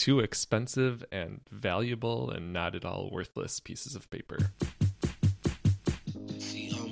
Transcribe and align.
two 0.00 0.18
expensive 0.18 1.04
and 1.12 1.42
valuable 1.50 2.30
and 2.30 2.54
not 2.54 2.74
at 2.74 2.86
all 2.86 3.10
worthless 3.12 3.60
pieces 3.60 3.94
of 3.94 4.08
paper. 4.08 4.38
See, 6.38 6.72
um, 6.72 6.88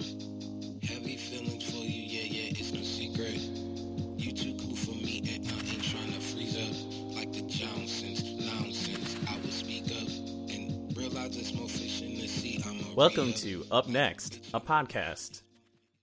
heavy 0.83 1.17
feelings 1.17 1.71
for 1.71 1.79
you, 1.79 2.03
yeah, 2.03 2.25
yeah, 2.25 2.59
it's 2.59 2.71
no 2.71 2.83
secret. 2.83 3.41
You 4.21 4.31
too 4.33 4.55
cool 4.61 4.77
for 4.77 4.91
me, 4.91 5.23
and 5.27 5.49
I 5.49 5.73
ain't 5.73 5.83
trying 5.83 6.13
to 6.13 6.21
freeze 6.21 6.55
up 6.59 7.17
like 7.17 7.33
the 7.33 7.41
Johnsons. 7.49 8.25
Nonsense, 8.45 9.17
I 9.27 9.39
will 9.39 9.53
speak 9.53 9.85
up 9.87 10.09
and 10.55 10.95
realize 10.95 11.35
there's 11.35 11.55
more 11.55 11.67
fish 11.67 12.03
in 12.03 12.17
the 12.17 12.29
sea. 12.29 12.63
I'm 12.67 12.93
a 12.93 12.95
Welcome 12.95 13.33
to 13.33 13.65
Up 13.71 13.89
Next, 13.89 14.39
a 14.53 14.61
podcast. 14.61 15.41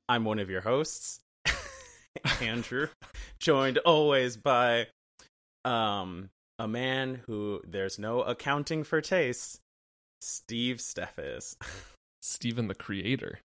I'm 0.09 0.25
one 0.25 0.39
of 0.39 0.49
your 0.49 0.61
hosts, 0.61 1.19
Andrew, 2.41 2.87
joined 3.37 3.77
always 3.77 4.37
by 4.37 4.87
um 5.65 6.31
a 6.57 6.67
man 6.67 7.21
who 7.25 7.61
there's 7.67 7.99
no 7.99 8.21
accounting 8.21 8.83
for 8.83 9.01
tastes, 9.01 9.59
Steve 10.21 10.77
Steffes. 10.77 11.55
Steven 12.21 12.67
the 12.67 12.75
creator. 12.75 13.39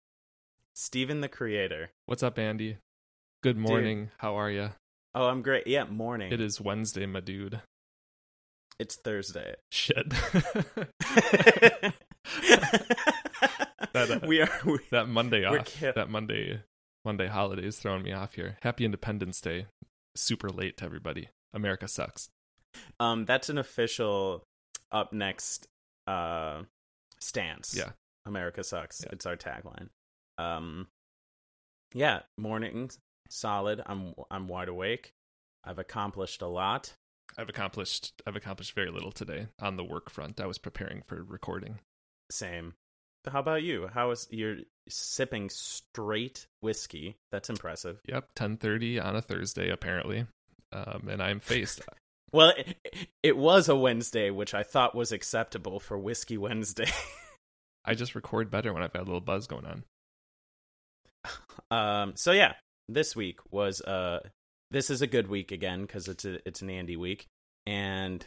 Steven 0.74 1.22
the 1.22 1.28
creator. 1.28 1.90
What's 2.06 2.24
up, 2.24 2.40
Andy? 2.40 2.78
Good 3.44 3.58
morning. 3.58 4.12
How 4.18 4.36
are 4.36 4.50
you? 4.50 4.70
Oh, 5.14 5.28
I'm 5.28 5.42
great. 5.42 5.68
Yeah, 5.68 5.86
morning. 5.86 6.32
It 6.32 6.40
is 6.40 6.62
Wednesday, 6.62 7.06
my 7.06 7.20
dude. 7.20 7.62
It's 8.78 8.96
Thursday. 8.96 9.56
Shit. 9.72 10.14
That, 13.94 14.12
uh, 14.12 14.20
we 14.28 14.42
are 14.42 14.50
we, 14.66 14.80
that 14.92 15.08
Monday 15.08 15.46
off. 15.46 15.80
That 15.80 16.10
Monday 16.10 16.62
Monday 17.06 17.28
holiday 17.28 17.66
is 17.66 17.78
throwing 17.78 18.04
me 18.04 18.12
off 18.12 18.36
here. 18.36 18.58
Happy 18.62 18.86
Independence 18.86 19.42
Day. 19.42 19.66
Super 20.16 20.50
late 20.50 20.78
to 20.78 20.86
everybody. 20.86 21.30
America 21.54 21.88
sucks. 21.88 22.30
Um 23.00 23.26
that's 23.26 23.50
an 23.50 23.58
official 23.58 24.44
up 24.92 25.14
next 25.14 25.68
uh 26.08 26.64
stance. 27.20 27.76
Yeah. 27.76 27.92
America 28.26 28.64
sucks. 28.64 29.02
Yeah. 29.04 29.10
It's 29.14 29.26
our 29.26 29.38
tagline. 29.38 29.90
Um 30.38 30.88
yeah, 31.94 32.22
morning 32.38 32.92
solid. 33.30 33.82
I'm 33.86 34.14
I'm 34.30 34.48
wide 34.48 34.70
awake. 34.70 35.14
I've 35.64 35.80
accomplished 35.80 36.42
a 36.42 36.48
lot. 36.48 36.94
I've 37.38 37.50
accomplished 37.50 38.22
I've 38.26 38.36
accomplished 38.36 38.74
very 38.74 38.92
little 38.92 39.12
today 39.12 39.48
on 39.60 39.78
the 39.78 39.84
work 39.84 40.10
front. 40.10 40.40
I 40.42 40.46
was 40.46 40.58
preparing 40.58 41.04
for 41.08 41.24
recording. 41.24 41.80
Same. 42.32 42.74
How 43.30 43.40
about 43.40 43.64
you? 43.64 43.88
How 43.94 44.12
is 44.12 44.28
you're 44.32 44.58
sipping 44.88 45.50
straight 45.50 46.48
whiskey? 46.62 47.18
That's 47.32 47.50
impressive. 47.50 48.00
Yep, 48.08 48.30
10:30 48.36 49.04
on 49.04 49.16
a 49.16 49.22
Thursday 49.22 49.70
apparently. 49.70 50.26
Um, 50.72 51.08
and 51.10 51.22
I'm 51.22 51.40
faced. 51.40 51.82
Well, 52.32 52.54
it, 52.58 52.78
it 53.24 53.38
was 53.38 53.70
a 53.70 53.76
Wednesday, 53.76 54.30
which 54.30 54.54
I 54.54 54.64
thought 54.64 54.96
was 54.96 55.12
acceptable 55.12 55.80
for 55.80 55.98
Whiskey 55.98 56.38
Wednesday. 56.38 56.90
I 57.86 57.96
just 57.96 58.16
record 58.16 58.52
better 58.52 58.74
when 58.74 58.84
I've 58.84 58.94
got 58.94 59.02
a 59.02 59.06
little 59.06 59.22
buzz 59.22 59.48
going 59.48 59.66
on. 59.66 59.84
um 61.72 62.14
so 62.16 62.32
yeah, 62.32 62.54
this 62.88 63.16
week 63.16 63.40
was 63.52 63.82
uh 63.82 64.20
this 64.72 64.90
is 64.90 65.02
a 65.02 65.08
good 65.08 65.28
week 65.28 65.52
again 65.52 65.86
cuz 65.88 66.08
it's 66.08 66.26
a 66.26 66.46
it's 66.48 66.62
an 66.62 66.70
Andy 66.70 66.96
week 66.96 67.28
and 67.66 68.26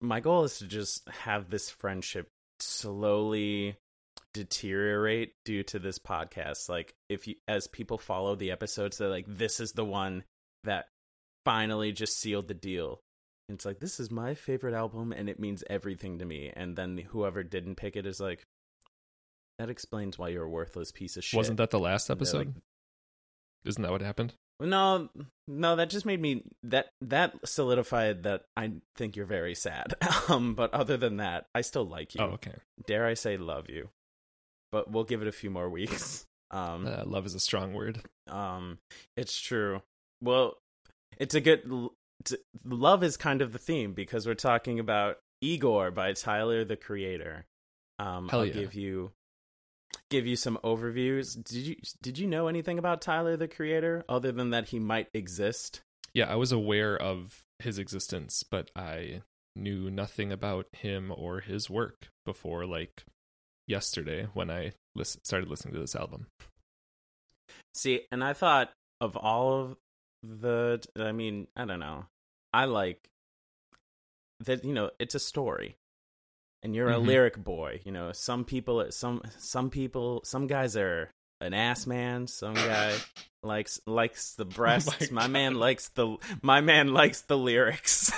my 0.00 0.20
goal 0.20 0.44
is 0.44 0.58
to 0.58 0.66
just 0.66 1.08
have 1.08 1.48
this 1.48 1.70
friendship 1.70 2.28
slowly 2.60 3.76
deteriorate 4.34 5.34
due 5.44 5.62
to 5.62 5.78
this 5.78 5.98
podcast. 5.98 6.68
Like 6.68 6.94
if 7.08 7.28
you 7.28 7.36
as 7.46 7.68
people 7.68 7.98
follow 7.98 8.34
the 8.34 8.50
episodes 8.50 8.98
they're 8.98 9.08
like 9.08 9.26
this 9.28 9.60
is 9.60 9.72
the 9.72 9.84
one 9.84 10.24
that 10.64 10.86
finally 11.44 11.92
just 11.92 12.18
sealed 12.18 12.48
the 12.48 12.54
deal. 12.54 13.00
And 13.48 13.56
it's 13.56 13.64
like 13.64 13.80
this 13.80 13.98
is 14.00 14.10
my 14.10 14.34
favorite 14.34 14.74
album 14.74 15.12
and 15.12 15.28
it 15.28 15.38
means 15.40 15.64
everything 15.68 16.18
to 16.20 16.24
me 16.24 16.50
and 16.54 16.76
then 16.76 16.96
whoever 16.98 17.42
didn't 17.42 17.74
pick 17.76 17.96
it 17.96 18.06
is 18.06 18.20
like 18.20 18.44
that 19.58 19.68
explains 19.68 20.18
why 20.18 20.28
you're 20.28 20.44
a 20.44 20.48
worthless 20.48 20.90
piece 20.92 21.16
of 21.16 21.24
shit. 21.24 21.36
Wasn't 21.36 21.58
that 21.58 21.70
the 21.70 21.78
last 21.78 22.08
episode? 22.10 22.38
like, 22.38 22.48
Isn't 23.64 23.82
that 23.82 23.90
what 23.92 24.00
happened? 24.00 24.34
no, 24.60 25.08
no, 25.48 25.74
that 25.76 25.90
just 25.90 26.06
made 26.06 26.20
me 26.20 26.44
that 26.62 26.86
that 27.00 27.34
solidified 27.44 28.22
that 28.22 28.44
I 28.56 28.72
think 28.96 29.16
you're 29.16 29.26
very 29.26 29.54
sad. 29.54 29.94
Um, 30.28 30.54
but 30.54 30.72
other 30.72 30.96
than 30.96 31.16
that, 31.16 31.46
I 31.54 31.62
still 31.62 31.84
like 31.84 32.14
you. 32.14 32.20
Oh, 32.22 32.34
okay. 32.34 32.54
Dare 32.86 33.04
I 33.06 33.14
say 33.14 33.36
love 33.36 33.68
you? 33.68 33.88
But 34.70 34.90
we'll 34.90 35.02
give 35.04 35.20
it 35.20 35.26
a 35.28 35.32
few 35.32 35.50
more 35.50 35.68
weeks. 35.68 36.24
Um, 36.52 36.86
Uh, 36.86 37.02
love 37.06 37.24
is 37.26 37.34
a 37.34 37.40
strong 37.40 37.72
word. 37.72 38.02
um, 38.28 38.78
it's 39.16 39.40
true. 39.40 39.80
Well, 40.20 40.58
it's 41.22 41.36
a 41.36 41.40
good 41.40 41.62
it's, 42.20 42.34
love 42.64 43.04
is 43.04 43.16
kind 43.16 43.42
of 43.42 43.52
the 43.52 43.58
theme 43.58 43.94
because 43.94 44.26
we're 44.26 44.34
talking 44.34 44.80
about 44.80 45.18
Igor 45.40 45.92
by 45.92 46.12
Tyler 46.14 46.64
the 46.64 46.76
Creator. 46.76 47.46
Um, 48.00 48.28
Hell 48.28 48.40
I'll 48.40 48.46
yeah. 48.46 48.52
give 48.54 48.74
you 48.74 49.12
give 50.10 50.26
you 50.26 50.34
some 50.34 50.58
overviews. 50.64 51.42
Did 51.42 51.66
you 51.66 51.76
did 52.02 52.18
you 52.18 52.26
know 52.26 52.48
anything 52.48 52.76
about 52.76 53.00
Tyler 53.00 53.36
the 53.36 53.46
Creator 53.46 54.04
other 54.08 54.32
than 54.32 54.50
that 54.50 54.68
he 54.68 54.80
might 54.80 55.08
exist? 55.14 55.82
Yeah, 56.12 56.30
I 56.30 56.34
was 56.34 56.50
aware 56.50 57.00
of 57.00 57.44
his 57.60 57.78
existence, 57.78 58.42
but 58.42 58.72
I 58.74 59.22
knew 59.54 59.90
nothing 59.90 60.32
about 60.32 60.66
him 60.72 61.12
or 61.14 61.40
his 61.40 61.70
work 61.70 62.08
before 62.24 62.66
like 62.66 63.04
yesterday 63.68 64.26
when 64.34 64.50
I 64.50 64.72
lis- 64.96 65.18
started 65.22 65.48
listening 65.48 65.74
to 65.74 65.80
this 65.80 65.94
album. 65.94 66.26
See, 67.74 68.02
and 68.10 68.24
I 68.24 68.32
thought 68.32 68.72
of 69.00 69.16
all 69.16 69.60
of 69.60 69.76
the 70.22 70.82
I 70.98 71.12
mean, 71.12 71.46
I 71.56 71.64
don't 71.64 71.80
know. 71.80 72.06
I 72.52 72.66
like 72.66 73.08
that 74.40 74.64
you 74.64 74.72
know, 74.72 74.90
it's 74.98 75.14
a 75.14 75.18
story. 75.20 75.76
And 76.64 76.74
you're 76.76 76.90
Mhm. 76.90 76.94
a 76.94 76.98
lyric 76.98 77.36
boy, 77.42 77.80
you 77.84 77.90
know. 77.92 78.12
Some 78.12 78.44
people 78.44 78.86
some 78.92 79.22
some 79.38 79.70
people 79.70 80.22
some 80.24 80.46
guys 80.46 80.76
are 80.76 81.10
an 81.40 81.54
ass 81.54 81.86
man, 81.86 82.26
some 82.28 82.54
guy 82.54 82.94
likes 83.42 83.80
likes 83.86 84.34
the 84.34 84.44
breasts. 84.44 85.10
my 85.10 85.22
my 85.22 85.26
man 85.28 85.54
likes 85.56 85.88
the 85.90 86.16
my 86.40 86.60
man 86.60 86.92
likes 86.92 87.22
the 87.22 87.36
lyrics. 87.38 88.12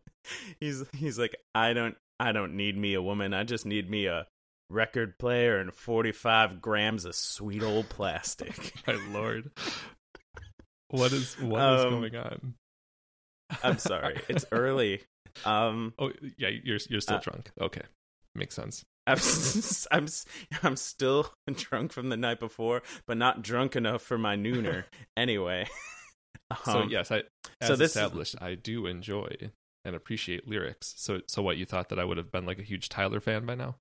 he's 0.60 0.82
he's 0.92 1.18
like 1.18 1.36
I 1.54 1.72
don't 1.74 1.96
I 2.18 2.32
don't 2.32 2.56
need 2.56 2.76
me 2.76 2.94
a 2.94 3.02
woman. 3.02 3.34
I 3.34 3.44
just 3.44 3.66
need 3.66 3.88
me 3.88 4.06
a 4.06 4.26
record 4.68 5.16
player 5.18 5.58
and 5.58 5.72
45 5.72 6.60
grams 6.60 7.04
of 7.04 7.14
sweet 7.14 7.62
old 7.62 7.88
plastic. 7.88 8.72
My 8.86 8.94
lord. 9.12 9.52
What 10.96 11.12
is 11.12 11.34
what 11.40 11.60
is 11.74 11.84
Um, 11.84 11.90
going 11.90 12.16
on? 12.16 12.54
I'm 13.62 13.78
sorry. 13.78 14.20
It's 14.28 14.44
early. 14.52 15.02
Um, 15.44 15.92
Oh, 15.98 16.12
yeah, 16.38 16.48
you're 16.48 16.78
you're 16.88 17.00
still 17.02 17.16
Uh, 17.16 17.20
drunk. 17.20 17.50
Okay. 17.60 17.82
Makes 18.34 18.54
sense. 18.54 18.84
I'm 19.06 19.18
I'm 19.92 20.06
I'm 20.62 20.76
still 20.76 21.30
drunk 21.54 21.92
from 21.92 22.08
the 22.08 22.16
night 22.16 22.40
before, 22.40 22.82
but 23.06 23.18
not 23.18 23.42
drunk 23.42 23.76
enough 23.76 24.00
for 24.00 24.16
my 24.16 24.34
nooner. 24.34 24.84
anyway, 25.14 25.66
so 26.64 26.80
um, 26.80 26.88
yes, 26.88 27.10
I 27.12 27.24
as 27.60 27.68
so 27.68 27.76
this 27.76 27.90
is- 27.90 27.96
established, 27.96 28.34
I 28.40 28.54
do 28.54 28.86
enjoy 28.86 29.28
and 29.84 29.94
appreciate 29.94 30.48
lyrics. 30.48 30.94
So 30.96 31.20
so 31.26 31.42
what 31.42 31.58
you 31.58 31.66
thought 31.66 31.90
that 31.90 31.98
I 31.98 32.04
would 32.04 32.16
have 32.16 32.32
been 32.32 32.46
like 32.46 32.58
a 32.58 32.62
huge 32.64 32.88
Tyler 32.88 33.20
fan 33.20 33.44
by 33.44 33.56
now? 33.56 33.76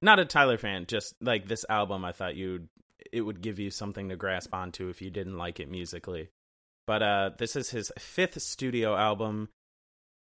not 0.00 0.18
a 0.18 0.24
Tyler 0.24 0.56
fan. 0.56 0.86
Just 0.86 1.14
like 1.20 1.46
this 1.46 1.66
album, 1.68 2.06
I 2.06 2.12
thought 2.12 2.36
you 2.36 2.68
it 3.14 3.20
would 3.22 3.40
give 3.40 3.58
you 3.58 3.70
something 3.70 4.08
to 4.08 4.16
grasp 4.16 4.52
onto 4.52 4.88
if 4.88 5.00
you 5.00 5.08
didn't 5.10 5.38
like 5.38 5.60
it 5.60 5.70
musically. 5.70 6.28
But 6.86 7.02
uh, 7.02 7.30
this 7.38 7.56
is 7.56 7.70
his 7.70 7.92
fifth 7.98 8.42
studio 8.42 8.96
album. 8.96 9.48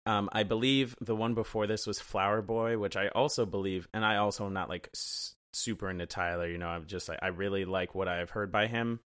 Um, 0.05 0.29
I 0.33 0.43
believe 0.43 0.95
the 0.99 1.15
one 1.15 1.35
before 1.35 1.67
this 1.67 1.85
was 1.85 1.99
Flower 1.99 2.41
Boy, 2.41 2.77
which 2.79 2.97
I 2.97 3.09
also 3.09 3.45
believe, 3.45 3.87
and 3.93 4.03
I 4.03 4.17
also 4.17 4.47
am 4.47 4.53
not 4.53 4.67
like 4.67 4.89
s- 4.95 5.35
super 5.53 5.89
into 5.89 6.07
Tyler. 6.07 6.47
You 6.49 6.57
know, 6.57 6.67
I'm 6.67 6.87
just 6.87 7.07
like 7.07 7.19
I 7.21 7.27
really 7.27 7.65
like 7.65 7.93
what 7.93 8.07
I've 8.07 8.31
heard 8.31 8.51
by 8.51 8.65
him, 8.67 8.99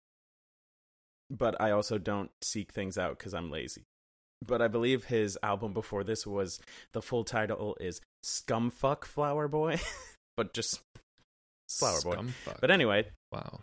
but 1.30 1.59
I 1.59 1.72
also 1.72 1.97
don't 1.97 2.31
seek 2.42 2.72
things 2.72 2.97
out 2.97 3.18
because 3.19 3.34
I'm 3.34 3.52
lazy. 3.52 3.84
But 4.46 4.62
I 4.62 4.68
believe 4.69 5.03
his 5.06 5.38
album 5.44 5.74
before 5.74 6.03
this 6.03 6.25
was 6.25 6.59
the 6.94 7.01
full 7.01 7.25
title 7.25 7.75
is 7.80 8.00
Scumfuck 8.24 9.04
Flower 9.06 9.48
Boy, 9.48 9.80
but 10.38 10.54
just 10.54 10.80
Flower 11.69 12.00
Boy. 12.04 12.16
Scumfuck. 12.16 12.62
but 12.62 12.72
anyway, 12.72 13.07
wow. 13.36 13.60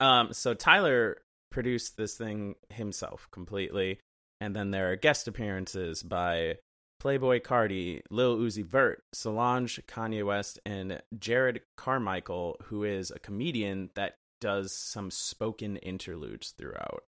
um, 0.00 0.32
so 0.32 0.54
Tyler 0.54 1.18
produced 1.50 1.96
this 1.96 2.16
thing 2.16 2.56
himself 2.70 3.28
completely, 3.30 3.98
and 4.40 4.54
then 4.54 4.70
there 4.70 4.90
are 4.90 4.96
guest 4.96 5.28
appearances 5.28 6.02
by 6.02 6.56
Playboi 7.02 7.42
Carti, 7.42 8.00
Lil 8.10 8.38
Uzi 8.38 8.64
Vert, 8.64 9.02
Solange, 9.12 9.80
Kanye 9.88 10.24
West, 10.24 10.58
and 10.64 11.02
Jerrod 11.16 11.60
Carmichael, 11.76 12.56
who 12.64 12.84
is 12.84 13.10
a 13.10 13.18
comedian 13.18 13.90
that 13.94 14.14
does 14.40 14.76
some 14.76 15.10
spoken 15.10 15.76
interludes 15.78 16.50
throughout. 16.56 17.04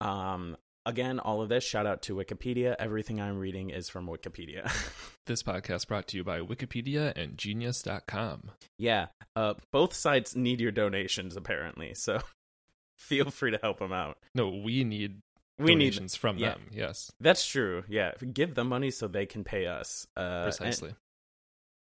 Um, 0.00 0.56
again, 0.86 1.18
all 1.18 1.42
of 1.42 1.50
this 1.50 1.64
shout 1.64 1.86
out 1.86 2.02
to 2.02 2.14
Wikipedia. 2.14 2.76
Everything 2.78 3.20
I'm 3.20 3.38
reading 3.38 3.70
is 3.70 3.88
from 3.88 4.06
Wikipedia. 4.06 4.70
This 5.26 5.42
podcast 5.42 5.88
brought 5.88 6.06
to 6.08 6.16
you 6.16 6.22
by 6.22 6.38
Wikipedia 6.38 7.12
and 7.16 7.36
Genius.com. 7.36 8.52
yeah, 8.78 9.06
uh, 9.34 9.54
both 9.72 9.92
sites 9.92 10.36
need 10.36 10.60
your 10.60 10.70
donations 10.70 11.36
apparently, 11.36 11.94
so 11.94 12.20
feel 12.96 13.32
free 13.32 13.50
to 13.50 13.58
help 13.60 13.80
them 13.80 13.92
out. 13.92 14.18
No, 14.36 14.50
we 14.50 14.84
need 14.84 15.18
we 15.58 15.74
need 15.74 16.12
from 16.12 16.38
yeah. 16.38 16.50
them. 16.50 16.68
Yes, 16.70 17.10
that's 17.18 17.44
true. 17.44 17.82
Yeah, 17.88 18.12
give 18.32 18.54
them 18.54 18.68
money 18.68 18.92
so 18.92 19.08
they 19.08 19.26
can 19.26 19.42
pay 19.42 19.66
us. 19.66 20.06
Uh, 20.16 20.20
and- 20.20 20.44
precisely. 20.44 20.94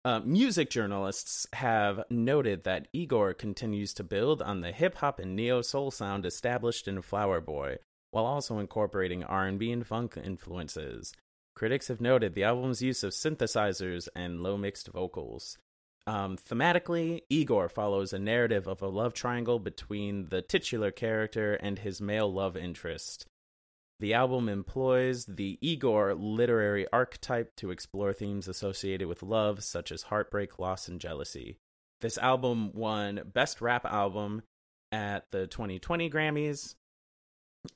Uh, 0.06 0.20
music 0.20 0.68
journalists 0.70 1.46
have 1.54 2.04
noted 2.10 2.64
that 2.64 2.88
Igor 2.94 3.32
continues 3.34 3.94
to 3.94 4.04
build 4.04 4.42
on 4.42 4.60
the 4.60 4.70
hip 4.72 4.96
hop 4.96 5.18
and 5.18 5.34
neo 5.34 5.62
soul 5.62 5.90
sound 5.90 6.26
established 6.26 6.86
in 6.88 7.00
Flower 7.00 7.40
Boy, 7.40 7.76
while 8.14 8.26
also 8.26 8.60
incorporating 8.60 9.24
R&B 9.24 9.72
and 9.72 9.84
funk 9.84 10.16
influences. 10.16 11.12
Critics 11.56 11.88
have 11.88 12.00
noted 12.00 12.34
the 12.34 12.44
album's 12.44 12.80
use 12.80 13.02
of 13.02 13.10
synthesizers 13.10 14.06
and 14.14 14.40
low 14.40 14.56
mixed 14.56 14.86
vocals. 14.86 15.58
Um, 16.06 16.36
thematically, 16.36 17.22
Igor 17.28 17.68
follows 17.68 18.12
a 18.12 18.20
narrative 18.20 18.68
of 18.68 18.82
a 18.82 18.86
love 18.86 19.14
triangle 19.14 19.58
between 19.58 20.28
the 20.28 20.42
titular 20.42 20.92
character 20.92 21.54
and 21.54 21.80
his 21.80 22.00
male 22.00 22.32
love 22.32 22.56
interest. 22.56 23.26
The 23.98 24.14
album 24.14 24.48
employs 24.48 25.24
the 25.24 25.58
Igor 25.60 26.14
literary 26.14 26.86
archetype 26.92 27.56
to 27.56 27.72
explore 27.72 28.12
themes 28.12 28.46
associated 28.46 29.08
with 29.08 29.24
love, 29.24 29.64
such 29.64 29.90
as 29.90 30.02
heartbreak, 30.02 30.60
loss, 30.60 30.86
and 30.86 31.00
jealousy. 31.00 31.56
This 32.00 32.16
album 32.18 32.74
won 32.74 33.22
Best 33.32 33.60
Rap 33.60 33.84
Album 33.84 34.42
at 34.92 35.24
the 35.32 35.48
2020 35.48 36.08
Grammys, 36.10 36.76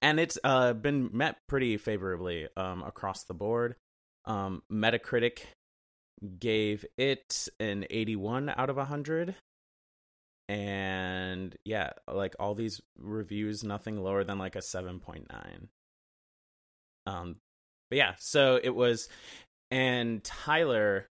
and 0.03 0.21
it's 0.21 0.39
uh, 0.45 0.73
been 0.73 1.11
met 1.13 1.37
pretty 1.49 1.77
favorably 1.77 2.49
um, 2.57 2.83
across 2.83 3.25
the 3.25 3.35
board. 3.35 3.77
Um, 4.25 4.63
Metacritic 4.71 5.41
gave 6.39 6.85
it 6.97 7.49
an 7.61 7.87
81 7.89 8.53
out 8.57 8.71
of 8.71 8.77
100 8.77 9.35
and 10.49 11.55
yeah 11.65 11.91
like 12.13 12.35
all 12.41 12.55
these 12.55 12.81
reviews 12.99 13.63
nothing 13.63 14.03
lower 14.03 14.25
than 14.25 14.39
like 14.39 14.57
a 14.57 14.61
7.9 14.61 15.25
um 17.07 17.37
but 17.91 17.97
yeah 17.97 18.15
so 18.19 18.59
it 18.63 18.75
was 18.75 19.09
and 19.71 20.25
tyler 20.25 21.07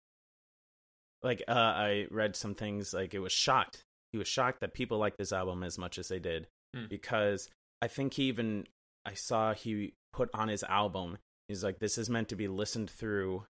like 1.22 1.44
uh 1.48 1.52
i 1.52 2.08
read 2.12 2.36
some 2.36 2.56
things 2.56 2.94
like 2.94 3.14
it 3.14 3.20
was 3.20 3.34
shocked 3.34 3.84
he 4.12 4.18
was 4.18 4.28
shocked 4.28 4.62
that 4.62 4.74
people 4.74 4.98
liked 4.98 5.18
this 5.18 5.34
album 5.34 5.64
as 5.64 5.78
much 5.78 5.98
as 6.00 6.08
they 6.08 6.20
did 6.20 6.48
Hmm. 6.76 6.86
because 6.90 7.50
i 7.86 7.88
think 7.88 8.14
he 8.16 8.24
even 8.24 8.66
i 9.06 9.14
saw 9.14 9.54
he 9.54 9.94
put 10.14 10.30
on 10.34 10.48
his 10.48 10.64
album. 10.64 11.18
He's 11.50 11.64
like 11.64 11.80
this 11.80 11.98
is 11.98 12.10
meant 12.10 12.30
to 12.30 12.36
be 12.36 12.48
listened 12.48 12.90
through 12.90 13.44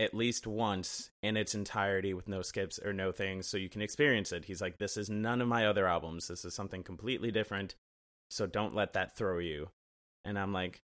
at 0.00 0.14
least 0.14 0.46
once 0.46 1.10
in 1.22 1.36
its 1.36 1.54
entirety 1.54 2.14
with 2.14 2.26
no 2.26 2.40
skips 2.42 2.78
or 2.82 2.92
no 2.92 3.12
things 3.12 3.46
so 3.46 3.58
you 3.58 3.68
can 3.68 3.82
experience 3.82 4.32
it. 4.32 4.46
He's 4.46 4.62
like 4.62 4.78
this 4.78 4.96
is 4.96 5.10
none 5.10 5.40
of 5.42 5.48
my 5.48 5.66
other 5.66 5.86
albums. 5.86 6.26
This 6.26 6.44
is 6.44 6.54
something 6.54 6.82
completely 6.82 7.30
different 7.30 7.74
so 8.30 8.46
don't 8.46 8.74
let 8.74 8.94
that 8.94 9.14
throw 9.16 9.38
you. 9.38 9.68
And 10.24 10.38
i'm 10.38 10.52
like 10.52 10.80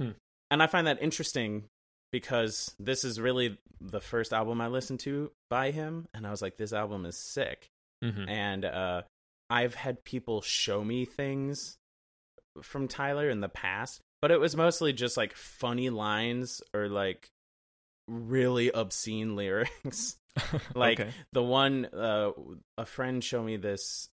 Hmm. 0.00 0.10
and 0.50 0.62
i 0.62 0.66
find 0.66 0.86
that 0.86 1.02
interesting 1.02 1.64
because 2.12 2.74
this 2.78 3.04
is 3.04 3.20
really 3.20 3.58
the 3.80 4.00
first 4.00 4.32
album 4.32 4.60
i 4.60 4.68
listened 4.68 5.00
to 5.00 5.30
by 5.50 5.70
him 5.72 6.06
and 6.14 6.26
i 6.26 6.30
was 6.30 6.42
like 6.42 6.56
this 6.56 6.72
album 6.72 7.06
is 7.06 7.18
sick. 7.18 7.68
Mhm. 8.04 8.28
and 8.28 8.64
uh 8.64 9.02
i've 9.50 9.74
had 9.74 10.04
people 10.04 10.40
show 10.42 10.82
me 10.84 11.04
things 11.04 11.76
from 12.62 12.88
tyler 12.88 13.28
in 13.28 13.40
the 13.40 13.48
past 13.48 14.00
but 14.22 14.30
it 14.30 14.40
was 14.40 14.56
mostly 14.56 14.92
just 14.92 15.16
like 15.16 15.34
funny 15.36 15.90
lines 15.90 16.62
or 16.72 16.88
like 16.88 17.30
really 18.08 18.70
obscene 18.72 19.36
lyrics. 19.36 20.16
Like 20.74 20.98
Okay. 20.98 21.10
the 21.32 21.42
one 21.42 21.84
uh 21.84 22.32
a 22.76 22.84
friend 22.86 23.22
showed 23.22 23.44
me 23.44 23.56
this 23.56 24.08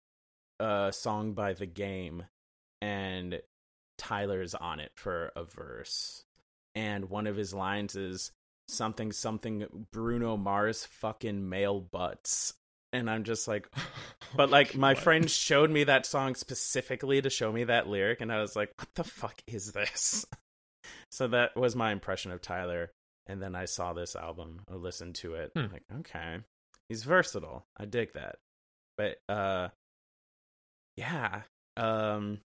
uh 0.60 0.90
song 0.90 1.34
by 1.34 1.54
the 1.54 1.68
game 1.68 2.24
and 2.82 3.40
tyler's 4.00 4.56
on 4.56 4.80
it 4.80 4.92
for 4.96 5.32
a 5.36 5.44
verse. 5.44 6.24
And 6.74 7.10
one 7.10 7.28
of 7.28 7.36
his 7.36 7.54
lines 7.54 7.96
is 7.96 8.32
something 8.68 9.12
something 9.12 9.86
bruno 9.92 10.38
mars 10.38 10.86
fucking 10.86 11.48
male 11.48 11.80
butts 11.82 12.54
and 12.94 13.10
i'm 13.10 13.24
just 13.24 13.48
like 13.48 13.70
but 14.36 14.50
like 14.50 14.76
my 14.76 14.94
friend 14.94 15.30
showed 15.30 15.70
me 15.70 15.84
that 15.84 16.06
song 16.06 16.36
specifically 16.36 17.22
to 17.22 17.30
show 17.30 17.52
me 17.52 17.64
that 17.66 17.88
lyric 17.88 18.22
and 18.22 18.32
i 18.32 18.40
was 18.40 18.56
like 18.56 18.72
what 18.78 18.90
the 18.96 19.04
fuck 19.04 19.42
is 19.48 19.72
this? 19.72 20.26
So 21.12 21.28
that 21.30 21.56
was 21.56 21.76
my 21.76 21.92
impression 21.92 22.32
of 22.32 22.42
tyler 22.42 22.92
and 23.28 23.42
then 23.42 23.56
i 23.56 23.66
saw 23.66 23.94
this 23.94 24.16
album 24.16 24.62
i 24.72 24.76
listened 24.76 25.16
to 25.16 25.34
it. 25.36 25.52
Hmm. 25.56 25.66
like 25.72 25.84
okay 26.00 26.38
he's 26.90 27.04
versatile. 27.04 27.66
I 27.78 27.86
dig 27.86 28.14
that. 28.14 28.38
But 28.98 29.18
uh 29.30 29.70
yeah 30.96 31.42
um 31.76 32.40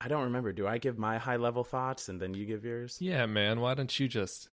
i 0.00 0.08
don't 0.08 0.24
remember. 0.24 0.52
Do 0.52 0.66
i 0.66 0.78
give 0.78 0.98
my 0.98 1.18
high 1.18 1.36
level 1.36 1.64
thoughts 1.64 2.08
and 2.08 2.20
then 2.20 2.34
you 2.34 2.46
give 2.46 2.64
yours? 2.64 2.98
Yeah, 3.00 3.26
man. 3.26 3.60
Why 3.60 3.74
don't 3.74 3.98
you 3.98 4.08
just 4.08 4.48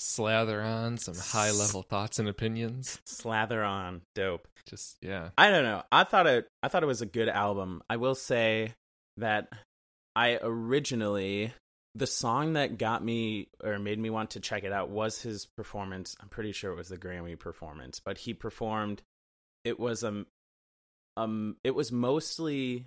slather 0.00 0.62
on 0.62 0.96
some 0.96 1.14
high 1.14 1.50
level 1.50 1.82
thoughts 1.82 2.18
and 2.18 2.28
opinions? 2.28 2.98
slather 3.04 3.62
on 3.62 4.00
dope 4.14 4.48
Just 4.66 4.96
yeah. 5.02 5.30
I 5.36 5.50
don't 5.50 5.64
know. 5.64 5.82
I 5.92 6.04
thought 6.04 6.26
it. 6.26 6.48
I 6.62 6.68
thought 6.68 6.82
it 6.82 6.86
was 6.86 7.02
a 7.02 7.06
good 7.06 7.28
album. 7.28 7.82
I 7.90 7.96
will 7.96 8.14
say 8.14 8.74
that 9.18 9.48
I 10.16 10.38
originally 10.42 11.52
the 11.94 12.06
song 12.06 12.52
that 12.52 12.78
got 12.78 13.04
me 13.04 13.48
or 13.62 13.78
made 13.78 13.98
me 13.98 14.10
want 14.10 14.30
to 14.30 14.40
check 14.40 14.62
it 14.64 14.72
out 14.72 14.90
was 14.90 15.22
his 15.22 15.46
performance. 15.56 16.16
I'm 16.20 16.28
pretty 16.28 16.52
sure 16.52 16.72
it 16.72 16.76
was 16.76 16.88
the 16.88 16.96
Grammy 16.96 17.38
performance, 17.38 18.00
but 18.04 18.18
he 18.18 18.32
performed. 18.32 19.02
It 19.64 19.78
was 19.78 20.04
um 20.04 20.26
um. 21.16 21.56
It 21.64 21.74
was 21.74 21.92
mostly 21.92 22.86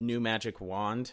new 0.00 0.20
magic 0.20 0.60
wand 0.60 1.12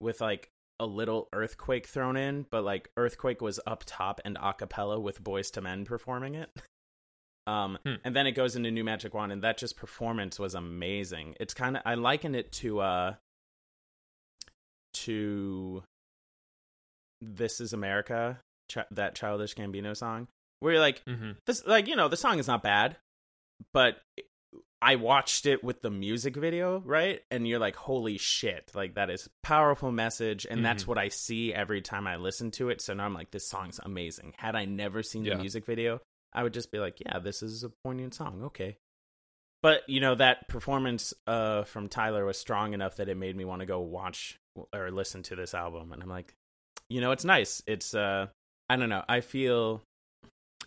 with 0.00 0.20
like 0.20 0.48
a 0.78 0.86
little 0.86 1.28
earthquake 1.32 1.86
thrown 1.86 2.16
in, 2.16 2.46
but 2.50 2.64
like 2.64 2.90
earthquake 2.96 3.40
was 3.40 3.58
up 3.66 3.84
top 3.86 4.20
and 4.24 4.36
a 4.42 4.52
cappella 4.52 5.00
with 5.00 5.22
Boyz 5.22 5.56
II 5.56 5.62
Men 5.62 5.84
performing 5.84 6.34
it. 6.34 6.50
Um, 7.48 7.78
Hmm. 7.86 7.94
and 8.04 8.16
then 8.16 8.26
it 8.26 8.32
goes 8.32 8.56
into 8.56 8.72
New 8.72 8.82
Magic 8.82 9.14
Wand, 9.14 9.30
and 9.30 9.42
that 9.42 9.56
just 9.56 9.76
performance 9.76 10.36
was 10.36 10.56
amazing. 10.56 11.36
It's 11.38 11.54
kind 11.54 11.76
of 11.76 11.82
I 11.86 11.94
liken 11.94 12.34
it 12.34 12.50
to 12.54 12.80
uh 12.80 13.14
to 15.04 15.84
This 17.20 17.60
Is 17.60 17.72
America, 17.72 18.40
Ch- 18.68 18.78
that 18.90 19.14
Childish 19.14 19.54
Gambino 19.54 19.96
song, 19.96 20.26
where 20.58 20.72
you're 20.72 20.80
like 20.82 21.04
mm-hmm. 21.04 21.32
this, 21.46 21.64
like 21.66 21.86
you 21.86 21.94
know 21.94 22.08
the 22.08 22.16
song 22.16 22.40
is 22.40 22.48
not 22.48 22.64
bad, 22.64 22.96
but 23.72 23.98
I 24.82 24.96
watched 24.96 25.46
it 25.46 25.64
with 25.64 25.80
the 25.80 25.90
music 25.90 26.36
video, 26.36 26.80
right? 26.80 27.22
And 27.30 27.48
you're 27.48 27.58
like, 27.58 27.76
holy 27.76 28.18
shit, 28.18 28.70
like 28.74 28.94
that 28.94 29.08
is 29.10 29.28
powerful 29.42 29.90
message, 29.90 30.46
and 30.48 30.64
that's 30.64 30.84
Mhm. 30.84 30.88
what 30.88 30.98
I 30.98 31.08
see 31.08 31.52
every 31.54 31.80
time 31.80 32.06
I 32.06 32.16
listen 32.16 32.50
to 32.52 32.68
it. 32.68 32.80
So 32.80 32.92
now 32.94 33.04
I'm 33.06 33.14
like, 33.14 33.30
this 33.30 33.48
song's 33.48 33.80
amazing. 33.82 34.34
Had 34.36 34.54
I 34.54 34.66
never 34.66 35.02
seen 35.02 35.24
Yeah. 35.24 35.34
the 35.34 35.40
music 35.40 35.64
video, 35.64 36.00
I 36.32 36.42
would 36.42 36.52
just 36.52 36.70
be 36.70 36.78
like, 36.78 37.00
yeah, 37.00 37.18
this 37.18 37.42
is 37.42 37.64
a 37.64 37.70
poignant 37.84 38.14
song. 38.14 38.44
Okay. 38.44 38.76
But 39.62 39.88
you 39.88 40.00
know 40.00 40.14
that 40.14 40.46
performance 40.48 41.14
uh, 41.26 41.64
from 41.64 41.88
Tyler 41.88 42.24
was 42.26 42.38
strong 42.38 42.74
enough 42.74 42.96
that 42.96 43.08
it 43.08 43.16
made 43.16 43.34
me 43.34 43.44
want 43.46 43.60
to 43.60 43.66
go 43.66 43.80
watch 43.80 44.38
or 44.72 44.90
listen 44.90 45.22
to 45.24 45.36
this 45.36 45.54
album, 45.54 45.92
and 45.92 46.02
I'm 46.02 46.08
like, 46.10 46.34
you 46.90 47.00
know, 47.00 47.10
it's 47.12 47.24
nice. 47.24 47.62
It's 47.66 47.94
uh, 47.94 48.28
I 48.68 48.76
don't 48.76 48.90
know. 48.90 49.04
I 49.08 49.22
feel 49.22 49.82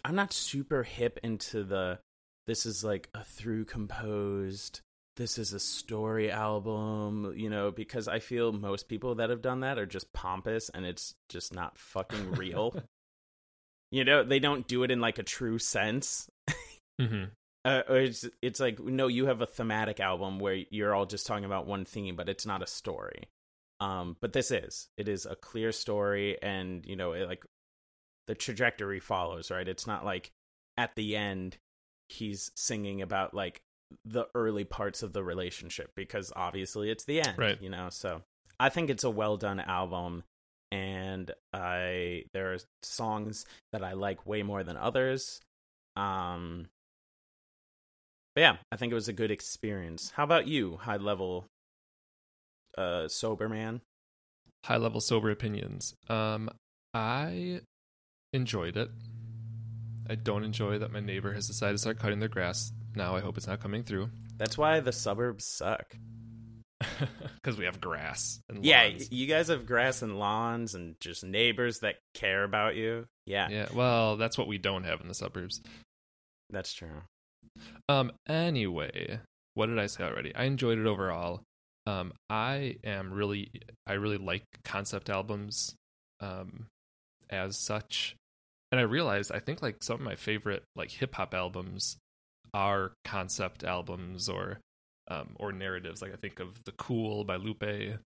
I'm 0.04 0.16
not 0.16 0.34
super 0.34 0.84
hip 0.84 1.20
into 1.24 1.64
the 1.64 2.00
this 2.50 2.66
is 2.66 2.84
like 2.84 3.10
a 3.14 3.24
through 3.24 3.64
composed 3.66 4.82
this 5.20 5.38
is 5.38 5.52
a 5.52 5.60
story 5.60 6.32
album, 6.32 7.34
you 7.36 7.50
know, 7.50 7.72
because 7.72 8.08
I 8.08 8.20
feel 8.20 8.54
most 8.54 8.88
people 8.88 9.16
that 9.16 9.30
have 9.30 9.42
done 9.42 9.60
that 9.60 9.78
are 9.78 9.86
just 9.86 10.14
pompous 10.14 10.70
and 10.70 10.86
it's 10.86 11.14
just 11.28 11.54
not 11.54 11.78
fucking 11.78 12.32
real. 12.32 12.74
you 13.92 14.06
know, 14.06 14.24
they 14.24 14.40
don't 14.40 14.66
do 14.66 14.84
it 14.84 14.92
in 14.92 15.02
like 15.02 15.20
a 15.20 15.24
true 15.24 15.60
sense. 15.60 16.30
hmm 17.00 17.26
Uh, 17.66 17.82
it's 17.90 18.26
it's 18.42 18.62
like 18.62 18.80
no, 18.80 19.08
you 19.08 19.26
have 19.26 19.42
a 19.42 19.46
thematic 19.46 20.00
album 20.00 20.40
where 20.40 20.64
you're 20.70 20.96
all 20.96 21.06
just 21.06 21.28
talking 21.28 21.44
about 21.44 21.68
one 21.68 21.84
theme, 21.84 22.16
but 22.16 22.30
it's 22.30 22.46
not 22.46 22.64
a 22.64 22.68
story. 22.68 23.28
Um, 23.82 24.16
but 24.22 24.32
this 24.32 24.52
is 24.52 24.88
it 24.96 25.10
is 25.10 25.26
a 25.26 25.36
clear 25.36 25.74
story, 25.74 26.42
and 26.42 26.86
you 26.86 26.96
know, 26.96 27.12
it, 27.12 27.28
like 27.28 27.44
the 28.28 28.36
trajectory 28.36 29.02
follows. 29.02 29.52
Right, 29.52 29.68
it's 29.68 29.86
not 29.86 30.06
like 30.06 30.32
at 30.78 30.96
the 30.96 31.18
end 31.18 31.58
he's 32.10 32.52
singing 32.56 33.02
about 33.02 33.34
like 33.34 33.62
the 34.06 34.26
early 34.36 34.64
parts 34.64 35.04
of 35.04 35.14
the 35.14 35.24
relationship 35.24 35.92
because 35.96 36.32
obviously 36.36 36.90
it's 36.90 37.06
the 37.06 37.22
end. 37.22 37.38
Right. 37.38 37.62
You 37.62 37.70
know, 37.70 37.90
so 37.90 38.22
I 38.60 38.70
think 38.70 38.90
it's 38.90 39.04
a 39.04 39.10
well 39.10 39.38
done 39.38 39.60
album. 39.60 40.24
And 40.72 41.32
I 41.54 42.26
there 42.34 42.54
are 42.54 42.58
songs 42.84 43.46
that 43.72 43.84
I 43.84 43.94
like 43.94 44.28
way 44.28 44.44
more 44.44 44.64
than 44.64 44.78
others. 44.78 45.40
Um, 45.96 46.68
but 48.36 48.42
yeah, 48.42 48.58
I 48.72 48.76
think 48.76 48.92
it 48.92 48.96
was 48.96 49.08
a 49.08 49.14
good 49.14 49.32
experience. 49.32 50.12
How 50.16 50.24
about 50.24 50.48
you, 50.48 50.78
high 50.78 50.98
level 50.98 51.46
uh 52.78 53.08
sober 53.08 53.50
man? 53.50 53.82
High 54.66 54.78
level 54.78 55.02
sober 55.02 55.32
opinions. 55.32 55.96
Um, 56.08 56.50
I 56.94 57.62
enjoyed 58.32 58.78
it. 58.78 58.92
I 60.10 60.16
don't 60.16 60.44
enjoy 60.44 60.80
that 60.80 60.92
my 60.92 61.00
neighbor 61.00 61.34
has 61.34 61.48
decided 61.48 61.74
to 61.74 61.78
start 61.78 62.00
cutting 62.00 62.20
their 62.20 62.30
grass 62.30 62.72
now. 62.96 63.16
I 63.16 63.20
hope 63.20 63.38
it's 63.38 63.48
not 63.48 63.60
coming 63.62 63.84
through. 63.84 64.10
That's 64.38 64.58
why 64.58 64.80
the 64.80 64.92
suburbs 64.92 65.46
suck. 65.46 65.96
because 67.36 67.58
we 67.58 67.66
have 67.66 67.82
grass 67.82 68.40
and 68.50 68.64
Yeah, 68.66 68.84
lawns. 68.84 69.12
you 69.12 69.28
guys 69.28 69.50
have 69.50 69.66
grass 69.66 70.02
and 70.02 70.18
lawns 70.18 70.76
and 70.76 70.96
just 71.02 71.24
neighbors 71.26 71.80
that 71.80 71.96
care 72.14 72.44
about 72.44 72.76
you. 72.76 73.06
Yeah, 73.26 73.50
yeah. 73.50 73.68
Well, 73.74 74.16
that's 74.18 74.38
what 74.38 74.48
we 74.48 74.58
don't 74.58 74.86
have 74.86 75.02
in 75.02 75.08
the 75.10 75.14
suburbs. 75.14 75.62
that's 76.50 76.74
true. 76.74 77.02
Um. 77.90 78.12
Anyway, 78.28 79.20
what 79.56 79.66
did 79.68 79.78
I 79.78 79.88
say 79.88 80.04
already? 80.04 80.34
I 80.34 80.46
enjoyed 80.46 80.78
it 80.80 80.86
overall. 80.88 81.42
Um. 81.86 82.14
I 82.30 82.78
am 82.86 83.12
really, 83.12 83.52
I 83.86 83.94
really 83.94 84.18
like 84.18 84.44
concept 84.64 85.10
albums. 85.10 85.76
Um, 86.22 86.68
as 87.30 87.58
such, 87.58 88.16
and 88.72 88.80
I 88.80 88.84
realized 88.84 89.32
I 89.32 89.40
think 89.40 89.62
like 89.62 89.84
some 89.84 89.96
of 89.96 90.02
my 90.02 90.16
favorite 90.16 90.64
like 90.76 90.92
hip 90.92 91.16
hop 91.16 91.34
albums 91.34 91.98
are 92.54 92.94
concept 93.06 93.64
albums 93.64 94.30
or 94.30 94.60
um 95.10 95.30
or 95.36 95.52
narratives. 95.52 96.02
Like 96.02 96.14
I 96.14 96.18
think 96.18 96.40
of 96.40 96.64
The 96.66 96.72
Cool 96.74 97.24
by 97.24 97.38
Lupe. 97.38 98.00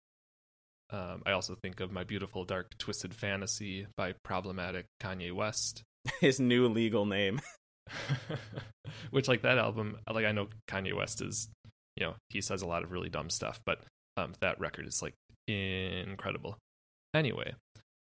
Um, 0.90 1.22
I 1.24 1.32
also 1.32 1.56
think 1.62 1.80
of 1.80 1.90
My 1.90 2.04
Beautiful 2.04 2.44
Dark 2.44 2.76
Twisted 2.78 3.14
Fantasy 3.14 3.86
by 3.96 4.12
Problematic 4.24 4.84
Kanye 5.02 5.32
West. 5.32 5.82
His 6.20 6.38
new 6.38 6.68
legal 6.68 7.06
name. 7.06 7.40
which 9.10 9.28
like 9.28 9.42
that 9.42 9.58
album 9.58 9.98
like 10.12 10.24
i 10.24 10.32
know 10.32 10.46
kanye 10.68 10.94
west 10.94 11.20
is 11.20 11.48
you 11.96 12.06
know 12.06 12.14
he 12.30 12.40
says 12.40 12.62
a 12.62 12.66
lot 12.66 12.84
of 12.84 12.92
really 12.92 13.08
dumb 13.08 13.28
stuff 13.28 13.60
but 13.66 13.82
um 14.16 14.32
that 14.40 14.58
record 14.60 14.86
is 14.86 15.02
like 15.02 15.14
incredible 15.48 16.56
anyway 17.14 17.52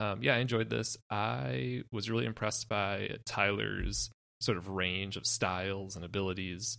um 0.01 0.23
yeah 0.23 0.35
i 0.35 0.39
enjoyed 0.39 0.71
this. 0.71 0.97
I 1.11 1.83
was 1.93 2.11
really 2.11 2.27
impressed 2.27 2.69
by 2.69 3.17
tyler's 3.25 4.11
sort 4.41 4.59
of 4.59 4.69
range 4.69 5.17
of 5.17 5.27
styles 5.27 5.97
and 5.97 6.05
abilities. 6.05 6.79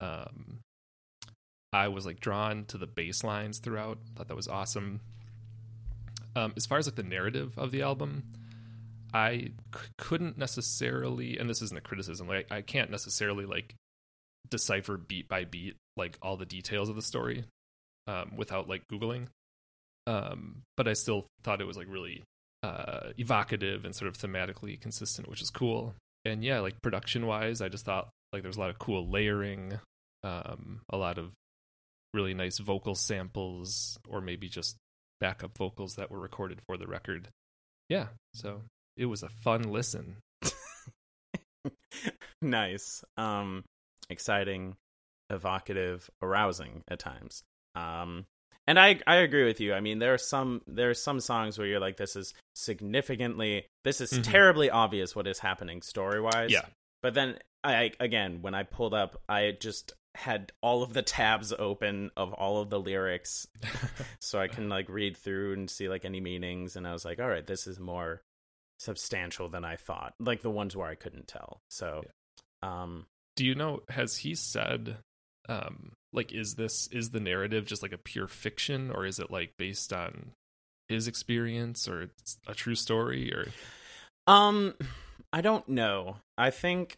Um 0.00 0.60
i 1.72 1.88
was 1.88 2.06
like 2.06 2.20
drawn 2.20 2.64
to 2.66 2.78
the 2.78 2.86
bass 2.86 3.22
lines 3.24 3.58
throughout. 3.58 3.98
Thought 4.16 4.28
that 4.28 4.36
was 4.36 4.48
awesome. 4.48 5.00
Um 6.36 6.54
as 6.56 6.66
far 6.66 6.78
as 6.78 6.86
like 6.86 6.96
the 6.96 7.02
narrative 7.02 7.52
of 7.58 7.70
the 7.70 7.82
album 7.82 8.24
I 9.14 9.52
c- 9.72 9.80
couldn't 9.96 10.36
necessarily, 10.36 11.38
and 11.38 11.48
this 11.48 11.62
isn't 11.62 11.78
a 11.78 11.80
criticism, 11.80 12.26
like 12.26 12.50
I 12.50 12.62
can't 12.62 12.90
necessarily 12.90 13.46
like 13.46 13.76
decipher 14.50 14.96
beat 14.96 15.28
by 15.28 15.44
beat 15.44 15.76
like 15.96 16.18
all 16.20 16.36
the 16.36 16.44
details 16.44 16.88
of 16.88 16.96
the 16.96 17.02
story 17.02 17.44
um, 18.08 18.32
without 18.36 18.68
like 18.68 18.88
googling. 18.88 19.28
Um, 20.08 20.62
but 20.76 20.88
I 20.88 20.94
still 20.94 21.26
thought 21.44 21.60
it 21.60 21.66
was 21.66 21.76
like 21.76 21.86
really 21.88 22.24
uh, 22.64 23.12
evocative 23.18 23.84
and 23.84 23.94
sort 23.94 24.08
of 24.08 24.16
thematically 24.16 24.80
consistent, 24.80 25.28
which 25.28 25.42
is 25.42 25.50
cool. 25.50 25.94
And 26.24 26.42
yeah, 26.42 26.60
like 26.60 26.80
production 26.80 27.26
wise, 27.26 27.60
I 27.60 27.68
just 27.68 27.84
thought 27.84 28.08
like 28.32 28.42
there 28.42 28.48
was 28.48 28.56
a 28.56 28.60
lot 28.60 28.70
of 28.70 28.78
cool 28.78 29.10
layering, 29.10 29.78
um, 30.22 30.80
a 30.90 30.96
lot 30.96 31.18
of 31.18 31.32
really 32.14 32.32
nice 32.32 32.58
vocal 32.58 32.94
samples, 32.94 33.98
or 34.08 34.22
maybe 34.22 34.48
just 34.48 34.76
backup 35.20 35.58
vocals 35.58 35.96
that 35.96 36.10
were 36.10 36.18
recorded 36.18 36.60
for 36.66 36.78
the 36.78 36.86
record. 36.86 37.28
Yeah, 37.90 38.06
so 38.32 38.62
it 38.96 39.06
was 39.06 39.22
a 39.22 39.28
fun 39.28 39.64
listen. 39.64 40.16
nice. 42.42 43.04
Um 43.18 43.62
exciting, 44.08 44.74
evocative, 45.28 46.08
arousing 46.22 46.82
at 46.88 46.98
times. 46.98 47.42
Um 47.74 48.24
and 48.66 48.78
I 48.78 49.00
I 49.06 49.16
agree 49.16 49.44
with 49.44 49.60
you. 49.60 49.74
I 49.74 49.80
mean, 49.80 49.98
there 49.98 50.14
are 50.14 50.18
some 50.18 50.62
there 50.66 50.90
are 50.90 50.94
some 50.94 51.20
songs 51.20 51.58
where 51.58 51.66
you're 51.66 51.80
like 51.80 51.96
this 51.96 52.16
is 52.16 52.34
significantly 52.54 53.66
this 53.84 54.00
is 54.00 54.12
Mhm. 54.12 54.24
terribly 54.24 54.70
obvious 54.70 55.14
what 55.16 55.26
is 55.26 55.38
happening 55.38 55.82
story-wise. 55.82 56.50
Yeah. 56.50 56.66
But 57.02 57.14
then 57.14 57.38
I 57.62 57.92
again, 58.00 58.42
when 58.42 58.54
I 58.54 58.62
pulled 58.62 58.94
up, 58.94 59.22
I 59.28 59.52
just 59.58 59.92
had 60.14 60.52
all 60.60 60.82
of 60.84 60.92
the 60.92 61.02
tabs 61.02 61.52
open 61.52 62.10
of 62.16 62.32
all 62.34 62.58
of 62.62 62.70
the 62.70 62.78
lyrics 62.78 63.48
so 64.20 64.38
I 64.38 64.46
can 64.48 64.68
like 64.68 64.88
read 64.88 65.16
through 65.16 65.54
and 65.54 65.68
see 65.68 65.88
like 65.88 66.04
any 66.04 66.20
meanings 66.20 66.76
and 66.76 66.86
I 66.86 66.92
was 66.92 67.04
like, 67.04 67.18
all 67.18 67.28
right, 67.28 67.44
this 67.46 67.66
is 67.66 67.80
more 67.80 68.22
substantial 68.78 69.48
than 69.48 69.64
I 69.64 69.76
thought. 69.76 70.14
Like 70.20 70.42
the 70.42 70.50
ones 70.50 70.76
where 70.76 70.86
I 70.88 70.94
couldn't 70.94 71.26
tell. 71.28 71.60
So 71.70 72.04
um 72.62 73.06
Do 73.36 73.44
you 73.44 73.54
know 73.54 73.82
has 73.88 74.16
he 74.18 74.34
said 74.36 74.98
um 75.48 75.92
like 76.14 76.32
is 76.32 76.54
this 76.54 76.86
is 76.92 77.10
the 77.10 77.20
narrative 77.20 77.66
just 77.66 77.82
like 77.82 77.92
a 77.92 77.98
pure 77.98 78.28
fiction 78.28 78.90
or 78.90 79.04
is 79.04 79.18
it 79.18 79.30
like 79.30 79.52
based 79.58 79.92
on 79.92 80.30
his 80.88 81.08
experience 81.08 81.88
or 81.88 82.02
it's 82.02 82.38
a 82.46 82.54
true 82.54 82.74
story 82.74 83.32
or 83.32 83.48
um 84.26 84.74
I 85.32 85.40
don't 85.40 85.68
know. 85.68 86.16
I 86.38 86.50
think 86.50 86.96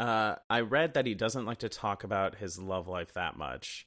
uh 0.00 0.36
I 0.48 0.60
read 0.60 0.94
that 0.94 1.06
he 1.06 1.14
doesn't 1.14 1.46
like 1.46 1.58
to 1.58 1.68
talk 1.68 2.04
about 2.04 2.36
his 2.36 2.58
love 2.58 2.86
life 2.88 3.14
that 3.14 3.36
much. 3.36 3.86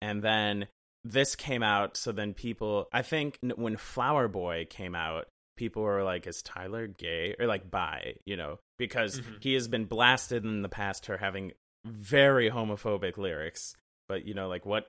And 0.00 0.22
then 0.22 0.66
this 1.04 1.34
came 1.36 1.62
out 1.62 1.96
so 1.96 2.12
then 2.12 2.34
people 2.34 2.88
I 2.92 3.02
think 3.02 3.38
when 3.56 3.76
Flower 3.76 4.28
Boy 4.28 4.66
came 4.68 4.94
out 4.94 5.26
people 5.56 5.82
were 5.82 6.02
like 6.02 6.26
is 6.26 6.42
Tyler 6.42 6.86
gay 6.86 7.34
or 7.38 7.46
like 7.46 7.70
bi, 7.70 8.14
you 8.24 8.36
know, 8.36 8.58
because 8.78 9.20
Mhm. 9.20 9.42
he 9.42 9.54
has 9.54 9.68
been 9.68 9.84
blasted 9.84 10.44
in 10.44 10.62
the 10.62 10.68
past 10.68 11.06
for 11.06 11.16
having 11.16 11.52
very 11.84 12.50
homophobic 12.50 13.16
lyrics, 13.16 13.74
but 14.08 14.24
you 14.24 14.34
know 14.34 14.48
like 14.48 14.66
what 14.66 14.86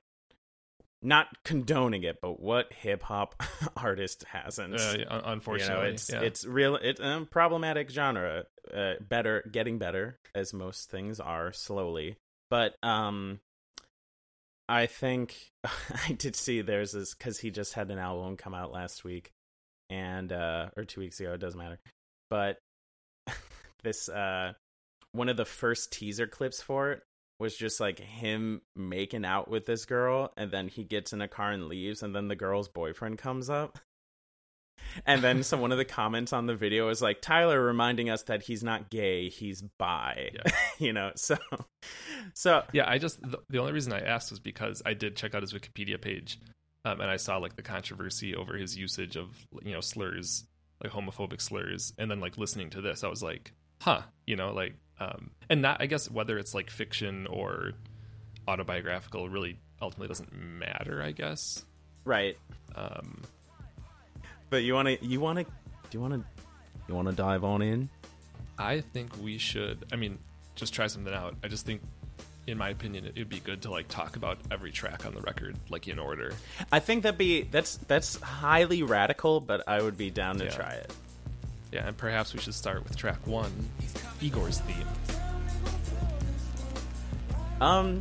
not 1.04 1.26
condoning 1.44 2.02
it, 2.02 2.18
but 2.20 2.40
what 2.40 2.72
hip 2.72 3.02
hop 3.02 3.40
artist 3.76 4.24
hasn't? 4.26 4.74
uh, 4.74 4.96
yeah, 4.98 5.04
un- 5.08 5.22
you 5.24 5.32
unfortunately 5.32 5.74
know, 5.74 5.90
it's 5.90 6.10
yeah. 6.10 6.20
it's 6.20 6.44
real. 6.46 6.76
It's 6.76 7.00
a 7.00 7.26
problematic 7.30 7.90
genre. 7.90 8.44
Uh, 8.74 8.94
better, 9.00 9.48
getting 9.52 9.78
better 9.78 10.18
as 10.34 10.54
most 10.54 10.90
things 10.90 11.20
are 11.20 11.52
slowly. 11.52 12.16
But 12.48 12.74
um, 12.82 13.40
I 14.68 14.86
think 14.86 15.36
I 15.64 16.12
did 16.12 16.34
see 16.34 16.62
there's 16.62 16.92
this 16.92 17.14
because 17.14 17.38
he 17.38 17.50
just 17.50 17.74
had 17.74 17.90
an 17.90 17.98
album 17.98 18.36
come 18.36 18.54
out 18.54 18.72
last 18.72 19.04
week, 19.04 19.30
and 19.90 20.32
uh, 20.32 20.70
or 20.76 20.84
two 20.84 21.00
weeks 21.00 21.20
ago. 21.20 21.34
It 21.34 21.40
doesn't 21.40 21.58
matter. 21.58 21.78
But 22.30 22.58
this 23.82 24.08
uh, 24.08 24.54
one 25.14 25.28
of 25.28 25.36
the 25.36 25.44
first 25.44 25.92
teaser 25.92 26.26
clips 26.26 26.60
for 26.60 26.92
it 26.92 27.02
was 27.38 27.56
just 27.56 27.80
like 27.80 27.98
him 27.98 28.62
making 28.76 29.24
out 29.24 29.50
with 29.50 29.66
this 29.66 29.84
girl 29.84 30.32
and 30.36 30.50
then 30.50 30.68
he 30.68 30.84
gets 30.84 31.12
in 31.12 31.20
a 31.20 31.28
car 31.28 31.50
and 31.50 31.66
leaves 31.66 32.02
and 32.02 32.14
then 32.14 32.28
the 32.28 32.36
girl's 32.36 32.68
boyfriend 32.68 33.18
comes 33.18 33.50
up 33.50 33.78
and 35.06 35.22
then 35.22 35.42
some 35.42 35.60
one 35.60 35.72
of 35.72 35.78
the 35.78 35.84
comments 35.84 36.32
on 36.32 36.46
the 36.46 36.54
video 36.54 36.88
is 36.88 37.02
like 37.02 37.20
Tyler 37.20 37.64
reminding 37.64 38.10
us 38.10 38.24
that 38.24 38.42
he's 38.42 38.62
not 38.62 38.90
gay, 38.90 39.28
he's 39.28 39.62
bi. 39.62 40.30
Yeah. 40.34 40.52
you 40.78 40.92
know, 40.92 41.12
so 41.14 41.36
so 42.32 42.62
yeah 42.72 42.88
i 42.88 42.98
just 42.98 43.20
the, 43.22 43.38
the 43.50 43.58
only 43.58 43.72
reason 43.72 43.92
i 43.92 44.00
asked 44.00 44.30
was 44.30 44.40
because 44.40 44.82
i 44.86 44.94
did 44.94 45.16
check 45.16 45.34
out 45.34 45.42
his 45.42 45.52
wikipedia 45.52 46.00
page 46.00 46.38
um, 46.84 47.00
and 47.00 47.10
i 47.10 47.16
saw 47.16 47.36
like 47.36 47.56
the 47.56 47.62
controversy 47.62 48.34
over 48.34 48.56
his 48.56 48.76
usage 48.76 49.16
of 49.16 49.46
you 49.62 49.72
know 49.72 49.80
slurs 49.80 50.44
like 50.82 50.92
homophobic 50.92 51.40
slurs 51.40 51.92
and 51.98 52.10
then 52.10 52.20
like 52.20 52.38
listening 52.38 52.70
to 52.70 52.80
this 52.80 53.04
i 53.04 53.08
was 53.08 53.22
like 53.22 53.52
huh 53.82 54.02
you 54.26 54.36
know 54.36 54.52
like 54.52 54.74
um 55.00 55.30
and 55.50 55.60
not 55.62 55.80
i 55.80 55.86
guess 55.86 56.10
whether 56.10 56.38
it's 56.38 56.54
like 56.54 56.70
fiction 56.70 57.26
or 57.28 57.72
autobiographical 58.46 59.28
really 59.28 59.58
ultimately 59.80 60.08
doesn't 60.08 60.32
matter 60.32 61.02
i 61.02 61.10
guess 61.12 61.64
right. 62.04 62.36
um 62.76 63.22
But 64.50 64.62
you 64.62 64.74
want 64.74 64.88
to 64.88 65.04
you 65.04 65.20
want 65.20 65.38
to 65.38 65.44
do 65.44 65.50
you 65.92 66.00
want 66.00 66.14
to 66.14 66.24
you 66.88 66.94
want 66.94 67.08
to 67.08 67.14
dive 67.14 67.44
on 67.44 67.62
in? 67.62 67.88
i 68.58 68.80
think 68.80 69.10
we 69.22 69.38
should 69.38 69.84
i 69.92 69.96
mean 69.96 70.18
just 70.54 70.72
try 70.74 70.86
something 70.86 71.12
out 71.12 71.34
i 71.42 71.48
just 71.48 71.66
think 71.66 71.80
in 72.46 72.58
my 72.58 72.68
opinion 72.68 73.06
it 73.06 73.16
would 73.16 73.28
be 73.30 73.40
good 73.40 73.62
to 73.62 73.70
like 73.70 73.88
talk 73.88 74.16
about 74.16 74.36
every 74.50 74.70
track 74.70 75.06
on 75.06 75.14
the 75.14 75.20
record 75.22 75.56
like 75.70 75.88
in 75.88 75.98
order 75.98 76.32
I 76.70 76.78
think 76.78 77.02
that'd 77.02 77.16
be 77.18 77.42
that's 77.42 77.78
that's 77.88 78.20
highly 78.20 78.82
radical, 78.82 79.40
but 79.40 79.66
I 79.66 79.80
would 79.80 79.96
be 79.96 80.10
down 80.10 80.36
to 80.38 80.44
Yeah. 80.44 80.50
try 80.50 80.70
it. 80.72 80.92
Yeah, 81.74 81.88
and 81.88 81.96
perhaps 81.96 82.32
we 82.32 82.38
should 82.38 82.54
start 82.54 82.84
with 82.84 82.96
track 82.96 83.26
one, 83.26 83.50
Igor's 84.22 84.60
theme. 84.60 84.86
Um, 87.60 88.00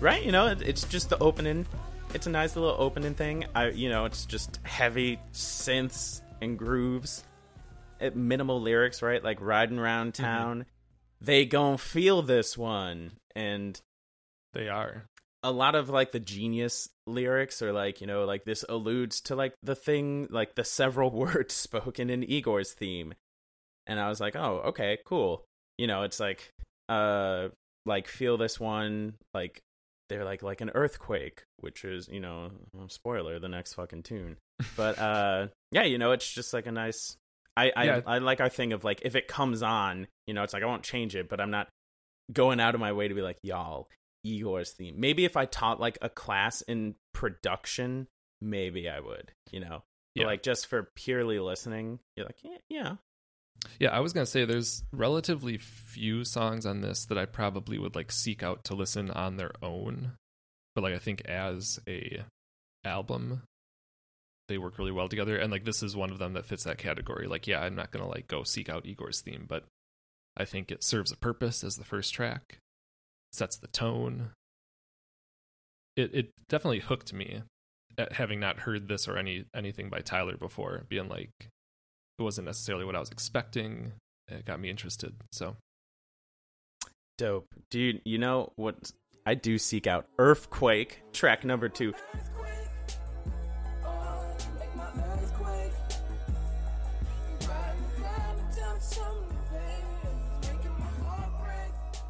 right? 0.00 0.24
You 0.24 0.32
know, 0.32 0.46
it, 0.46 0.62
it's 0.62 0.84
just 0.84 1.10
the 1.10 1.18
opening. 1.18 1.66
It's 2.14 2.26
a 2.26 2.30
nice 2.30 2.56
little 2.56 2.74
opening 2.78 3.12
thing. 3.12 3.44
I, 3.54 3.68
you 3.68 3.90
know, 3.90 4.06
it's 4.06 4.24
just 4.24 4.58
heavy 4.62 5.20
synths 5.34 6.22
and 6.40 6.58
grooves, 6.58 7.24
it, 8.00 8.16
minimal 8.16 8.58
lyrics, 8.58 9.02
right? 9.02 9.22
Like 9.22 9.38
riding 9.42 9.78
around 9.78 10.14
town. 10.14 10.64
They 11.20 11.44
gon' 11.44 11.76
feel 11.76 12.22
this 12.22 12.56
one, 12.56 13.12
and 13.36 13.78
They 14.54 14.68
are. 14.70 15.09
A 15.42 15.50
lot 15.50 15.74
of 15.74 15.88
like 15.88 16.12
the 16.12 16.20
genius 16.20 16.88
lyrics 17.06 17.62
are 17.62 17.72
like 17.72 18.00
you 18.00 18.06
know 18.06 18.24
like 18.24 18.44
this 18.44 18.64
alludes 18.68 19.20
to 19.22 19.34
like 19.34 19.54
the 19.62 19.74
thing 19.74 20.26
like 20.30 20.54
the 20.54 20.64
several 20.64 21.10
words 21.24 21.54
spoken 21.54 22.10
in 22.10 22.22
igor's 22.22 22.72
theme. 22.72 23.14
And 23.86 23.98
i 23.98 24.08
was 24.08 24.20
like 24.20 24.36
oh 24.36 24.62
okay 24.66 24.98
cool. 25.06 25.44
You 25.78 25.86
know 25.86 26.02
it's 26.02 26.20
like 26.20 26.52
uh 26.88 27.48
like 27.86 28.06
feel 28.06 28.36
this 28.36 28.60
one 28.60 29.14
like 29.32 29.60
they're 30.08 30.24
like 30.24 30.42
like 30.42 30.60
an 30.60 30.70
earthquake 30.74 31.44
which 31.58 31.84
is 31.84 32.08
you 32.08 32.20
know 32.20 32.50
spoiler 32.88 33.38
the 33.38 33.48
next 33.48 33.74
fucking 33.74 34.02
tune. 34.02 34.36
But 34.76 34.98
uh 34.98 35.46
yeah 35.72 35.84
you 35.84 35.98
know 35.98 36.12
it's 36.12 36.30
just 36.30 36.52
like 36.52 36.66
a 36.66 36.72
nice 36.72 37.16
i 37.56 37.72
i, 37.74 37.84
Yeah. 37.84 38.00
I 38.06 38.18
like 38.18 38.40
our 38.40 38.48
thing 38.48 38.72
of 38.72 38.84
like 38.84 39.00
if 39.04 39.16
it 39.16 39.26
comes 39.26 39.62
on 39.62 40.06
you 40.26 40.34
know 40.34 40.42
it's 40.42 40.52
like 40.52 40.62
i 40.62 40.66
won't 40.66 40.82
change 40.82 41.16
it 41.16 41.28
but 41.28 41.40
i'm 41.40 41.50
not 41.50 41.68
going 42.32 42.60
out 42.60 42.74
of 42.74 42.80
my 42.80 42.92
way 42.92 43.08
to 43.08 43.14
be 43.14 43.22
like 43.22 43.38
y'all 43.42 43.88
Igor's 44.24 44.72
theme. 44.72 44.94
Maybe 44.98 45.24
if 45.24 45.36
I 45.36 45.46
taught 45.46 45.80
like 45.80 45.98
a 46.02 46.08
class 46.08 46.62
in 46.62 46.94
production, 47.12 48.06
maybe 48.40 48.88
I 48.88 49.00
would, 49.00 49.32
you 49.50 49.60
know. 49.60 49.82
Yeah. 50.14 50.26
like 50.26 50.42
just 50.42 50.66
for 50.66 50.90
purely 50.96 51.38
listening, 51.38 52.00
you're 52.16 52.26
like, 52.26 52.42
yeah, 52.42 52.58
yeah. 52.68 52.96
Yeah, 53.78 53.90
I 53.90 54.00
was 54.00 54.12
gonna 54.12 54.26
say 54.26 54.44
there's 54.44 54.82
relatively 54.92 55.58
few 55.58 56.24
songs 56.24 56.66
on 56.66 56.80
this 56.80 57.04
that 57.06 57.18
I 57.18 57.26
probably 57.26 57.78
would 57.78 57.94
like 57.94 58.10
seek 58.10 58.42
out 58.42 58.64
to 58.64 58.74
listen 58.74 59.10
on 59.10 59.36
their 59.36 59.52
own, 59.62 60.12
but 60.74 60.82
like 60.82 60.94
I 60.94 60.98
think 60.98 61.22
as 61.26 61.78
a 61.88 62.24
album, 62.84 63.42
they 64.48 64.58
work 64.58 64.78
really 64.78 64.92
well 64.92 65.08
together, 65.08 65.36
and 65.36 65.52
like 65.52 65.64
this 65.64 65.82
is 65.82 65.94
one 65.94 66.10
of 66.10 66.18
them 66.18 66.32
that 66.32 66.46
fits 66.46 66.64
that 66.64 66.78
category. 66.78 67.26
Like, 67.28 67.46
yeah, 67.46 67.60
I'm 67.60 67.74
not 67.74 67.90
gonna 67.90 68.08
like 68.08 68.26
go 68.26 68.42
seek 68.42 68.68
out 68.68 68.86
Igor's 68.86 69.20
theme, 69.20 69.44
but 69.48 69.64
I 70.36 70.44
think 70.44 70.70
it 70.70 70.82
serves 70.82 71.12
a 71.12 71.16
purpose 71.16 71.62
as 71.62 71.76
the 71.76 71.84
first 71.84 72.14
track, 72.14 72.58
sets 73.32 73.56
the 73.56 73.68
tone. 73.68 74.30
It 75.96 76.14
it 76.14 76.32
definitely 76.48 76.80
hooked 76.80 77.12
me, 77.12 77.42
at 77.98 78.12
having 78.12 78.40
not 78.40 78.60
heard 78.60 78.88
this 78.88 79.08
or 79.08 79.16
any 79.16 79.44
anything 79.54 79.88
by 79.88 80.00
Tyler 80.00 80.36
before, 80.36 80.84
being 80.88 81.08
like 81.08 81.30
it 82.18 82.22
wasn't 82.22 82.46
necessarily 82.46 82.84
what 82.84 82.96
I 82.96 83.00
was 83.00 83.10
expecting. 83.10 83.92
It 84.28 84.44
got 84.44 84.60
me 84.60 84.70
interested. 84.70 85.14
So 85.32 85.56
Dope. 87.18 87.54
Do 87.70 87.78
you 87.78 88.00
you 88.04 88.18
know 88.18 88.52
what 88.56 88.92
I 89.26 89.34
do 89.34 89.58
seek 89.58 89.86
out 89.86 90.06
Earthquake, 90.18 91.02
track 91.12 91.44
number 91.44 91.68
2. 91.68 91.92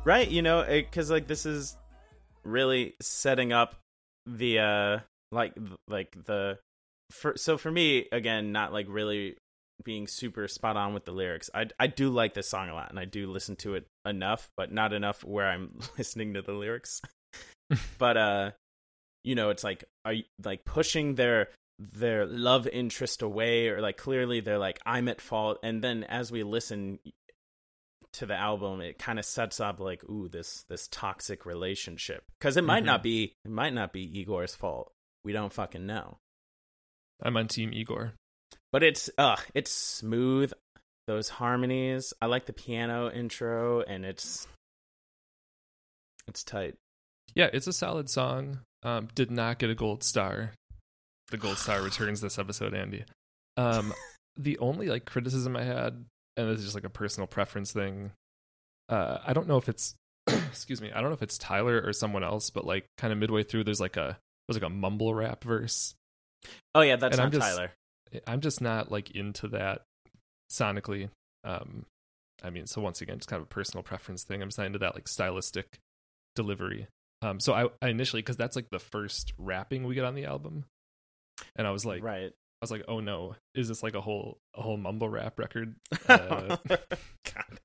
Right, 0.05 0.31
you 0.31 0.41
know, 0.41 0.65
cuz 0.91 1.11
like 1.11 1.27
this 1.27 1.45
is 1.45 1.77
really 2.43 2.95
setting 3.03 3.53
up 3.53 3.77
the 4.27 4.59
uh 4.59 4.99
like 5.31 5.55
like 5.89 6.17
the 6.25 6.59
for 7.11 7.37
so 7.37 7.59
for 7.59 7.71
me 7.71 8.07
again 8.13 8.53
not 8.53 8.73
like 8.73 8.87
really 8.89 9.37
being 9.85 10.07
super 10.07 10.49
spot 10.49 10.77
on 10.77 10.95
with 10.95 11.05
the 11.05 11.13
lyrics. 11.13 11.51
I 11.55 11.67
I 11.79 11.87
do 11.87 12.11
like 12.11 12.35
this 12.35 12.49
song 12.49 12.69
a 12.69 12.75
lot 12.75 12.91
and 12.91 12.99
I 12.99 13.05
do 13.05 13.31
listen 13.31 13.57
to 13.57 13.75
it 13.75 13.87
enough, 14.07 14.51
but 14.57 14.73
not 14.73 14.93
enough 14.93 15.23
where 15.23 15.47
I'm 15.47 15.79
listening 15.99 16.35
to 16.35 16.43
the 16.43 16.53
lyrics. 16.53 17.03
but 17.99 18.17
uh 18.17 18.51
you 19.23 19.35
know, 19.35 19.51
it's 19.51 19.65
like 19.65 19.85
are 20.05 20.15
you 20.15 20.25
like 20.43 20.65
pushing 20.65 21.15
their 21.15 21.49
their 21.79 22.27
love 22.27 22.67
interest 22.67 23.23
away 23.23 23.69
or 23.69 23.81
like 23.81 23.97
clearly 23.97 24.41
they're 24.41 24.59
like 24.59 24.79
I'm 24.85 25.09
at 25.09 25.21
fault 25.21 25.59
and 25.63 25.83
then 25.83 26.05
as 26.05 26.31
we 26.31 26.43
listen 26.43 26.99
to 28.15 28.27
the 28.27 28.35
album 28.35 28.81
it 28.81 28.99
kind 28.99 29.19
of 29.19 29.25
sets 29.25 29.61
up 29.61 29.79
like 29.81 30.03
ooh 30.09 30.29
this 30.29 30.65
this 30.69 30.89
toxic 30.91 31.47
relationship 31.47 32.25
cuz 32.41 32.57
it 32.57 32.65
might 32.65 32.83
Mhm. 32.83 32.87
not 32.87 33.03
be 33.03 33.33
it 33.45 33.51
might 33.51 33.73
not 33.73 33.93
be 33.93 34.03
Igor's 34.21 34.55
fault. 34.55 34.93
We 35.25 35.33
don't 35.33 35.53
fucking 35.53 35.87
know. 35.87 36.19
I'm 37.23 37.37
on 37.37 37.49
Team 37.49 37.73
Igor. 37.73 38.15
but 38.73 38.83
it's 38.83 39.11
uh 39.19 39.37
it's 39.55 39.71
smooth 39.71 40.53
those 41.07 41.29
harmonies 41.29 42.13
i 42.23 42.27
like 42.27 42.47
the 42.47 42.53
piano 42.53 43.11
intro 43.11 43.81
and 43.83 44.05
it's 44.05 44.47
it's 46.29 46.45
tight 46.45 46.75
Yeah, 47.35 47.49
it's 47.53 47.67
a 47.69 47.73
solid 47.73 48.09
song. 48.11 48.61
Um, 48.83 49.09
did 49.15 49.31
not 49.31 49.59
get 49.59 49.71
a 49.71 49.75
gold 49.75 50.03
star. 50.03 50.53
The 51.31 51.37
gold 51.37 51.59
star 51.59 51.81
returns 51.91 52.21
this 52.21 52.39
episode, 52.39 52.75
Andy. 52.75 53.05
Um, 53.57 53.93
the 54.37 54.59
only 54.59 54.89
like 54.89 55.05
criticism 55.05 55.57
I 55.57 55.63
had, 55.65 56.05
and 56.41 56.51
this 56.51 56.59
is 56.61 56.65
just 56.67 56.75
like 56.75 56.85
a 56.85 56.91
personal 56.91 57.27
preference 57.27 57.73
thing. 57.73 58.13
Uh, 58.89 59.19
I 59.27 59.33
don't 59.33 59.47
know 59.49 59.57
if 59.57 59.69
it's 59.69 59.95
excuse 60.27 60.81
me, 60.81 60.91
I 60.93 61.01
don't 61.01 61.11
know 61.11 61.15
if 61.15 61.23
it's 61.23 61.39
Tyler 61.39 61.83
or 61.85 61.93
someone 61.93 62.25
else, 62.25 62.51
but 62.51 62.65
like 62.65 62.87
kind 62.99 63.13
of 63.13 63.19
midway 63.19 63.43
through, 63.43 63.65
there's 63.65 63.81
like 63.81 63.97
a 63.97 64.19
there's 64.49 64.61
like 64.61 64.69
a 64.71 64.75
mumble 64.75 65.15
rap 65.15 65.45
verse. 65.45 65.95
oh 66.75 66.81
yeah 66.81 66.97
that's 66.97 67.17
And 67.17 67.21
I'm 67.23 67.31
not 67.31 67.33
just- 67.41 67.57
tyler 67.57 67.71
I'm 68.27 68.41
just 68.41 68.61
not 68.61 68.91
like 68.91 69.13
into 69.13 69.47
that 69.49 69.83
sonically. 70.51 71.11
Um, 71.45 71.87
I 72.43 72.51
mean, 72.51 72.67
so 72.67 72.81
once 72.81 73.01
again, 73.01 73.17
it's 73.17 73.27
kind 73.27 73.41
of 73.41 73.45
a 73.47 73.49
personal 73.49 73.83
preference 73.85 74.25
thing. 74.25 74.43
I'm 74.43 74.49
just 74.49 74.59
not 74.59 74.67
into 74.67 74.81
that 74.81 74.95
like 74.97 75.07
stylistic 75.07 75.79
delivery. 76.35 76.89
Um, 77.23 77.39
so 77.39 77.53
I, 77.53 77.67
I 77.81 77.89
initially 77.89 78.23
because 78.23 78.37
that's 78.37 78.57
like 78.57 78.69
the 78.71 78.79
first 78.81 79.33
rapping 79.39 79.85
we 79.85 79.95
get 79.95 80.05
on 80.05 80.15
the 80.17 80.25
album, 80.25 80.65
and 81.55 81.67
I 81.67 81.71
was 81.71 81.85
like, 81.87 82.03
right 82.03 82.33
I 82.61 82.65
was 82.65 82.71
like, 82.71 82.85
oh 82.89 83.01
no, 83.01 83.37
is 83.55 83.69
this 83.69 83.83
like 83.83 83.95
a 83.95 84.01
whole 84.01 84.39
a 84.55 84.63
whole 84.63 84.77
mumble 84.77 85.09
rap 85.09 85.39
record? 85.39 85.77
Uh, 86.09 86.57
God. 86.67 87.61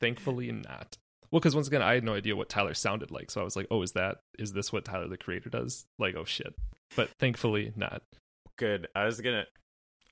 thankfully 0.00 0.52
not. 0.52 0.96
Well, 1.30 1.40
because 1.40 1.54
once 1.54 1.68
again, 1.68 1.82
I 1.82 1.94
had 1.94 2.04
no 2.04 2.14
idea 2.14 2.34
what 2.36 2.48
Tyler 2.48 2.72
sounded 2.74 3.10
like, 3.10 3.30
so 3.30 3.40
I 3.40 3.44
was 3.44 3.56
like, 3.56 3.66
oh, 3.70 3.82
is 3.82 3.92
that 3.92 4.18
is 4.38 4.52
this 4.52 4.72
what 4.72 4.84
Tyler 4.84 5.08
the 5.08 5.16
Creator 5.18 5.50
does? 5.50 5.84
Like, 5.98 6.14
oh 6.16 6.24
shit. 6.24 6.54
But 6.96 7.10
thankfully 7.20 7.72
not. 7.76 8.02
good 8.56 8.88
i 8.96 9.04
was 9.04 9.20
gonna 9.20 9.44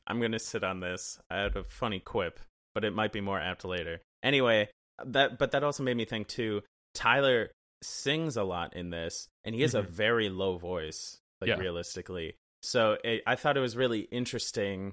i'm 0.07 0.21
gonna 0.21 0.39
sit 0.39 0.63
on 0.63 0.79
this 0.79 1.19
i 1.31 1.39
had 1.41 1.57
a 1.57 1.65
funny 1.65 1.99
quip 1.99 2.39
but 2.75 2.85
it 2.85 2.95
might 2.95 3.13
be 3.13 3.21
more 3.21 3.41
apt 3.41 3.65
later 3.65 4.01
anyway 4.23 4.69
that 5.05 5.37
but 5.39 5.51
that 5.53 5.65
also 5.65 5.83
made 5.83 5.97
me 5.97 6.05
think 6.05 6.29
too 6.29 6.63
tyler 6.95 7.51
sings 7.83 8.37
a 8.37 8.45
lot 8.45 8.77
in 8.77 8.91
this 8.91 9.27
and 9.45 9.53
he 9.55 9.63
has 9.63 9.75
a 9.75 9.83
Mhm. 9.83 9.87
very 9.89 10.29
low 10.29 10.59
voice 10.59 11.19
like 11.41 11.49
Yeah. 11.49 11.57
realistically 11.59 12.37
so 12.67 12.97
it, 13.05 13.23
i 13.27 13.35
thought 13.37 13.57
it 13.57 13.61
was 13.61 13.77
really 13.77 14.01
interesting 14.11 14.93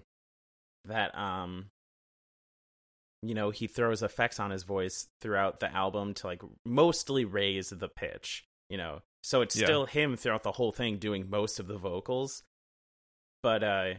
that 0.85 1.17
um 1.17 1.69
you 3.21 3.33
know 3.33 3.49
he 3.49 3.67
throws 3.67 4.03
effects 4.03 4.39
on 4.39 4.51
his 4.51 4.63
voice 4.63 5.07
throughout 5.21 5.59
the 5.59 5.73
album 5.73 6.13
to 6.13 6.27
like 6.27 6.41
mostly 6.65 7.25
raise 7.25 7.69
the 7.69 7.87
pitch 7.87 8.45
you 8.69 8.77
know 8.77 9.01
so 9.23 9.41
it's 9.41 9.55
Yeah. 9.55 9.65
still 9.65 9.85
him 9.85 10.17
throughout 10.17 10.43
the 10.43 10.51
whole 10.51 10.71
thing 10.71 10.97
doing 10.97 11.29
most 11.29 11.59
of 11.59 11.67
the 11.67 11.77
vocals 11.77 12.43
but 13.41 13.63
uh 13.63 13.93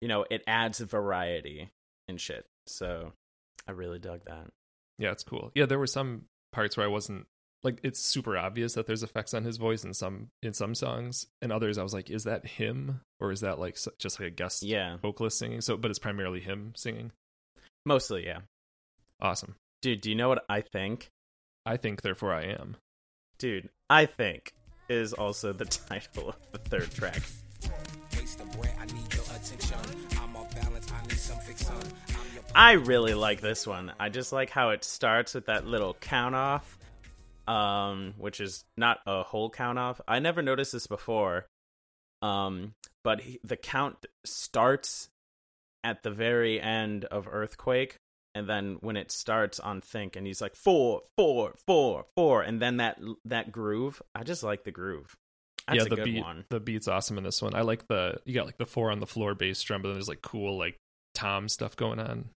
you 0.00 0.08
know 0.08 0.24
it 0.30 0.42
adds 0.46 0.78
variety 0.80 1.70
and 2.08 2.20
shit 2.20 2.46
so 2.66 3.12
i 3.66 3.72
really 3.72 3.98
dug 3.98 4.20
that 4.26 4.48
Yeah, 4.98 5.10
it's 5.10 5.24
cool. 5.24 5.50
Yeah, 5.56 5.66
there 5.66 5.78
were 5.80 5.88
some 5.88 6.26
parts 6.52 6.76
where 6.76 6.86
I 6.86 6.90
wasn't 6.90 7.26
like 7.64 7.80
it's 7.82 7.98
super 7.98 8.36
obvious 8.38 8.74
that 8.74 8.86
there's 8.86 9.02
effects 9.02 9.34
on 9.34 9.42
his 9.44 9.56
voice 9.56 9.82
in 9.84 9.94
some 9.94 10.28
in 10.42 10.52
some 10.52 10.74
songs, 10.74 11.26
and 11.42 11.50
others 11.50 11.78
I 11.78 11.82
was 11.82 11.94
like, 11.94 12.10
is 12.10 12.24
that 12.24 12.46
him 12.46 13.00
or 13.20 13.32
is 13.32 13.40
that 13.40 13.58
like 13.58 13.76
just 13.98 14.20
like 14.20 14.28
a 14.28 14.30
guest 14.30 14.62
yeah 14.62 14.96
vocalist 14.98 15.38
singing? 15.38 15.60
So, 15.62 15.76
but 15.76 15.90
it's 15.90 15.98
primarily 15.98 16.40
him 16.40 16.72
singing. 16.76 17.10
mostly 17.86 18.24
yeah 18.26 18.40
Awesome. 19.20 19.54
dude 19.82 20.00
do 20.02 20.10
you 20.10 20.14
know 20.16 20.28
what 20.28 20.44
i 20.48 20.60
think 20.60 21.08
I 21.66 21.76
think 21.78 22.02
therefore 22.02 22.32
I 22.34 22.44
am. 22.44 22.76
dude 23.38 23.70
i 23.88 24.04
think 24.06 24.52
is 24.88 25.12
also 25.14 25.52
the 25.52 25.64
title 25.88 26.28
of 26.30 26.36
the 26.52 26.58
third 26.58 26.90
track 26.90 27.22
Taste 28.10 28.38
the 28.38 28.44
bread, 28.58 28.74
I 28.78 28.84
need 28.86 29.12
your 29.14 29.24
attention. 29.24 29.78
I'm 30.20 30.36
off 30.36 30.54
balance, 30.54 30.92
I 30.92 31.02
need 31.06 31.18
some 31.18 31.38
fix 31.38 31.68
on. 31.70 31.76
I'm 31.76 32.34
your 32.34 32.42
I 32.54 32.72
really 32.72 33.14
like 33.14 33.40
this 33.40 33.66
one. 33.66 33.92
I 33.98 34.08
just 34.10 34.32
like 34.32 34.50
how 34.50 34.70
it 34.70 34.84
starts 34.84 35.34
with 35.34 35.46
that 35.46 35.66
little 35.66 35.94
count 35.94 36.34
off, 36.34 36.78
um, 37.46 38.14
which 38.18 38.40
is 38.40 38.64
not 38.76 38.98
a 39.06 39.22
whole 39.22 39.50
count 39.50 39.78
off. 39.78 40.00
I 40.06 40.18
never 40.18 40.42
noticed 40.42 40.72
this 40.72 40.86
before, 40.86 41.46
um, 42.22 42.74
but 43.02 43.20
he, 43.20 43.40
the 43.44 43.56
count 43.56 44.06
starts 44.24 45.08
at 45.82 46.02
the 46.02 46.10
very 46.10 46.60
end 46.60 47.04
of 47.06 47.28
Earthquake, 47.30 47.96
and 48.34 48.48
then 48.48 48.78
when 48.80 48.96
it 48.96 49.10
starts 49.10 49.60
on 49.60 49.80
Think, 49.80 50.16
and 50.16 50.26
he's 50.26 50.40
like 50.40 50.56
four, 50.56 51.02
four, 51.16 51.54
four, 51.66 52.06
four, 52.16 52.42
and 52.42 52.60
then 52.60 52.78
that 52.78 53.00
that 53.24 53.52
groove. 53.52 54.00
I 54.14 54.22
just 54.22 54.42
like 54.42 54.64
the 54.64 54.72
groove. 54.72 55.14
That's 55.66 55.78
yeah, 55.78 55.84
a 55.84 55.88
the 55.88 55.96
good 55.96 56.04
beat 56.04 56.22
one. 56.22 56.44
the 56.50 56.60
beat's 56.60 56.88
awesome 56.88 57.16
in 57.18 57.24
this 57.24 57.40
one. 57.40 57.54
I 57.54 57.62
like 57.62 57.86
the 57.88 58.18
you 58.24 58.34
got 58.34 58.46
like 58.46 58.58
the 58.58 58.66
four 58.66 58.90
on 58.90 59.00
the 59.00 59.06
floor 59.06 59.34
bass 59.34 59.62
drum, 59.62 59.82
but 59.82 59.88
then 59.88 59.94
there's 59.94 60.08
like 60.08 60.22
cool 60.22 60.58
like 60.58 60.76
tom 61.14 61.48
stuff 61.48 61.76
going 61.76 62.00
on 62.00 62.28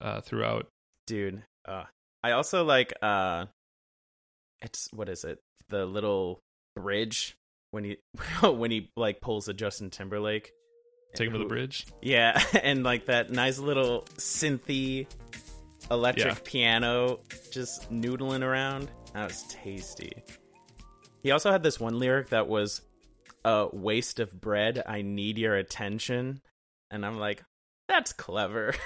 uh 0.00 0.20
throughout. 0.20 0.66
dude 1.06 1.42
uh 1.66 1.84
i 2.22 2.32
also 2.32 2.64
like 2.64 2.92
uh 3.02 3.46
it's 4.62 4.88
what 4.92 5.08
is 5.08 5.24
it 5.24 5.38
the 5.68 5.84
little 5.86 6.40
bridge 6.74 7.36
when 7.70 7.84
he 7.84 7.96
when 8.42 8.70
he 8.70 8.90
like 8.96 9.20
pulls 9.20 9.48
a 9.48 9.54
justin 9.54 9.90
timberlake 9.90 10.52
Take 11.14 11.28
him 11.28 11.32
to 11.34 11.38
the 11.38 11.44
bridge. 11.46 11.86
yeah 12.02 12.40
and 12.62 12.82
like 12.82 13.06
that 13.06 13.30
nice 13.30 13.58
little 13.58 14.02
synthy 14.16 15.06
electric 15.90 16.26
Yeah. 16.26 16.40
piano 16.44 17.20
just 17.50 17.90
noodling 17.92 18.42
around 18.42 18.90
that 19.14 19.28
was 19.28 19.42
tasty 19.44 20.12
he 21.22 21.30
also 21.30 21.50
had 21.50 21.62
this 21.62 21.80
one 21.80 21.98
lyric 21.98 22.30
that 22.30 22.48
was 22.48 22.82
a 23.44 23.68
waste 23.72 24.20
of 24.20 24.40
bread 24.40 24.82
i 24.86 25.02
need 25.02 25.38
your 25.38 25.54
attention 25.56 26.40
and 26.90 27.06
i'm 27.06 27.18
like 27.18 27.42
that's 27.88 28.12
clever 28.12 28.74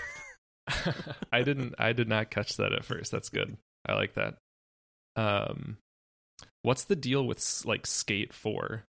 I 1.33 1.43
didn't 1.43 1.75
I 1.79 1.93
did 1.93 2.09
not 2.09 2.31
catch 2.31 2.57
that 2.59 2.73
at 2.73 2.85
first. 2.85 3.11
That's 3.11 3.29
good. 3.29 3.57
I 3.85 3.95
like 3.95 4.15
that. 4.15 4.35
Um 5.17 5.79
what's 6.63 6.85
the 6.85 6.97
deal 6.97 7.27
with 7.27 7.63
like 7.65 7.87
Skate 7.87 8.33
4? 8.33 8.85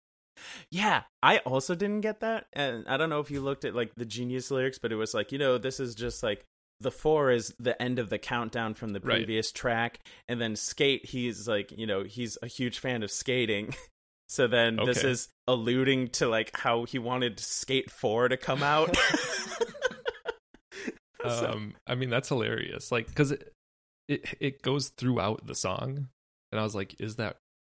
Yeah, 0.71 1.03
I 1.21 1.37
also 1.39 1.75
didn't 1.75 2.01
get 2.01 2.21
that, 2.21 2.47
and 2.53 2.87
I 2.87 2.97
don't 2.97 3.09
know 3.11 3.19
if 3.19 3.29
you 3.29 3.41
looked 3.41 3.63
at 3.65 3.75
like 3.75 3.93
the 3.95 4.05
Genius 4.05 4.49
lyrics, 4.49 4.79
but 4.79 4.91
it 4.91 4.95
was 4.95 5.13
like 5.13 5.31
you 5.31 5.37
know 5.37 5.57
this 5.57 5.79
is 5.79 5.93
just 5.95 6.23
like 6.23 6.43
the 6.79 6.89
four 6.91 7.29
is 7.29 7.53
the 7.59 7.79
end 7.79 7.99
of 7.99 8.09
the 8.09 8.17
countdown 8.17 8.73
from 8.73 8.89
the 8.89 8.99
Right. 9.01 9.17
previous 9.17 9.51
track, 9.51 9.99
and 10.27 10.41
then 10.41 10.55
skate. 10.55 11.05
He's 11.05 11.47
like, 11.47 11.71
you 11.71 11.85
know, 11.85 12.03
he's 12.03 12.39
a 12.41 12.47
huge 12.47 12.79
fan 12.79 13.03
of 13.03 13.11
skating. 13.11 13.73
So 14.29 14.47
then 14.47 14.77
this 14.85 15.03
is 15.03 15.27
alluding 15.45 16.07
to 16.11 16.29
like 16.29 16.57
how 16.57 16.85
he 16.85 16.99
wanted 16.99 17.37
Skate 17.41 17.91
Four 17.91 18.29
to 18.29 18.37
come 18.37 18.63
out. 18.63 18.95
So- 21.21 21.51
Um, 21.53 21.75
I 21.85 21.95
mean 21.95 22.09
that's 22.09 22.29
hilarious. 22.29 22.93
Like 22.93 23.07
because 23.07 23.33
it, 24.07 24.25
it 24.39 24.61
goes 24.61 24.89
throughout 24.89 25.45
the 25.45 25.55
song, 25.55 26.07
and 26.51 26.59
I 26.59 26.63
was 26.63 26.75
like, 26.75 26.99
is 26.99 27.15
that 27.17 27.37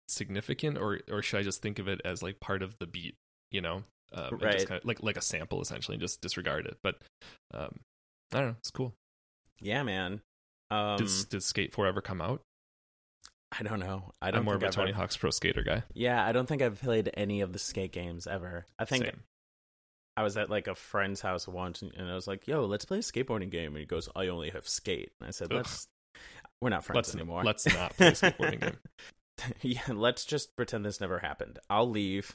significant, 0.09 0.79
or 0.79 1.01
or 1.11 1.23
should 1.23 1.39
I 1.39 1.43
just 1.43 1.63
think 1.63 1.79
of 1.79 1.89
it 1.89 2.01
as 2.05 2.23
like 2.23 2.41
part 2.41 2.63
of 2.63 2.79
the 2.79 2.87
beat? 2.87 3.15
You 3.51 3.61
know, 3.61 3.85
um, 4.13 4.39
Right. 4.41 4.53
just 4.55 4.69
kind 4.69 4.81
of 4.81 4.87
like 4.87 5.03
like 5.03 5.17
a 5.17 5.23
sample 5.23 5.61
essentially, 5.61 5.95
and 5.97 6.01
just 6.03 6.21
disregard 6.21 6.67
it. 6.67 6.79
But 6.83 6.97
um, 7.55 7.81
I 8.33 8.39
don't 8.39 8.49
know. 8.49 8.57
It's 8.59 8.71
cool. 8.71 8.95
yeah, 9.61 9.83
man. 9.83 10.21
Um, 10.71 10.97
did 10.97 11.09
did 11.29 11.43
Skate 11.43 11.73
Forever 11.75 12.01
come 12.01 12.21
out? 12.23 12.41
I 13.59 13.63
don't 13.63 13.81
know. 13.81 14.13
I 14.23 14.29
I'm 14.29 14.35
don't 14.35 14.45
more 14.47 14.55
of 14.55 14.63
a 14.63 14.69
I've 14.69 14.73
Tony 14.73 14.91
ever- 14.93 14.97
Hawk's 15.01 15.17
Pro 15.19 15.29
Skater 15.31 15.63
guy. 15.63 15.83
Yeah, 15.93 16.25
I 16.25 16.33
don't 16.33 16.47
think 16.47 16.63
I've 16.63 16.81
played 16.81 17.11
any 17.15 17.43
of 17.43 17.53
the 17.53 17.59
skate 17.59 17.93
games 17.93 18.27
ever. 18.27 18.65
I 18.79 18.87
think 18.87 19.05
Same. 19.05 19.21
I 20.17 20.23
was 20.23 20.39
at 20.39 20.49
like 20.49 20.67
a 20.69 20.75
friend's 20.75 21.21
house 21.21 21.47
once, 21.47 21.83
and, 21.83 22.11
I 22.11 22.15
was 22.15 22.27
like, 22.27 22.47
"Yo, 22.49 22.65
let's 22.65 22.87
play 22.87 22.99
a 22.99 23.03
skateboarding 23.03 23.51
game." 23.51 23.69
And 23.73 23.79
he 23.79 23.85
goes, 23.85 24.09
"I 24.17 24.29
only 24.29 24.49
have 24.51 24.67
skate." 24.67 25.13
And 25.21 25.29
I 25.29 25.31
said. 25.33 25.53
"Let's." 25.53 25.87
We're 26.63 26.69
not 26.69 26.85
friends 26.85 27.09
Let's 27.09 27.15
anymore. 27.17 27.43
let's 27.43 27.67
not 27.75 27.97
play 27.97 28.07
a 28.07 28.13
skateboarding 28.13 28.61
game. 28.61 28.77
yeah, 29.63 29.83
let's 29.89 30.25
just 30.25 30.55
pretend 30.55 30.85
this 30.85 31.01
never 31.01 31.19
happened. 31.19 31.59
I'll 31.69 31.91
leave. 31.91 32.33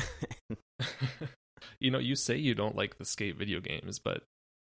you 1.78 1.92
know, 1.92 2.00
you 2.00 2.16
say 2.16 2.36
you 2.36 2.56
don't 2.56 2.74
like 2.74 2.98
the 2.98 3.04
skate 3.04 3.36
video 3.36 3.60
games, 3.60 4.00
but 4.00 4.24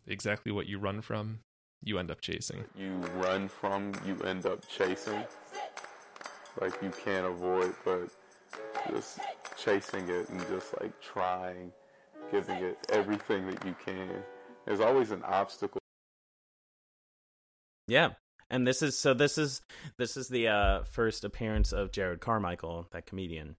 exactly 0.07 0.51
what 0.51 0.65
you 0.65 0.79
run 0.79 1.01
from, 1.01 1.41
you 1.83 1.99
end 1.99 2.09
up 2.09 2.19
chasing. 2.19 2.65
you 2.75 2.95
run 3.17 3.47
from, 3.47 3.91
you 4.07 4.19
end 4.23 4.47
up 4.47 4.67
chasing. 4.67 5.23
Like 6.59 6.81
you 6.81 6.91
can't 7.05 7.27
avoid, 7.27 7.75
but 7.85 8.09
just 8.89 9.19
chasing 9.55 10.09
it 10.09 10.29
and 10.29 10.39
just 10.47 10.73
like 10.81 10.99
trying, 10.99 11.71
giving 12.31 12.55
it 12.55 12.79
everything 12.89 13.51
that 13.51 13.63
you 13.67 13.75
can. 13.85 14.23
There's 14.65 14.79
always 14.79 15.11
an 15.11 15.21
obstacle. 15.21 15.79
Yeah. 17.87 18.13
And 18.49 18.65
this 18.65 18.81
is 18.81 18.97
so 18.97 19.13
this 19.13 19.37
is 19.37 19.61
this 19.97 20.17
is 20.17 20.27
the 20.27 20.47
uh 20.49 20.83
first 20.83 21.23
appearance 21.23 21.73
of 21.73 21.91
Jerrod 21.91 22.19
Carmichael, 22.19 22.87
that 22.91 23.05
comedian. 23.05 23.55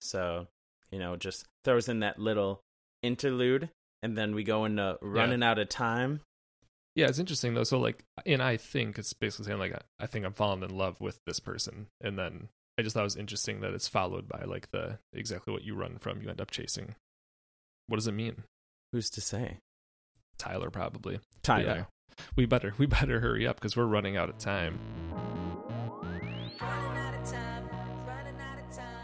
So, 0.00 0.48
you 0.90 0.98
know, 0.98 1.16
just 1.16 1.44
throws 1.64 1.88
in 1.88 2.00
that 2.00 2.18
little 2.18 2.62
interlude 3.02 3.70
and 4.02 4.16
then 4.16 4.34
we 4.34 4.42
go 4.44 4.64
into 4.64 4.98
running 5.00 5.42
out 5.42 5.58
of 5.58 5.68
time. 5.68 6.20
Yeah, 6.94 7.06
it's 7.06 7.18
interesting 7.18 7.54
though. 7.54 7.64
So 7.64 7.78
like, 7.78 8.04
and 8.26 8.42
I 8.42 8.56
think 8.56 8.98
it's 8.98 9.12
basically 9.12 9.46
saying 9.46 9.58
like, 9.58 9.74
I- 10.00 10.06
think 10.06 10.26
I'm 10.26 10.32
falling 10.32 10.62
in 10.62 10.76
love 10.76 11.00
with 11.00 11.20
this 11.24 11.40
person, 11.40 11.86
and 12.00 12.18
then 12.18 12.48
I 12.78 12.82
just 12.82 12.94
thought 12.94 13.00
it 13.00 13.04
was 13.04 13.16
interesting 13.16 13.60
that 13.60 13.72
it's 13.74 13.88
followed 13.88 14.28
by 14.28 14.42
like 14.44 14.70
the 14.72 14.98
exactly 15.12 15.52
what 15.52 15.62
you 15.64 15.74
run 15.74 15.98
from, 15.98 16.20
you 16.20 16.28
end 16.28 16.40
up 16.40 16.50
chasing. 16.50 16.94
What 17.86 17.96
does 17.96 18.06
it 18.06 18.12
mean? 18.12 18.44
Who's 18.92 19.08
to 19.10 19.20
say? 19.20 19.58
Tyler 20.38 20.70
probably. 20.70 21.20
Tyler. 21.42 21.86
We 22.36 22.46
better 22.46 22.74
we 22.78 22.86
better 22.86 23.20
hurry 23.20 23.46
up 23.46 23.56
because 23.56 23.76
we're 23.76 23.86
running 23.86 24.16
out 24.16 24.28
of 24.28 24.38
time. 24.38 24.78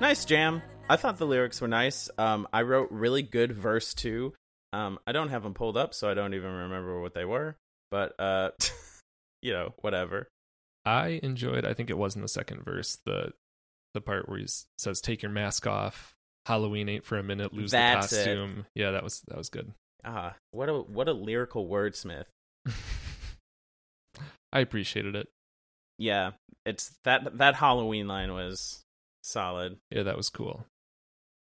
Nice 0.00 0.24
jam. 0.24 0.62
I 0.88 0.96
thought 0.96 1.18
the 1.18 1.26
lyrics 1.26 1.60
were 1.60 1.68
nice. 1.68 2.08
Um, 2.18 2.46
I 2.52 2.62
wrote 2.62 2.90
really 2.90 3.22
good 3.22 3.52
verse 3.52 3.94
two. 3.94 4.32
Um, 4.72 4.98
I 5.06 5.12
don't 5.12 5.28
have 5.28 5.42
them 5.42 5.54
pulled 5.54 5.76
up, 5.76 5.92
so 5.94 6.10
I 6.10 6.14
don't 6.14 6.34
even 6.34 6.50
remember 6.50 7.00
what 7.00 7.14
they 7.14 7.24
were. 7.24 7.56
But 7.90 8.14
uh, 8.18 8.50
you 9.42 9.52
know, 9.52 9.74
whatever. 9.80 10.28
I 10.84 11.20
enjoyed. 11.22 11.64
I 11.64 11.74
think 11.74 11.90
it 11.90 11.98
was 11.98 12.16
in 12.16 12.22
the 12.22 12.28
second 12.28 12.64
verse 12.64 12.98
the 13.04 13.32
the 13.94 14.00
part 14.00 14.28
where 14.28 14.38
he 14.38 14.46
says, 14.78 15.00
"Take 15.00 15.22
your 15.22 15.32
mask 15.32 15.66
off." 15.66 16.14
Halloween 16.46 16.88
ain't 16.88 17.04
for 17.04 17.18
a 17.18 17.22
minute. 17.22 17.52
Lose 17.52 17.72
That's 17.72 18.10
the 18.10 18.16
it. 18.16 18.24
costume. 18.24 18.66
Yeah, 18.74 18.92
that 18.92 19.02
was 19.02 19.22
that 19.28 19.36
was 19.36 19.48
good. 19.50 19.72
Ah, 20.04 20.34
what 20.52 20.68
a 20.68 20.74
what 20.74 21.08
a 21.08 21.12
lyrical 21.12 21.68
wordsmith. 21.68 22.24
I 24.52 24.60
appreciated 24.60 25.14
it. 25.14 25.28
Yeah, 25.98 26.32
it's 26.64 26.94
that 27.04 27.38
that 27.38 27.54
Halloween 27.56 28.06
line 28.08 28.32
was 28.32 28.84
solid. 29.22 29.78
Yeah, 29.90 30.04
that 30.04 30.16
was 30.16 30.30
cool. 30.30 30.64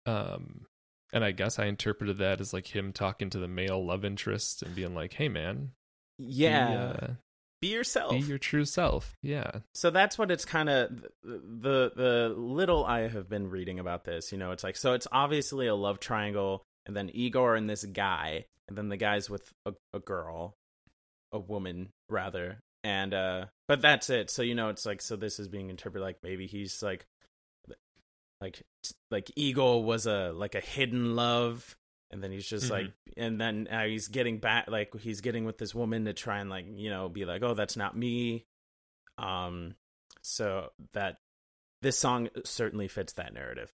Um, 0.05 0.65
and 1.11 1.23
I 1.23 1.31
guess 1.31 1.57
I 1.59 1.65
interpreted 1.65 2.19
that 2.19 2.41
as 2.41 2.53
like 2.53 2.67
him 2.75 2.93
talking 2.93 3.29
to 3.31 3.39
the 3.39 3.47
male 3.47 3.83
love 3.83 4.05
interest 4.05 4.61
and 4.61 4.75
being 4.75 4.93
like, 4.93 5.13
"Hey, 5.13 5.29
man, 5.29 5.71
be, 6.17 6.25
Yeah, 6.25 6.69
uh, 6.69 7.07
be 7.61 7.69
yourself. 7.69 8.11
be 8.11 8.19
your 8.19 8.37
true 8.37 8.65
self." 8.65 9.15
Yeah, 9.23 9.59
so 9.73 9.89
that's 9.89 10.17
what 10.17 10.29
it's 10.31 10.45
kind 10.45 10.69
of 10.69 10.89
the 11.23 11.91
the 11.95 12.33
little 12.37 12.85
I 12.85 13.07
have 13.07 13.27
been 13.29 13.49
reading 13.49 13.79
about 13.79 14.03
this. 14.05 14.31
You 14.31 14.37
know, 14.37 14.51
it's 14.51 14.63
like 14.63 14.77
so 14.77 14.93
it's 14.93 15.07
obviously 15.11 15.67
a 15.67 15.75
love 15.75 15.99
triangle, 15.99 16.63
and 16.85 16.95
then 16.95 17.09
Igor 17.13 17.55
and 17.55 17.69
this 17.69 17.83
guy, 17.83 18.45
and 18.67 18.77
then 18.77 18.89
the 18.89 18.97
guy's 18.97 19.29
with 19.29 19.51
a, 19.65 19.73
a 19.93 19.99
girl, 19.99 20.53
a 21.31 21.39
woman 21.39 21.89
rather, 22.09 22.59
and 22.85 23.13
uh, 23.13 23.45
but 23.67 23.81
that's 23.81 24.09
it. 24.11 24.29
So 24.29 24.43
you 24.43 24.53
know, 24.55 24.69
it's 24.69 24.85
like 24.85 25.01
so 25.01 25.15
this 25.15 25.39
is 25.39 25.47
being 25.47 25.69
interpreted 25.71 26.03
like 26.05 26.17
maybe 26.23 26.45
he's 26.45 26.83
like, 26.83 27.05
like 28.39 28.61
like 29.09 29.31
Igor 29.35 29.83
was 29.83 30.05
a 30.05 30.31
like 30.33 30.55
a 30.55 30.61
hidden 30.61 31.15
love. 31.15 31.75
And 32.11 32.23
then 32.23 32.31
he's 32.31 32.47
just 32.47 32.67
Mhm. 32.67 32.69
like, 32.69 32.91
and 33.17 33.41
then 33.41 33.67
uh, 33.69 33.85
he's 33.85 34.07
getting 34.07 34.37
back, 34.37 34.69
like 34.69 34.93
he's 34.99 35.21
getting 35.21 35.43
with 35.43 35.57
this 35.57 35.73
woman 35.73 36.05
to 36.05 36.13
try 36.13 36.37
and 36.39 36.49
like, 36.51 36.65
you 36.75 36.89
know, 36.91 37.09
be 37.09 37.25
like, 37.25 37.41
oh, 37.41 37.55
that's 37.55 37.75
not 37.75 37.97
me, 37.97 38.45
um, 39.17 39.73
so 40.21 40.69
that 40.93 41.17
this 41.81 41.97
song 41.97 42.29
certainly 42.45 42.87
fits 42.87 43.13
that 43.13 43.33
narrative. 43.33 43.73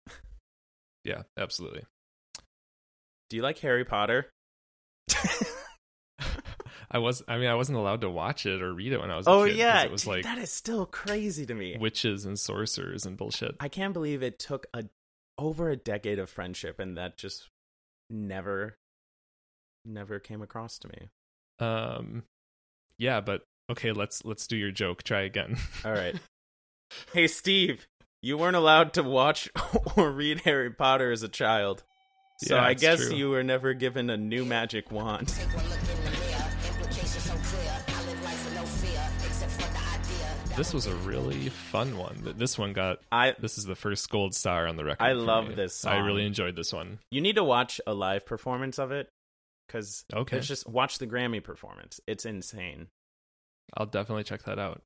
yeah, 1.04 1.22
absolutely. 1.38 1.84
Do 3.30 3.36
you 3.36 3.42
like 3.42 3.58
Harry 3.60 3.84
Potter? 3.84 4.28
I 6.96 6.98
was. 6.98 7.22
I 7.28 7.36
mean, 7.36 7.48
I 7.48 7.54
wasn't 7.54 7.76
allowed 7.76 8.00
to 8.00 8.08
watch 8.10 8.46
it 8.46 8.62
or 8.62 8.72
read 8.72 8.92
it 8.92 8.98
when 9.00 9.10
I 9.10 9.16
was. 9.18 9.26
A 9.26 9.30
oh 9.30 9.44
kid 9.44 9.50
'cause 9.50 9.58
yeah, 9.58 9.82
it 9.82 9.90
was 9.92 10.02
Dude, 10.04 10.10
like 10.14 10.24
that 10.24 10.38
is 10.38 10.50
still 10.50 10.86
crazy 10.86 11.44
to 11.44 11.54
me. 11.54 11.76
witches 11.78 12.24
and 12.24 12.38
sorcerers 12.38 13.04
and 13.04 13.18
bullshit. 13.18 13.54
I 13.60 13.68
can't 13.68 13.92
believe 13.92 14.22
it 14.22 14.38
took 14.38 14.66
a 14.72 14.84
over 15.36 15.68
a 15.68 15.76
decade 15.76 16.18
of 16.18 16.30
friendship 16.30 16.78
and 16.80 16.96
that 16.96 17.18
just 17.18 17.50
never, 18.08 18.78
never 19.84 20.18
came 20.18 20.40
across 20.40 20.78
to 20.78 20.88
me. 20.88 21.10
Um, 21.58 22.22
yeah, 22.98 23.20
but 23.20 23.42
okay, 23.70 23.92
let's 23.92 24.24
let's 24.24 24.46
do 24.46 24.56
your 24.56 24.70
joke. 24.70 25.02
Try 25.02 25.20
again. 25.22 25.58
All 25.84 25.92
right, 25.92 26.16
hey 27.12 27.26
Steve, 27.26 27.86
you 28.22 28.38
weren't 28.38 28.56
allowed 28.56 28.94
to 28.94 29.02
watch 29.02 29.50
or 29.96 30.10
read 30.10 30.40
Harry 30.46 30.70
Potter 30.70 31.12
as 31.12 31.22
a 31.22 31.28
child. 31.28 31.84
So 32.38 32.56
Yeah, 32.56 32.62
I 32.64 32.72
guess 32.74 33.06
true. 33.08 33.16
you 33.16 33.28
were 33.30 33.42
never 33.42 33.74
given 33.74 34.08
a 34.10 34.16
new 34.16 34.44
magic 34.46 34.90
wand. 34.90 35.34
this 40.56 40.72
was 40.72 40.86
a 40.86 40.94
really 40.96 41.48
fun 41.50 41.96
one. 41.98 42.34
This 42.36 42.58
one 42.58 42.72
got. 42.72 42.98
I 43.12 43.34
This 43.38 43.58
is 43.58 43.64
the 43.64 43.74
first 43.74 44.08
gold 44.10 44.34
star 44.34 44.66
on 44.66 44.76
the 44.76 44.84
record. 44.84 45.04
I 45.04 45.12
love 45.12 45.48
me. 45.48 45.54
this 45.54 45.84
I 45.84 45.98
really 45.98 46.24
enjoyed 46.24 46.56
this 46.56 46.72
one. 46.72 46.98
You 47.10 47.20
need 47.20 47.36
to 47.36 47.44
watch 47.44 47.80
a 47.86 47.92
live 47.94 48.24
performance 48.24 48.78
of 48.78 48.90
it 48.90 49.08
because 49.66 50.04
Okay. 50.14 50.38
it's 50.38 50.46
just 50.46 50.66
watch 50.68 50.98
the 50.98 51.06
Grammy 51.06 51.42
performance. 51.42 52.00
It's 52.06 52.24
insane. 52.24 52.88
I'll 53.76 53.86
definitely 53.86 54.24
check 54.24 54.44
that 54.44 54.58
out. 54.58 54.82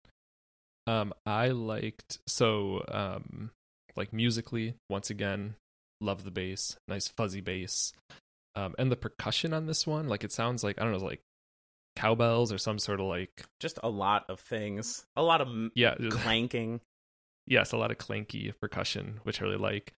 Um, 0.86 1.12
I 1.24 1.48
liked 1.48 2.18
so 2.26 2.84
um, 2.88 3.50
like 3.96 4.12
musically 4.12 4.74
once 4.88 5.08
again, 5.10 5.54
love 6.00 6.24
the 6.24 6.30
bass, 6.32 6.76
nice 6.88 7.06
fuzzy 7.06 7.40
bass, 7.40 7.92
um, 8.56 8.74
and 8.78 8.90
the 8.90 8.96
percussion 8.96 9.52
on 9.52 9.66
this 9.66 9.86
one. 9.86 10.08
Like 10.08 10.24
it 10.24 10.32
sounds 10.32 10.64
like 10.64 10.80
I 10.80 10.84
don't 10.84 10.92
know, 10.92 11.04
like 11.04 11.20
cowbells 12.00 12.52
or 12.52 12.58
some 12.58 12.78
sort 12.78 13.00
of 13.00 13.06
like 13.06 13.44
Just 13.60 13.78
a 13.82 13.88
lot 13.90 14.24
of 14.28 14.40
things, 14.40 15.04
a 15.16 15.22
lot 15.22 15.40
of 15.40 15.48
yeah, 15.74 15.94
clanking. 16.10 16.80
yes, 17.46 17.72
a 17.72 17.76
lot 17.76 17.90
of 17.90 17.98
clanky 17.98 18.52
percussion, 18.60 19.20
which 19.24 19.40
I 19.40 19.44
really 19.44 19.56
like. 19.58 19.92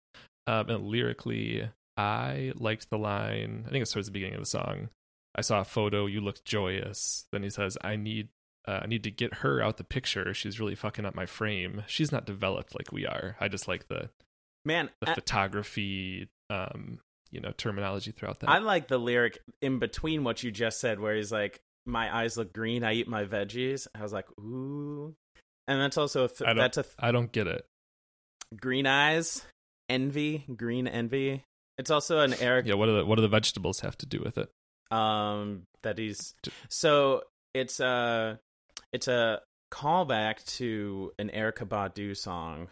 Um, 0.48 0.70
and 0.70 0.88
lyrically, 0.88 1.70
I 1.98 2.54
liked 2.56 2.90
the 2.90 2.98
line. 2.98 3.66
I 3.68 3.72
think 3.72 3.82
it's 3.84 3.92
towards 3.92 4.08
the 4.08 4.12
beginning 4.12 4.36
of 4.36 4.42
the 4.42 4.46
song. 4.48 4.90
I 5.36 5.42
saw 5.42 5.62
a 5.62 5.66
photo. 5.66 6.08
You 6.08 6.20
looked 6.22 6.44
joyous. 6.46 7.26
Then 7.32 7.44
he 7.44 7.50
says, 7.50 7.78
"I 7.82 7.96
need, 7.96 8.30
uh, 8.68 8.80
I 8.84 8.88
need 8.88 9.04
to 9.04 9.12
get 9.12 9.36
her 9.36 9.62
out 9.62 9.78
the 9.78 9.84
picture. 9.84 10.34
She's 10.34 10.60
really 10.60 10.76
fucking 10.76 11.06
up 11.06 11.16
my 11.16 11.26
frame. 11.26 11.84
She's 11.88 12.12
not 12.12 12.26
developed 12.26 12.76
like 12.76 12.92
we 12.92 13.06
are. 13.06 13.38
I 13.40 13.48
just 13.48 13.68
like 13.68 13.88
the 13.88 14.10
Man, 14.66 14.90
the 15.00 15.12
I, 15.12 15.14
photography, 15.14 16.30
um, 16.50 17.00
you 17.32 17.40
know, 17.40 17.52
terminology 17.56 18.12
throughout 18.12 18.40
that. 18.42 18.50
I 18.50 18.58
like 18.58 18.88
the 18.88 18.98
lyric 18.98 19.40
in 19.62 19.80
between 19.80 20.24
what 20.24 20.44
you 20.44 20.52
just 20.52 20.80
said, 20.80 21.00
where 21.00 21.16
he's 21.16 21.32
like, 21.32 21.62
"My 21.86 22.13
eyes 22.15 22.38
look 22.38 22.54
green. 22.54 22.84
I 22.84 22.94
eat 22.94 23.08
my 23.08 23.26
veggies." 23.26 23.88
I 23.96 24.02
was 24.04 24.13
like, 24.13 24.28
"Ooh," 24.39 25.15
and 25.67 25.80
that's 25.82 25.98
also 25.98 26.26
a 26.26 26.28
th- 26.28 26.48
I 26.50 26.54
that's 26.54 26.78
a 26.78 26.84
th- 26.84 26.96
I 27.00 27.12
don't 27.12 27.32
get 27.32 27.48
it. 27.48 27.65
green 28.60 28.86
eyes, 28.88 29.46
envy, 29.89 30.46
green 30.56 30.88
envy. 30.88 31.44
It's 31.78 31.89
also 31.89 32.20
an 32.20 32.34
Eric 32.36 32.65
Yeah, 32.67 32.76
what 32.76 32.88
do 32.88 32.98
the 32.98 33.06
what 33.06 33.15
do 33.15 33.22
the 33.22 33.28
vegetables 33.28 33.80
have 33.80 33.98
to 34.00 34.06
do 34.06 34.20
with 34.24 34.38
it? 34.38 34.50
um 34.91 35.63
that 35.84 35.98
he's 35.98 36.34
so 36.70 37.24
it's 37.54 37.80
a 37.80 38.38
it's 38.91 39.08
a 39.08 39.41
callback 39.72 40.44
to 40.58 41.13
an 41.17 41.30
Erykah 41.30 41.65
Badu 41.67 42.15
song, 42.15 42.67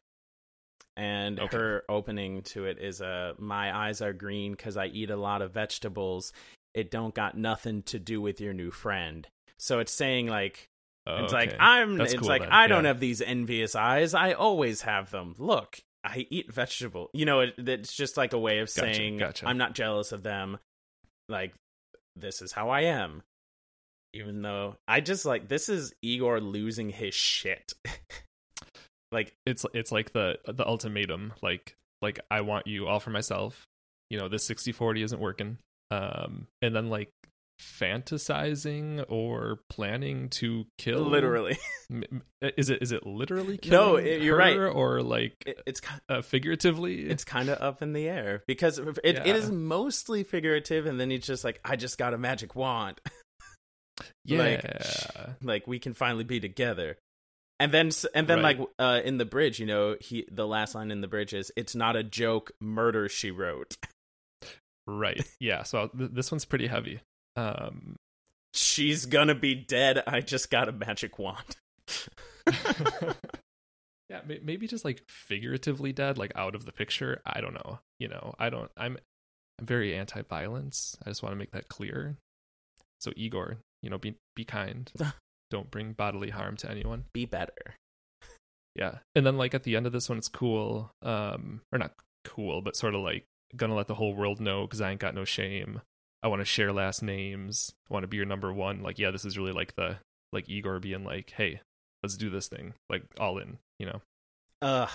and 0.97 1.39
Okay. 1.39 1.55
her 1.57 1.83
opening 1.87 2.41
to 2.43 2.65
it 2.65 2.77
is 2.77 2.99
a 2.99 3.35
"My 3.39 3.73
eyes 3.87 4.01
are 4.01 4.11
green 4.11 4.51
because 4.51 4.75
I 4.75 4.87
eat 4.87 5.09
a 5.09 5.15
lot 5.15 5.41
of 5.41 5.53
vegetables. 5.53 6.33
It 6.73 6.91
don't 6.91 7.13
got 7.13 7.37
nothing 7.37 7.83
to 7.83 7.99
do 7.99 8.21
with 8.21 8.41
your 8.41 8.53
new 8.53 8.71
friend." 8.71 9.27
So 9.57 9.79
it's 9.79 9.93
saying 9.93 10.27
like 10.27 10.69
Oh, 11.07 11.23
it's 11.23 11.33
like. 11.33 11.55
I'm. 11.59 11.97
That's 11.97 12.13
it's 12.13 12.19
cool 12.19 12.29
like 12.29 12.43
then, 12.43 12.51
I 12.51 12.67
don't 12.67 12.85
have 12.85 12.99
these 12.99 13.21
envious 13.21 13.75
eyes. 13.75 14.13
I 14.13 14.33
always 14.33 14.81
have 14.81 15.09
them. 15.09 15.33
Look, 15.39 15.79
I 16.03 16.27
eat 16.29 16.53
vegetable. 16.53 17.09
You 17.13 17.25
know, 17.25 17.39
it, 17.39 17.55
it's 17.57 17.93
just 17.93 18.15
like 18.15 18.33
a 18.33 18.37
way 18.37 18.59
of 18.59 18.67
Gotcha, 18.67 18.93
saying 18.93 19.17
gotcha. 19.17 19.47
I'm 19.47 19.57
not 19.57 19.73
jealous 19.73 20.11
of 20.11 20.21
them. 20.21 20.59
Like 21.27 21.53
this 22.15 22.41
is 22.41 22.51
how 22.51 22.69
I 22.69 22.81
am. 22.81 23.23
Even 24.13 24.41
though 24.41 24.75
I 24.87 25.01
just 25.01 25.25
like 25.25 25.47
this 25.47 25.69
is 25.69 25.93
Igor 26.01 26.41
losing 26.41 26.89
his 26.89 27.15
shit. 27.15 27.73
like 29.11 29.33
it's 29.45 29.65
it's 29.73 29.91
like 29.91 30.13
the 30.13 30.37
the 30.45 30.65
ultimatum 30.65 31.33
like 31.41 31.75
like 32.01 32.19
i 32.29 32.41
want 32.41 32.67
you 32.67 32.87
all 32.87 32.99
for 32.99 33.09
myself 33.09 33.65
you 34.09 34.19
know 34.19 34.29
this 34.29 34.47
60-40 34.47 35.03
isn't 35.03 35.19
working 35.19 35.57
um 35.91 36.47
and 36.61 36.75
then 36.75 36.89
like 36.89 37.11
fantasizing 37.61 39.03
or 39.09 39.59
planning 39.69 40.29
to 40.29 40.65
kill 40.77 41.01
literally, 41.01 41.57
is 42.41 42.69
it 42.69 42.81
is 42.81 42.91
it 42.91 43.05
literally 43.05 43.59
No, 43.67 43.95
it- 43.97 44.21
you're 44.21 44.37
right. 44.37 44.57
or 44.57 45.01
like 45.01 45.33
it, 45.45 45.61
it's 45.65 45.81
uh, 46.07 46.21
figuratively 46.21 47.01
it's 47.09 47.23
kind 47.25 47.49
of 47.49 47.61
up 47.61 47.81
in 47.81 47.93
the 47.93 48.07
air 48.07 48.43
because 48.47 48.79
it, 48.79 48.97
it 49.03 49.15
Yeah. 49.25 49.33
is 49.35 49.51
mostly 49.51 50.23
figurative, 50.23 50.85
and 50.85 50.99
then 50.99 51.09
he's 51.09 51.25
just 51.25 51.43
like, 51.43 51.59
I 51.65 51.75
just 51.75 51.97
got 51.97 52.13
a 52.13 52.17
magic 52.17 52.55
wand. 52.55 52.99
yeah 54.23 54.37
like, 54.37 55.35
like 55.43 55.67
we 55.67 55.77
can 55.79 55.93
finally 55.93 56.23
be 56.23 56.39
together 56.39 56.97
and 57.59 57.73
then 57.73 57.89
and 58.15 58.27
then 58.27 58.41
Right. 58.41 58.57
like 58.57 58.69
uh 58.79 59.01
in 59.03 59.17
the 59.17 59.25
bridge 59.25 59.59
you 59.59 59.65
know 59.65 59.97
he 59.99 60.25
the 60.31 60.47
last 60.47 60.73
line 60.73 60.89
in 60.91 61.01
the 61.01 61.07
bridge 61.09 61.33
is 61.33 61.51
it's 61.57 61.75
not 61.75 61.97
a 61.97 62.03
joke 62.03 62.51
murder 62.61 63.09
she 63.09 63.29
wrote 63.31 63.75
right. 64.97 65.23
Yeah 65.39 65.63
so 65.63 65.87
th- 65.87 66.11
this 66.13 66.31
one's 66.31 66.45
pretty 66.45 66.67
heavy. 66.67 66.99
Um 67.35 67.95
she's 68.53 69.05
gonna 69.05 69.35
be 69.35 69.55
dead. 69.55 70.03
I 70.07 70.21
just 70.21 70.49
got 70.49 70.69
a 70.69 70.71
magic 70.71 71.19
wand. 71.19 71.55
Yeah 74.09 74.21
may- 74.25 74.39
maybe 74.43 74.65
just 74.67 74.83
like 74.85 75.03
figuratively 75.07 75.93
dead 75.93 76.17
like 76.17 76.31
out 76.35 76.55
of 76.55 76.65
the 76.65 76.71
picture. 76.71 77.21
I 77.25 77.41
don't 77.41 77.53
know 77.53 77.79
you 77.99 78.07
know 78.07 78.33
i 78.39 78.49
don't 78.49 78.71
i'm 78.77 78.97
i'm 79.59 79.65
very 79.65 79.93
anti-violence. 79.95 80.97
I 81.05 81.09
just 81.09 81.21
want 81.21 81.33
to 81.33 81.37
make 81.37 81.51
that 81.51 81.67
clear. 81.67 82.17
So 83.01 83.11
igor 83.15 83.57
you 83.83 83.89
know 83.89 83.97
be 83.99 84.15
be 84.35 84.45
kind. 84.45 84.91
Don't 85.51 85.71
bring 85.71 85.93
bodily 85.93 86.29
harm 86.29 86.57
to 86.57 86.69
anyone. 86.69 87.05
Be 87.13 87.25
better. 87.25 87.75
Yeah 88.75 88.99
and 89.15 89.25
then 89.25 89.37
like 89.37 89.53
at 89.53 89.63
the 89.63 89.75
end 89.75 89.85
of 89.87 89.93
this 89.93 90.09
one 90.09 90.17
it's 90.17 90.27
cool 90.27 90.91
um 91.03 91.61
or 91.71 91.77
not 91.79 91.93
cool 92.25 92.61
but 92.61 92.75
sort 92.75 92.95
of 92.95 93.01
like 93.01 93.25
gonna 93.55 93.75
let 93.75 93.87
the 93.87 93.95
whole 93.95 94.15
world 94.15 94.39
know 94.39 94.63
because 94.63 94.81
i 94.81 94.91
ain't 94.91 94.99
got 94.99 95.15
no 95.15 95.25
shame. 95.25 95.81
I 96.21 96.27
want 96.27 96.41
to 96.41 96.45
share 96.45 96.73
last 96.73 97.01
names. 97.01 97.71
I 97.89 97.93
want 97.93 98.03
to 98.03 98.07
be 98.07 98.17
your 98.17 98.25
number 98.25 98.51
one. 98.53 98.81
Like 98.81 98.99
yeah 98.99 99.11
this 99.11 99.25
is 99.25 99.37
really 99.37 99.53
like 99.53 99.75
the 99.75 99.97
like 100.31 100.49
igor 100.49 100.79
being 100.79 101.03
like 101.03 101.31
hey 101.35 101.61
let's 102.03 102.17
do 102.17 102.29
this 102.29 102.47
thing. 102.47 102.73
Like 102.89 103.03
all 103.19 103.37
in 103.37 103.57
you 103.79 103.87
know? 103.87 104.01
Ugh, 104.61 104.89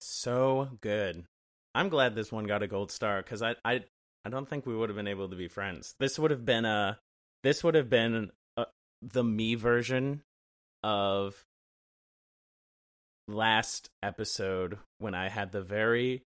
so 0.00 0.68
good. 0.80 1.24
I'm 1.74 1.88
glad 1.88 2.14
this 2.14 2.30
one 2.30 2.44
got 2.44 2.62
a 2.62 2.68
gold 2.68 2.92
star 2.92 3.22
because 3.22 3.42
I, 3.42 3.56
I, 3.64 3.84
I 4.24 4.28
don't 4.28 4.48
think 4.48 4.66
we 4.66 4.76
would 4.76 4.90
have 4.90 4.96
been 4.96 5.08
able 5.08 5.28
to 5.28 5.36
be 5.36 5.48
friends. 5.48 5.94
This 5.98 6.18
would 6.18 6.30
have 6.30 6.44
been 6.44 6.64
a, 6.64 6.98
this 7.42 7.64
would 7.64 7.74
have 7.74 7.88
been 7.88 8.30
a, 8.56 8.66
the 9.02 9.24
me 9.24 9.54
version 9.54 10.22
of 10.82 11.44
last 13.28 13.88
episode 14.02 14.78
when 14.98 15.14
I 15.14 15.28
had 15.28 15.52
the 15.52 15.62
very, 15.62 16.22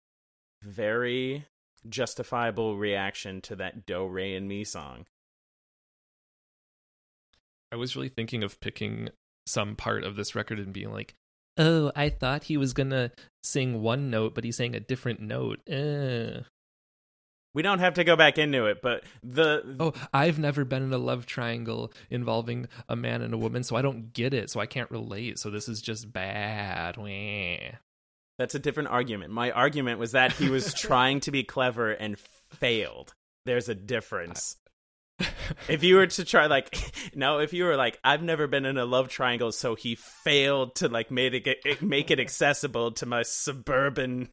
very 0.61 1.45
justifiable 1.87 2.77
reaction 2.77 3.41
to 3.41 3.55
that 3.57 3.85
Do 3.85 4.07
Re 4.07 4.35
and 4.35 4.47
Me 4.47 4.63
song. 4.63 5.05
I 7.71 7.75
was 7.75 7.95
really 7.95 8.09
thinking 8.09 8.43
of 8.43 8.59
picking 8.59 9.09
some 9.45 9.75
part 9.75 10.03
of 10.03 10.15
this 10.15 10.35
record 10.35 10.59
and 10.59 10.73
being 10.73 10.91
like, 10.91 11.13
"Oh, 11.57 11.91
I 11.95 12.09
thought 12.09 12.45
he 12.45 12.57
was 12.57 12.73
gonna 12.73 13.11
sing 13.43 13.81
one 13.81 14.09
note, 14.09 14.33
but 14.35 14.43
he 14.43 14.51
sang 14.51 14.75
a 14.75 14.79
different 14.79 15.19
note." 15.21 15.59
Uh. 15.69 16.43
We 17.53 17.63
don't 17.63 17.79
have 17.79 17.95
to 17.95 18.03
go 18.03 18.15
back 18.15 18.37
into 18.37 18.65
it, 18.67 18.79
but 18.81 19.03
the 19.23 19.75
Oh, 19.79 19.93
I've 20.13 20.37
never 20.37 20.63
been 20.65 20.83
in 20.83 20.93
a 20.93 20.99
love 20.99 21.25
triangle 21.25 21.91
involving 22.09 22.67
a 22.87 22.95
man 22.95 23.23
and 23.23 23.33
a 23.33 23.37
woman, 23.39 23.63
so 23.63 23.75
I 23.75 23.81
don't 23.81 24.13
get 24.13 24.35
it. 24.35 24.51
So 24.51 24.59
I 24.59 24.67
can't 24.67 24.89
relate. 24.91 25.39
So 25.39 25.49
this 25.49 25.67
is 25.67 25.81
just 25.81 26.11
bad. 26.13 26.97
Wah. 26.97 27.79
That's 28.39 28.55
a 28.55 28.59
different 28.59 28.89
argument. 28.89 29.33
My 29.33 29.51
argument 29.51 29.99
was 29.99 30.13
that 30.13 30.31
he 30.31 30.49
was 30.49 30.73
trying 30.73 31.19
to 31.21 31.31
be 31.31 31.43
clever 31.43 31.91
and 31.91 32.17
failed. 32.17 33.13
There's 33.45 33.69
a 33.69 33.75
difference. 33.75 34.55
If 35.67 35.83
you 35.83 35.95
were 35.95 36.07
to 36.07 36.23
try 36.23 36.45
like 36.45 36.73
no, 37.15 37.39
if 37.39 37.51
you 37.51 37.65
were 37.65 37.75
like 37.75 37.99
I've 38.05 38.23
never 38.23 38.47
been 38.47 38.63
in 38.65 38.77
a 38.77 38.85
love 38.85 39.09
triangle 39.09 39.51
so 39.51 39.75
he 39.75 39.95
failed 39.95 40.75
to 40.75 40.87
like 40.87 41.11
make 41.11 41.45
it 41.45 41.81
make 41.81 42.09
it 42.09 42.21
accessible 42.21 42.91
to 42.93 43.05
my 43.05 43.23
suburban 43.23 44.29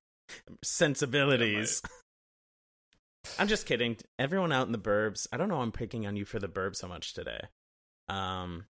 sensibilities. 0.62 1.82
I'm 3.36 3.48
just 3.48 3.66
kidding. 3.66 3.96
Everyone 4.16 4.52
out 4.52 4.66
in 4.66 4.72
the 4.72 4.78
burbs, 4.78 5.26
I 5.32 5.38
don't 5.38 5.48
know 5.48 5.60
I'm 5.60 5.72
picking 5.72 6.06
on 6.06 6.14
you 6.14 6.24
for 6.24 6.38
the 6.38 6.48
burbs 6.48 6.76
so 6.76 6.86
much 6.86 7.14
today. 7.14 7.40
Um 8.08 8.66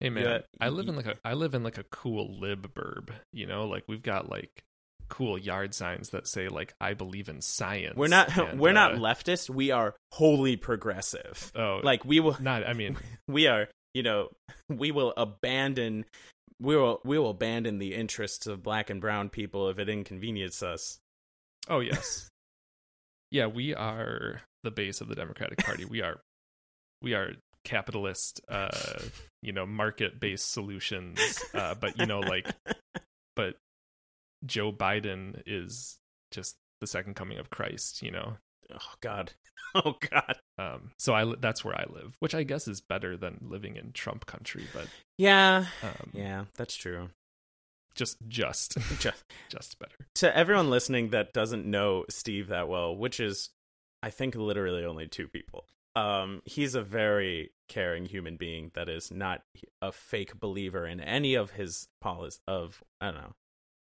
Hey 0.00 0.10
man, 0.10 0.24
Yeah, 0.24 0.38
I 0.60 0.68
live 0.68 0.88
in 0.88 0.96
like 0.96 1.06
a 1.06 1.16
I 1.24 1.34
live 1.34 1.54
in 1.54 1.62
like 1.62 1.78
a 1.78 1.84
cool 1.84 2.38
lib 2.38 2.72
burb. 2.74 3.10
You 3.32 3.46
know, 3.46 3.66
like 3.66 3.84
we've 3.86 4.02
got 4.02 4.28
like 4.28 4.62
cool 5.08 5.38
yard 5.38 5.74
signs 5.74 6.10
that 6.10 6.26
say 6.26 6.48
like 6.48 6.74
I 6.80 6.94
believe 6.94 7.28
in 7.28 7.40
science. 7.40 7.96
we're 7.96 8.08
not 8.08 8.36
and, 8.38 8.58
we're 8.58 8.72
not 8.72 8.94
uh, 8.94 8.98
leftist, 8.98 9.50
we 9.50 9.70
are 9.70 9.94
wholly 10.12 10.56
progressive. 10.56 11.52
Oh, 11.54 11.80
Like 11.82 12.04
we 12.04 12.20
will 12.20 12.36
not. 12.40 12.66
I 12.66 12.72
mean, 12.72 12.96
we 13.28 13.46
are 13.46 13.68
you 13.92 14.02
know 14.02 14.28
we 14.68 14.90
will 14.90 15.12
abandon 15.16 16.04
we 16.60 16.76
will 16.76 17.00
we 17.04 17.18
will 17.18 17.30
abandon 17.30 17.78
the 17.78 17.94
interests 17.94 18.46
of 18.46 18.62
black 18.62 18.90
and 18.90 19.00
brown 19.00 19.28
people 19.28 19.68
if 19.68 19.78
it 19.78 19.88
inconveniences 19.88 20.62
us 20.62 20.98
Oh 21.68 21.80
yes. 21.80 22.28
yeah, 23.30 23.46
we 23.46 23.74
are 23.74 24.42
the 24.62 24.70
base 24.70 25.00
of 25.00 25.08
the 25.08 25.14
Democratic 25.14 25.58
Party. 25.58 25.84
We 25.84 26.02
are 26.02 26.20
we 27.00 27.14
are 27.14 27.32
capitalist 27.64 28.40
uh 28.48 28.98
you 29.42 29.52
know 29.52 29.64
market-based 29.66 30.52
solutions 30.52 31.42
uh 31.54 31.74
but 31.74 31.98
you 31.98 32.06
know 32.06 32.20
like 32.20 32.50
but 33.36 33.56
Joe 34.46 34.70
Biden 34.72 35.42
is 35.46 35.98
just 36.30 36.56
the 36.80 36.86
second 36.86 37.14
coming 37.14 37.38
of 37.38 37.48
Christ, 37.50 38.02
you 38.02 38.10
know. 38.10 38.34
oh 38.72 38.92
god. 39.00 39.32
Oh 39.76 39.94
god. 40.08 40.36
Um 40.56 40.92
so 41.00 41.14
I 41.14 41.34
that's 41.40 41.64
where 41.64 41.74
I 41.74 41.84
live, 41.88 42.14
which 42.20 42.32
I 42.34 42.44
guess 42.44 42.68
is 42.68 42.80
better 42.80 43.16
than 43.16 43.38
living 43.48 43.74
in 43.74 43.90
Trump 43.92 44.24
country, 44.26 44.66
but 44.72 44.86
yeah. 45.18 45.66
um 45.82 46.10
yeah 46.12 46.44
that's 46.56 46.76
true. 46.76 47.08
just 47.96 48.18
just. 48.28 48.76
Just, 49.00 49.24
just 49.48 49.78
better. 49.80 49.96
to 50.16 50.36
everyone 50.36 50.70
listening 50.70 51.10
that 51.10 51.32
doesn't 51.32 51.66
know 51.66 52.04
steve 52.08 52.48
that 52.48 52.68
well 52.68 52.94
which 52.96 53.18
is 53.18 53.50
i 54.02 54.10
think 54.10 54.34
literally 54.36 54.84
only 54.84 55.08
two 55.08 55.26
people 55.28 55.64
um 55.96 56.42
he's 56.44 56.74
a 56.74 56.82
very 56.82 57.50
caring 57.68 58.04
human 58.06 58.36
being 58.36 58.70
that 58.74 58.88
is 58.88 59.10
not 59.10 59.42
a 59.80 59.90
fake 59.92 60.38
believer 60.38 60.86
in 60.86 61.00
any 61.00 61.34
of 61.34 61.52
his 61.52 61.88
policies 62.00 62.40
of 62.46 62.82
i 63.00 63.06
don't 63.06 63.14
know. 63.16 63.32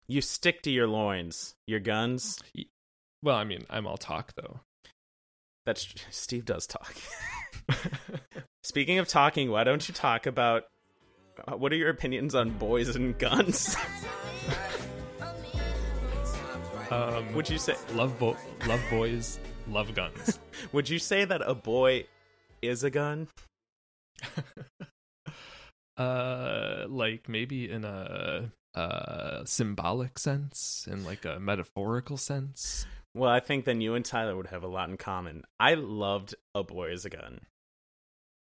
You 0.07 0.21
stick 0.21 0.61
to 0.63 0.71
your 0.71 0.87
loins 0.87 1.55
your 1.65 1.79
guns. 1.79 2.39
Well, 3.23 3.35
I 3.35 3.43
mean, 3.43 3.65
I'm 3.69 3.87
all 3.87 3.97
talk 3.97 4.33
though. 4.35 4.59
that's 5.65 5.87
steve 6.11 6.45
does 6.45 6.67
talk. 6.67 6.95
Speaking 8.63 8.99
of 8.99 9.07
talking, 9.07 9.49
why 9.49 9.63
don't 9.63 9.87
you 9.87 9.93
talk 9.93 10.25
about 10.25 10.63
uh, 11.47 11.55
what 11.57 11.73
are 11.73 11.75
your 11.75 11.89
opinions 11.89 12.35
on 12.35 12.51
boys 12.51 12.95
and 12.95 13.17
guns? 13.17 13.75
um 16.91 17.33
would 17.33 17.49
you 17.49 17.57
say? 17.57 17.75
love 17.93 18.17
bo- 18.19 18.37
love 18.67 18.81
boys, 18.91 19.39
love 19.69 19.93
guns. 19.95 20.39
would 20.71 20.89
you 20.89 20.99
say 20.99 21.25
that 21.25 21.41
a 21.45 21.55
boy 21.55 22.05
is 22.61 22.83
a 22.83 22.89
gun? 22.89 23.27
uh 25.97 26.85
like 26.89 27.29
maybe 27.29 27.69
in 27.69 27.85
a 27.85 28.51
uh 28.73 29.45
symbolic 29.45 30.19
sense 30.19 30.85
in 30.91 31.05
like 31.05 31.23
a 31.23 31.39
metaphorical 31.39 32.17
sense 32.17 32.85
Well, 33.13 33.29
I 33.31 33.39
think 33.39 33.63
then 33.63 33.79
you 33.79 33.95
and 33.95 34.03
Tyler 34.03 34.35
would 34.35 34.47
have 34.47 34.63
a 34.63 34.67
lot 34.67 34.89
in 34.89 34.97
common. 34.97 35.43
I 35.57 35.75
loved 35.75 36.35
A 36.53 36.63
Boy 36.63 36.91
is 36.91 37.05
a 37.05 37.09
Gun. 37.09 37.39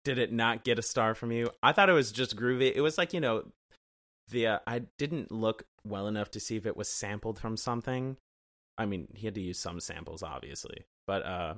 Did 0.05 0.17
it 0.17 0.31
not 0.31 0.63
get 0.63 0.79
a 0.79 0.81
star 0.81 1.13
from 1.13 1.31
you? 1.33 1.51
I 1.61 1.73
thought 1.73 1.89
it 1.89 1.93
was 1.93 2.11
just 2.13 2.37
groovy. 2.37 2.71
It 2.73 2.79
was 2.81 2.97
like, 2.97 3.11
you 3.13 3.19
know, 3.19 3.43
the 4.29 4.47
uh, 4.47 4.59
I 4.65 4.83
didn't 4.97 5.29
look 5.29 5.63
well 5.85 6.07
enough 6.07 6.31
to 6.31 6.39
see 6.39 6.55
if 6.55 6.65
it 6.65 6.77
was 6.77 6.87
sampled 6.87 7.37
from 7.37 7.57
something. 7.57 8.15
I 8.77 8.85
mean, 8.85 9.09
he 9.13 9.27
had 9.27 9.35
to 9.35 9.41
use 9.41 9.59
some 9.59 9.81
samples 9.81 10.23
obviously, 10.23 10.85
but 11.07 11.23
uh 11.25 11.55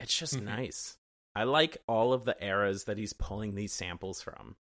it's 0.00 0.16
just 0.18 0.34
Mhm. 0.36 0.44
nice. 0.44 0.96
I 1.34 1.44
like 1.44 1.76
all 1.86 2.12
of 2.12 2.24
the 2.24 2.36
eras 2.44 2.84
that 2.84 2.98
he's 2.98 3.12
pulling 3.12 3.54
these 3.54 3.72
samples 3.72 4.20
from. 4.22 4.56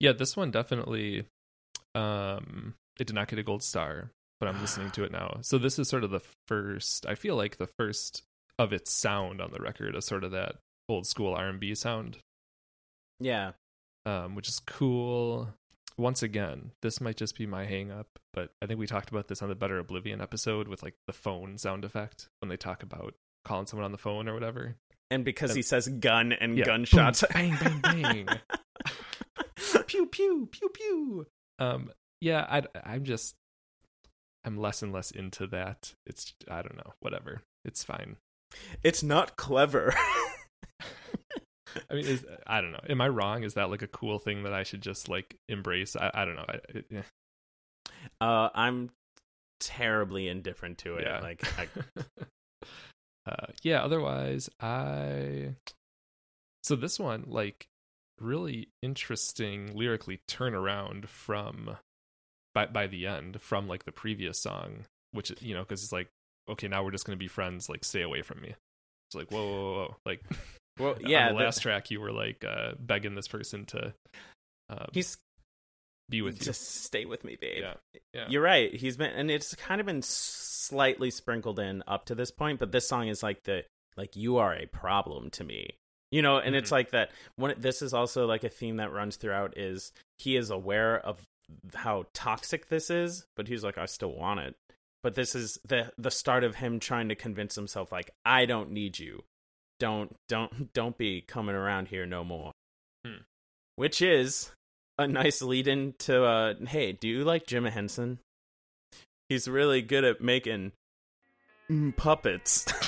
Yeah, 0.00 0.12
this 0.12 0.36
one 0.36 0.50
definitely 0.50 1.26
um 1.94 2.74
it 2.98 3.06
did 3.06 3.14
not 3.14 3.28
get 3.28 3.38
a 3.38 3.42
gold 3.42 3.62
star, 3.62 4.10
but 4.40 4.48
I'm 4.48 4.60
listening 4.60 4.90
to 4.92 5.04
it 5.04 5.12
now. 5.12 5.38
So 5.42 5.58
this 5.58 5.78
is 5.78 5.88
sort 5.88 6.04
of 6.04 6.10
the 6.10 6.22
first 6.46 7.06
I 7.06 7.14
feel 7.14 7.36
like 7.36 7.56
the 7.58 7.66
first 7.78 8.22
of 8.58 8.72
its 8.72 8.90
sound 8.92 9.40
on 9.40 9.52
the 9.52 9.60
record, 9.60 9.94
a 9.94 10.02
sort 10.02 10.24
of 10.24 10.32
that 10.32 10.56
old 10.88 11.06
school 11.06 11.34
R&B 11.34 11.74
sound, 11.74 12.18
Yeah. 13.20 13.52
um 14.06 14.34
which 14.34 14.48
is 14.48 14.60
cool. 14.60 15.54
Once 15.96 16.22
again, 16.22 16.70
this 16.82 17.00
might 17.00 17.16
just 17.16 17.36
be 17.36 17.44
my 17.46 17.64
hang 17.66 17.90
up, 17.90 18.06
but 18.32 18.52
I 18.62 18.66
think 18.66 18.78
we 18.78 18.86
talked 18.86 19.10
about 19.10 19.26
this 19.28 19.42
on 19.42 19.48
the 19.48 19.56
Better 19.56 19.78
Oblivion 19.78 20.20
episode 20.20 20.68
with 20.68 20.82
like 20.82 20.94
the 21.08 21.12
phone 21.12 21.58
sound 21.58 21.84
effect 21.84 22.28
when 22.40 22.48
they 22.48 22.56
talk 22.56 22.82
about 22.84 23.14
calling 23.48 23.66
someone 23.66 23.84
on 23.84 23.92
the 23.92 23.98
phone 23.98 24.28
or 24.28 24.34
whatever. 24.34 24.76
And 25.10 25.24
because 25.24 25.50
And- 25.50 25.56
he 25.56 25.62
says 25.62 25.88
gun 25.88 26.32
and 26.32 26.56
Yeah. 26.58 26.64
gunshots. 26.66 27.22
Boom, 27.32 27.56
bang 27.58 27.80
bang 27.80 28.02
bang. 28.26 28.28
pew 29.86 30.06
pew 30.06 30.48
pew 30.52 30.68
pew. 30.68 31.26
Um, 31.58 31.90
yeah, 32.20 32.46
I 32.48 32.62
I'm 32.84 33.04
just 33.04 33.34
I'm 34.44 34.56
less 34.58 34.82
and 34.82 34.92
less 34.92 35.10
into 35.10 35.46
that. 35.48 35.94
It's 36.06 36.34
I 36.50 36.62
don't 36.62 36.76
know, 36.76 36.92
whatever. 37.00 37.40
It's 37.64 37.82
fine. 37.82 38.16
it's 38.82 39.02
not 39.02 39.36
clever. 39.36 39.94
I 41.90 41.94
mean, 41.94 42.06
is, 42.06 42.24
I 42.46 42.60
don't 42.60 42.72
know. 42.72 42.80
Am 42.88 43.00
I 43.00 43.08
wrong? 43.08 43.44
Is 43.44 43.54
that 43.54 43.70
like 43.70 43.82
a 43.82 43.86
cool 43.88 44.18
thing 44.18 44.42
that 44.44 44.52
I 44.52 44.62
should 44.62 44.80
just 44.82 45.08
like 45.08 45.36
embrace? 45.48 45.96
I, 45.96 46.10
I 46.14 46.24
don't 46.24 46.36
know. 46.36 46.44
I, 46.48 46.54
it, 46.70 46.86
yeah. 46.90 47.02
uh, 48.20 48.48
I'm 48.54 48.90
terribly 49.60 50.28
indifferent 50.28 50.78
to 50.78 50.96
it. 50.96 51.04
yeah. 51.04 51.20
Like, 51.20 51.42
I, 51.58 51.68
uh, 53.28 53.46
yeah. 53.62 53.82
Otherwise, 53.82 54.48
I. 54.60 55.54
So 56.62 56.76
this 56.76 56.98
one, 56.98 57.24
like, 57.26 57.68
really 58.20 58.68
interesting 58.82 59.76
lyrically 59.76 60.20
turnaround 60.28 61.06
from, 61.06 61.76
by 62.54 62.66
by 62.66 62.86
the 62.86 63.06
end 63.06 63.40
from 63.40 63.68
like 63.68 63.84
the 63.84 63.92
previous 63.92 64.38
song, 64.40 64.84
which 65.12 65.32
you 65.40 65.54
know, 65.54 65.62
because 65.62 65.82
it's 65.82 65.92
like, 65.92 66.08
okay, 66.48 66.68
now 66.68 66.82
we're 66.82 66.90
just 66.90 67.06
gonna 67.06 67.16
be 67.16 67.28
friends. 67.28 67.68
Like, 67.68 67.84
stay 67.84 68.02
away 68.02 68.22
from 68.22 68.40
me. 68.40 68.54
It's 69.08 69.14
like, 69.14 69.30
whoa, 69.30 69.46
whoa, 69.46 69.62
whoa, 69.62 69.74
whoa. 69.74 69.96
like, 70.04 70.22
well, 70.78 70.96
yeah, 71.00 71.28
on 71.28 71.32
the 71.34 71.38
the- 71.38 71.44
last 71.44 71.62
track, 71.62 71.90
you 71.90 72.00
were 72.00 72.12
like 72.12 72.44
uh, 72.44 72.72
begging 72.78 73.14
this 73.14 73.28
person 73.28 73.64
to, 73.66 73.94
um, 74.68 74.88
he's 74.92 75.16
be 76.08 76.22
with 76.22 76.38
you. 76.38 76.44
just 76.46 76.84
stay 76.84 77.04
with 77.04 77.24
me, 77.24 77.36
babe. 77.40 77.62
Yeah, 77.62 77.74
yeah. 78.14 78.26
You're 78.28 78.42
right. 78.42 78.74
He's 78.74 78.96
been, 78.96 79.10
and 79.12 79.30
it's 79.30 79.54
kind 79.54 79.80
of 79.80 79.86
been 79.86 80.02
slightly 80.02 81.10
sprinkled 81.10 81.58
in 81.58 81.82
up 81.86 82.06
to 82.06 82.14
this 82.14 82.30
point, 82.30 82.58
but 82.58 82.72
this 82.72 82.88
song 82.88 83.08
is 83.08 83.22
like 83.22 83.42
the 83.44 83.64
like 83.96 84.14
you 84.16 84.36
are 84.38 84.54
a 84.54 84.66
problem 84.66 85.30
to 85.30 85.44
me, 85.44 85.70
you 86.10 86.22
know. 86.22 86.38
And 86.38 86.54
it's 86.54 86.68
Mhm. 86.70 86.72
like 86.72 86.90
that. 86.90 87.10
One, 87.36 87.54
this 87.58 87.82
is 87.82 87.92
also 87.94 88.26
like 88.26 88.44
a 88.44 88.48
theme 88.48 88.76
that 88.76 88.92
runs 88.92 89.16
throughout. 89.16 89.56
Is 89.58 89.92
he 90.18 90.36
is 90.36 90.50
aware 90.50 90.98
of 90.98 91.22
how 91.74 92.04
toxic 92.12 92.68
this 92.68 92.90
is, 92.90 93.24
but 93.36 93.48
he's 93.48 93.64
like, 93.64 93.78
I 93.78 93.86
still 93.86 94.12
want 94.12 94.40
it. 94.40 94.54
But 95.02 95.14
this 95.14 95.34
is 95.34 95.58
the 95.64 95.92
the 95.98 96.10
start 96.10 96.44
of 96.44 96.56
him 96.56 96.80
trying 96.80 97.08
to 97.08 97.14
convince 97.14 97.54
himself, 97.54 97.90
like, 97.92 98.10
I 98.24 98.46
don't 98.46 98.70
need 98.70 98.98
you. 98.98 99.24
Don't 99.78 100.14
don't 100.28 100.72
don't 100.72 100.98
be 100.98 101.20
coming 101.22 101.54
around 101.54 101.88
here 101.88 102.04
no 102.06 102.24
more. 102.24 102.52
Hmm. 103.06 103.22
Which 103.76 104.02
is 104.02 104.50
a 104.98 105.06
nice 105.06 105.40
lead 105.42 105.68
in 105.68 105.94
to 105.98 106.24
uh 106.24 106.54
hey, 106.66 106.92
do 106.92 107.08
you 107.08 107.24
like 107.24 107.46
Jim 107.46 107.64
Henson? 107.64 108.18
He's 109.28 109.46
really 109.46 109.80
good 109.80 110.04
at 110.04 110.20
making 110.20 110.72
mm, 111.70 111.96
puppets. 111.96 112.64
Puppet. 112.64 112.82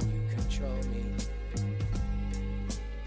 You 0.00 0.22
control 0.30 0.76
me. 0.84 1.04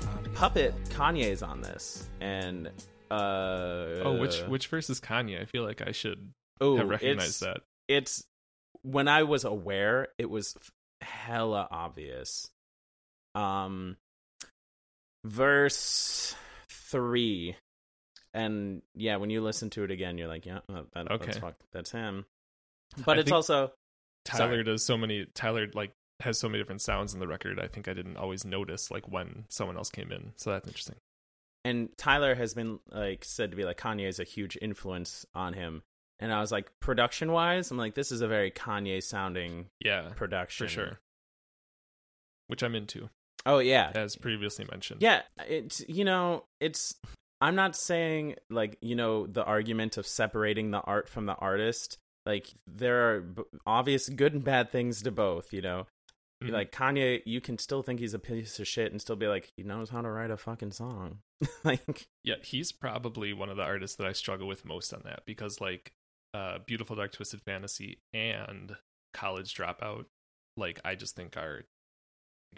I'm 0.02 0.26
your 0.26 0.34
Puppet 0.34 0.74
Kanye's 0.90 1.42
on 1.42 1.62
this. 1.62 2.10
And 2.20 2.68
uh 3.10 4.02
oh, 4.04 4.18
which 4.20 4.42
which 4.42 4.68
verse 4.68 4.90
is 4.90 5.00
Kanye? 5.00 5.42
I 5.42 5.46
feel 5.46 5.64
like 5.64 5.82
I 5.86 5.92
should 5.92 6.32
oh, 6.60 6.78
have 6.78 6.90
recognized 6.90 7.30
it's, 7.30 7.40
that. 7.40 7.58
It's 7.88 8.24
when 8.82 9.08
I 9.08 9.24
was 9.24 9.46
aware, 9.46 10.10
it 10.18 10.30
was 10.30 10.56
f- 10.58 10.72
hella 11.02 11.68
obvious. 11.72 12.50
Um 13.36 13.96
verse 15.26 16.36
3 16.70 17.56
and 18.34 18.82
yeah, 18.94 19.16
when 19.16 19.30
you 19.30 19.42
listen 19.42 19.70
to 19.72 19.84
it 19.84 19.92
again, 19.92 20.18
you're 20.18 20.28
like, 20.28 20.46
yeah, 20.46 20.60
that, 20.68 20.86
that, 20.94 21.08
that's 21.10 21.24
Okay. 21.30 21.40
fuck, 21.40 21.56
that's 21.72 21.92
him. 21.92 22.26
But 23.06 23.18
I 23.18 23.22
it's 23.22 23.32
also 23.32 23.72
Tyler 24.26 24.56
Sorry. 24.56 24.64
does 24.64 24.84
so 24.86 24.98
many. 24.98 25.26
Tyler 25.34 25.68
like 25.74 25.94
has 26.20 26.38
so 26.40 26.48
many 26.50 26.60
different 26.62 26.82
sounds 26.82 27.14
in 27.14 27.20
the 27.20 27.28
record. 27.28 27.60
I 27.60 27.68
think 27.68 27.88
I 27.88 27.94
didn't 27.94 28.18
always 28.18 28.44
notice 28.46 28.92
like 28.92 29.08
when 29.08 29.46
someone 29.50 29.78
else 29.78 29.90
came 29.90 30.12
in. 30.12 30.34
So 30.36 30.52
that's 30.52 30.68
interesting. 30.68 30.96
and 31.64 31.90
Tyler 31.98 32.36
has 32.36 32.54
been 32.54 32.80
like 32.92 33.24
said 33.26 33.52
to 33.52 33.58
be 33.58 33.64
like 33.64 33.78
Kanye 33.80 34.08
is 34.08 34.20
a 34.20 34.24
huge 34.26 34.58
influence 34.62 35.26
on 35.34 35.54
him. 35.54 35.82
And 36.20 36.32
I 36.34 36.40
was 36.42 36.52
like, 36.52 36.72
production 36.80 37.32
wise, 37.32 37.72
I'm 37.72 37.78
like, 37.78 37.94
this 37.96 38.12
is 38.12 38.22
a 38.22 38.28
very 38.28 38.52
Kanye 38.52 39.02
sounding 39.04 39.68
Yeah, 39.80 40.10
production 40.16 40.68
for 40.68 40.72
sure. 40.74 41.00
Which 42.48 42.64
I'm 42.64 42.76
into, 42.76 43.10
Oh 43.46 43.60
yeah, 43.60 43.92
as 43.96 44.16
previously 44.16 44.66
mentioned. 44.72 45.02
yeah. 45.02 45.22
It's 45.48 45.84
you 45.88 46.04
know, 46.06 46.46
it's. 46.60 46.96
I'm 47.42 47.56
not 47.56 47.76
saying 47.76 48.36
like 48.50 48.78
you 48.82 48.96
know 48.96 49.28
the 49.28 49.44
argument 49.44 49.98
of 49.98 50.08
separating 50.08 50.72
the 50.72 50.80
art 50.82 51.10
from 51.10 51.26
the 51.26 51.36
artist. 51.36 51.98
Like 52.26 52.48
there 52.66 53.16
are 53.16 53.22
b- 53.22 53.44
obvious 53.68 54.10
good 54.10 54.34
and 54.34 54.44
bad 54.44 54.72
things 54.72 55.02
to 55.04 55.12
both. 55.12 55.54
You 55.54 55.62
know, 55.62 55.88
Mhm. 56.44 56.52
like 56.52 56.72
Kanye, 56.72 57.22
you 57.26 57.40
can 57.42 57.58
still 57.60 57.84
think 57.84 58.00
he's 58.00 58.14
a 58.16 58.20
piece 58.20 58.60
of 58.60 58.68
shit 58.68 58.92
and 58.92 59.00
still 59.00 59.16
be 59.16 59.28
like, 59.28 59.52
he 59.58 59.64
knows 59.64 59.90
how 59.90 60.02
to 60.02 60.10
write 60.10 60.32
a 60.32 60.38
fucking 60.38 60.72
song. 60.72 61.20
like, 61.64 62.08
yeah, 62.24 62.36
he's 62.42 62.72
probably 62.72 63.32
one 63.34 63.50
of 63.50 63.58
the 63.58 63.64
artists 63.64 63.96
that 63.98 64.08
I 64.08 64.14
struggle 64.14 64.48
with 64.48 64.66
most 64.66 64.94
on 64.94 65.02
that 65.06 65.22
because 65.28 65.62
like, 65.62 65.92
uh, 66.34 66.58
beautiful 66.66 66.96
dark 66.96 67.12
twisted 67.14 67.42
fantasy 67.42 68.00
and 68.14 68.76
college 69.14 69.54
dropout, 69.54 70.06
like 70.58 70.80
I 70.84 70.96
just 70.96 71.16
think 71.16 71.38
are 71.38 71.66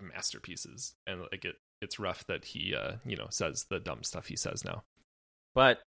masterpieces, 0.01 0.93
and 1.05 1.21
like 1.31 1.45
it, 1.45 1.55
it's 1.81 1.99
rough 1.99 2.25
that 2.27 2.45
he, 2.45 2.73
uh, 2.75 2.93
you 3.05 3.15
know, 3.15 3.27
says 3.29 3.65
the 3.69 3.79
dumb 3.79 4.03
stuff 4.03 4.27
he 4.27 4.35
says 4.35 4.63
now. 4.63 4.83
but 5.55 5.81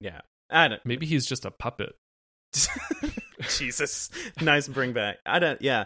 yeah, 0.00 0.20
I 0.50 0.68
don't. 0.68 0.84
Maybe 0.84 1.06
he's 1.06 1.26
just 1.26 1.44
a 1.44 1.50
puppet. 1.50 1.94
Jesus, 3.48 4.10
nice 4.40 4.68
bring 4.68 4.92
back. 4.92 5.18
I 5.26 5.38
don't. 5.38 5.60
Yeah, 5.62 5.84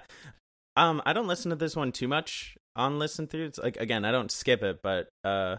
um, 0.76 1.02
I 1.04 1.12
don't 1.12 1.26
listen 1.26 1.50
to 1.50 1.56
this 1.56 1.76
one 1.76 1.92
too 1.92 2.08
much 2.08 2.56
on 2.76 2.98
listen 2.98 3.26
through. 3.26 3.46
It's 3.46 3.58
like 3.58 3.76
again, 3.76 4.04
I 4.04 4.12
don't 4.12 4.30
skip 4.30 4.62
it, 4.62 4.80
but 4.82 5.08
uh, 5.24 5.56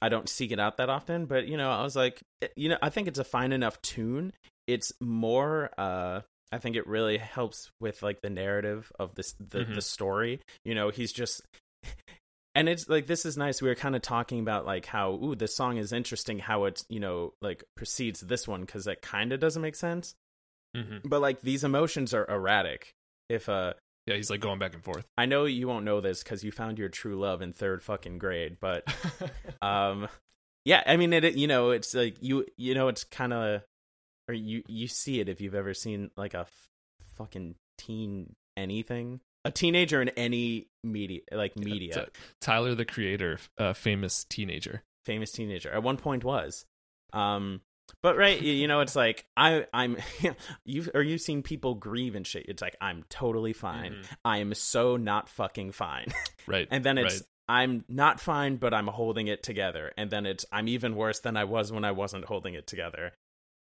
I 0.00 0.08
don't 0.08 0.28
seek 0.28 0.52
it 0.52 0.60
out 0.60 0.76
that 0.78 0.88
often. 0.90 1.26
But 1.26 1.46
you 1.48 1.56
know, 1.56 1.70
I 1.70 1.82
was 1.82 1.96
like, 1.96 2.22
you 2.56 2.68
know, 2.68 2.78
I 2.82 2.90
think 2.90 3.08
it's 3.08 3.18
a 3.18 3.24
fine 3.24 3.52
enough 3.52 3.80
tune. 3.82 4.32
It's 4.66 4.92
more. 5.00 5.70
uh 5.78 6.20
I 6.54 6.58
think 6.58 6.76
it 6.76 6.86
really 6.86 7.18
helps 7.18 7.70
with 7.80 8.02
like 8.02 8.22
the 8.22 8.30
narrative 8.30 8.90
of 8.98 9.14
this 9.14 9.34
the 9.40 9.60
Mhm. 9.64 9.74
the 9.74 9.82
story. 9.82 10.40
You 10.64 10.74
know, 10.74 10.90
he's 10.90 11.12
just. 11.12 11.42
And 12.56 12.68
it's 12.68 12.88
like 12.88 13.08
this 13.08 13.26
is 13.26 13.36
nice. 13.36 13.60
We 13.60 13.68
were 13.68 13.74
kind 13.74 13.96
of 13.96 14.02
talking 14.02 14.38
about 14.38 14.64
like 14.64 14.86
how 14.86 15.14
ooh 15.14 15.34
this 15.34 15.56
song 15.56 15.76
is 15.76 15.92
interesting. 15.92 16.38
How 16.38 16.66
it 16.66 16.84
you 16.88 17.00
know 17.00 17.34
like 17.42 17.64
precedes 17.76 18.20
this 18.20 18.46
one 18.46 18.60
because 18.60 18.84
that 18.84 19.02
kind 19.02 19.32
of 19.32 19.40
doesn't 19.40 19.60
make 19.62 19.74
sense 19.74 20.14
hmm 20.76 20.98
but 21.04 21.20
like 21.20 21.40
these 21.40 21.62
emotions 21.64 22.14
are 22.14 22.24
erratic 22.28 22.92
if 23.28 23.48
uh 23.48 23.74
Yeah, 24.06 24.14
he's 24.16 24.30
like 24.30 24.40
going 24.40 24.58
back 24.60 24.74
and 24.74 24.82
forth. 24.84 25.04
i 25.18 25.24
know 25.26 25.44
you 25.46 25.66
won't 25.68 25.84
know 25.84 26.00
this 26.00 26.22
because 26.22 26.42
you 26.44 26.50
found 26.52 26.78
your 26.78 26.88
true 26.88 27.16
love 27.18 27.42
in 27.42 27.52
third 27.52 27.82
fucking 27.82 28.18
grade 28.18 28.56
but 28.60 28.82
um 29.62 30.08
yeah 30.64 30.82
i 30.86 30.96
mean 30.96 31.12
it, 31.12 31.24
it 31.24 31.34
you 31.34 31.46
know 31.46 31.70
it's 31.70 31.92
like 31.94 32.16
you 32.20 32.44
you 32.56 32.74
know 32.74 32.86
it's 32.88 33.02
kind 33.04 33.32
of 33.32 33.62
or 34.28 34.34
you 34.34 34.62
you 34.68 34.86
see 34.88 35.20
it 35.20 35.28
if 35.28 35.40
you've 35.40 35.54
ever 35.54 35.74
seen 35.74 36.10
like 36.16 36.34
a 36.34 36.40
f- 36.40 36.68
fucking 37.16 37.54
teen 37.78 38.34
anything 38.56 39.20
a 39.44 39.50
teenager 39.50 40.00
in 40.00 40.08
any 40.10 40.68
media 40.82 41.20
like 41.32 41.56
media 41.56 41.92
T- 42.06 42.10
Tyler, 42.40 42.74
the 42.74 42.84
creator, 42.84 43.38
uh, 43.58 43.72
famous 43.74 44.24
teenager. 44.24 44.82
famous 45.04 45.32
teenager 45.32 45.70
at 45.70 45.82
one 45.82 45.96
point 45.98 46.24
was 46.24 46.64
um 47.12 47.60
but 48.02 48.16
right 48.16 48.40
you, 48.40 48.52
you 48.52 48.66
know 48.68 48.80
it's 48.80 48.96
like 48.96 49.26
i 49.36 49.66
i'm 49.74 49.96
you've 50.64 50.88
or 50.94 51.02
you've 51.02 51.20
seen 51.20 51.42
people 51.42 51.74
grieve 51.74 52.14
and 52.14 52.26
shit 52.26 52.46
it's 52.48 52.62
like 52.62 52.76
i'm 52.80 53.04
totally 53.10 53.52
fine 53.52 53.92
Mhm. 53.92 54.06
i 54.24 54.38
am 54.38 54.54
so 54.54 54.96
not 54.96 55.28
fucking 55.28 55.72
fine 55.72 56.06
Right. 56.46 56.66
and 56.70 56.82
then 56.82 56.96
it's 56.96 57.16
right. 57.16 57.22
i'm 57.48 57.84
not 57.88 58.20
fine 58.20 58.56
but 58.56 58.72
i'm 58.72 58.86
holding 58.86 59.26
it 59.28 59.42
together 59.42 59.92
and 59.98 60.10
then 60.10 60.24
it's 60.24 60.46
i'm 60.50 60.68
even 60.68 60.96
worse 60.96 61.20
than 61.20 61.36
i 61.36 61.44
was 61.44 61.70
when 61.70 61.84
i 61.84 61.92
wasn't 61.92 62.24
holding 62.24 62.54
it 62.54 62.66
together 62.66 63.12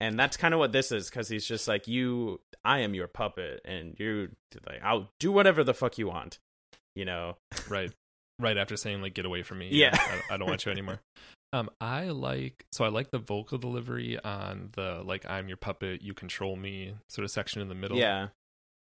and 0.02 0.18
that's 0.18 0.36
kind 0.36 0.52
of 0.52 0.60
what 0.60 0.72
this 0.72 0.92
is 0.92 1.08
because 1.08 1.28
he's 1.28 1.46
just 1.46 1.66
like 1.66 1.88
you 1.88 2.40
i 2.64 2.80
am 2.80 2.94
your 2.94 3.06
puppet 3.06 3.62
and 3.64 3.98
you 3.98 4.28
like 4.66 4.80
i'll 4.84 5.08
do 5.18 5.32
whatever 5.32 5.64
the 5.64 5.72
fuck 5.72 5.96
you 5.96 6.06
want 6.08 6.38
you 6.94 7.04
know? 7.04 7.36
Right. 7.68 7.92
Right 8.38 8.56
after 8.56 8.76
saying 8.76 9.02
like 9.02 9.14
get 9.14 9.26
away 9.26 9.42
from 9.42 9.58
me. 9.58 9.68
Yeah. 9.70 9.90
I, 9.94 10.34
I 10.34 10.36
don't 10.36 10.48
want 10.48 10.64
you 10.66 10.72
anymore. 10.72 11.00
Um 11.54 11.68
i 11.82 12.08
like 12.08 12.64
so 12.72 12.82
i 12.82 12.88
like 12.88 13.10
the 13.10 13.18
vocal 13.18 13.58
delivery 13.58 14.18
on 14.18 14.70
the 14.72 15.02
like 15.04 15.28
i'm 15.28 15.48
your 15.48 15.58
puppet 15.58 16.00
you 16.00 16.14
control 16.14 16.56
me 16.56 16.94
sort 17.10 17.26
of 17.26 17.30
section 17.30 17.60
in 17.60 17.68
the 17.68 17.74
middle. 17.74 17.98
Yeah. 17.98 18.28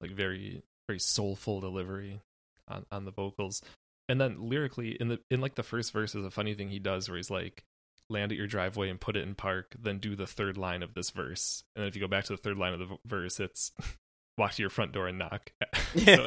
Like 0.03 0.11
very 0.11 0.61
very 0.87 0.99
soulful 0.99 1.63
delivery 1.63 2.21
on 2.69 2.85
on 2.93 3.07
the 3.07 3.13
vocals. 3.13 3.63
And 4.11 4.21
then 4.21 4.51
lyrically 4.51 4.91
in 4.91 5.09
the 5.09 5.21
in 5.31 5.41
like 5.41 5.55
the 5.55 5.63
first 5.63 5.91
verse 5.95 6.15
is 6.15 6.23
a 6.23 6.31
funny 6.31 6.53
thing 6.53 6.69
he 6.69 6.79
does 6.79 7.09
where 7.09 7.17
he's 7.17 7.31
like 7.31 7.65
land 8.11 8.33
at 8.33 8.39
your 8.39 8.47
driveway 8.47 8.91
and 8.91 9.01
put 9.01 9.17
it 9.17 9.23
in 9.27 9.35
park, 9.35 9.75
then 9.81 9.99
do 9.99 10.17
the 10.17 10.27
third 10.27 10.57
line 10.57 10.83
of 10.83 10.95
this 10.95 11.11
verse. 11.11 11.65
And 11.75 11.83
then 11.83 11.89
if 11.89 11.95
you 11.95 12.01
go 12.01 12.09
back 12.09 12.25
to 12.25 12.33
the 12.33 12.43
third 12.43 12.59
line 12.59 12.73
of 12.73 12.81
the 12.81 12.97
verse, 13.07 13.41
it's 13.41 13.73
walk 14.39 14.53
to 14.55 14.63
your 14.63 14.71
front 14.71 14.93
door 14.93 15.09
and 15.09 15.19
knock. 15.19 15.53
so 15.97 16.27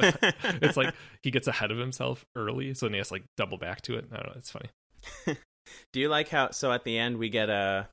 it's 0.62 0.76
like 0.76 0.94
he 1.22 1.30
gets 1.30 1.46
ahead 1.46 1.70
of 1.70 1.78
himself 1.78 2.24
early, 2.36 2.74
so 2.74 2.86
then 2.86 2.94
he 2.94 2.98
has 2.98 3.08
to 3.08 3.14
like 3.14 3.24
double 3.36 3.58
back 3.58 3.82
to 3.82 3.96
it. 3.96 4.06
I 4.12 4.16
don't 4.16 4.26
know, 4.26 4.32
it's 4.36 4.50
funny. 4.50 4.70
Do 5.92 6.00
you 6.00 6.08
like 6.08 6.28
how? 6.28 6.50
So 6.50 6.72
at 6.72 6.84
the 6.84 6.98
end, 6.98 7.18
we 7.18 7.28
get 7.28 7.48
a, 7.48 7.88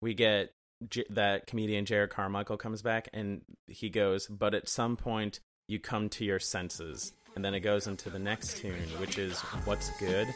we 0.00 0.14
get 0.14 0.52
J- 0.88 1.06
that 1.10 1.46
comedian 1.46 1.84
Jerrod 1.84 2.10
Carmichael 2.10 2.56
comes 2.56 2.82
back 2.82 3.08
and 3.12 3.42
he 3.66 3.90
goes, 3.90 4.26
but 4.28 4.54
at 4.54 4.68
some 4.68 4.96
point 4.96 5.40
you 5.68 5.78
come 5.78 6.08
to 6.10 6.24
your 6.24 6.38
senses, 6.38 7.12
and 7.34 7.44
then 7.44 7.54
it 7.54 7.60
goes 7.60 7.86
into 7.86 8.10
the 8.10 8.18
next 8.18 8.58
tune, 8.58 8.88
which 8.98 9.18
is 9.18 9.38
"What's 9.64 9.90
Good." 9.98 10.28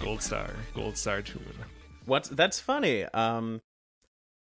Gold 0.00 0.22
star, 0.22 0.50
gold 0.74 0.96
star 0.96 1.22
tune. 1.22 1.44
What's 2.06 2.28
that's 2.30 2.58
funny. 2.58 3.04
Um, 3.04 3.60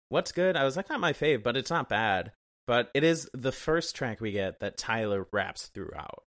what's 0.08 0.32
good? 0.32 0.56
I 0.56 0.64
was 0.64 0.76
like, 0.76 0.88
not 0.88 1.00
my 1.00 1.12
fave, 1.12 1.42
but 1.42 1.56
it's 1.56 1.70
not 1.70 1.88
bad. 1.88 2.32
But 2.66 2.90
it 2.94 3.02
is 3.02 3.28
the 3.34 3.50
first 3.52 3.96
track 3.96 4.20
we 4.20 4.30
get 4.30 4.60
that 4.60 4.78
Tyler 4.78 5.26
raps 5.32 5.66
throughout. 5.66 6.22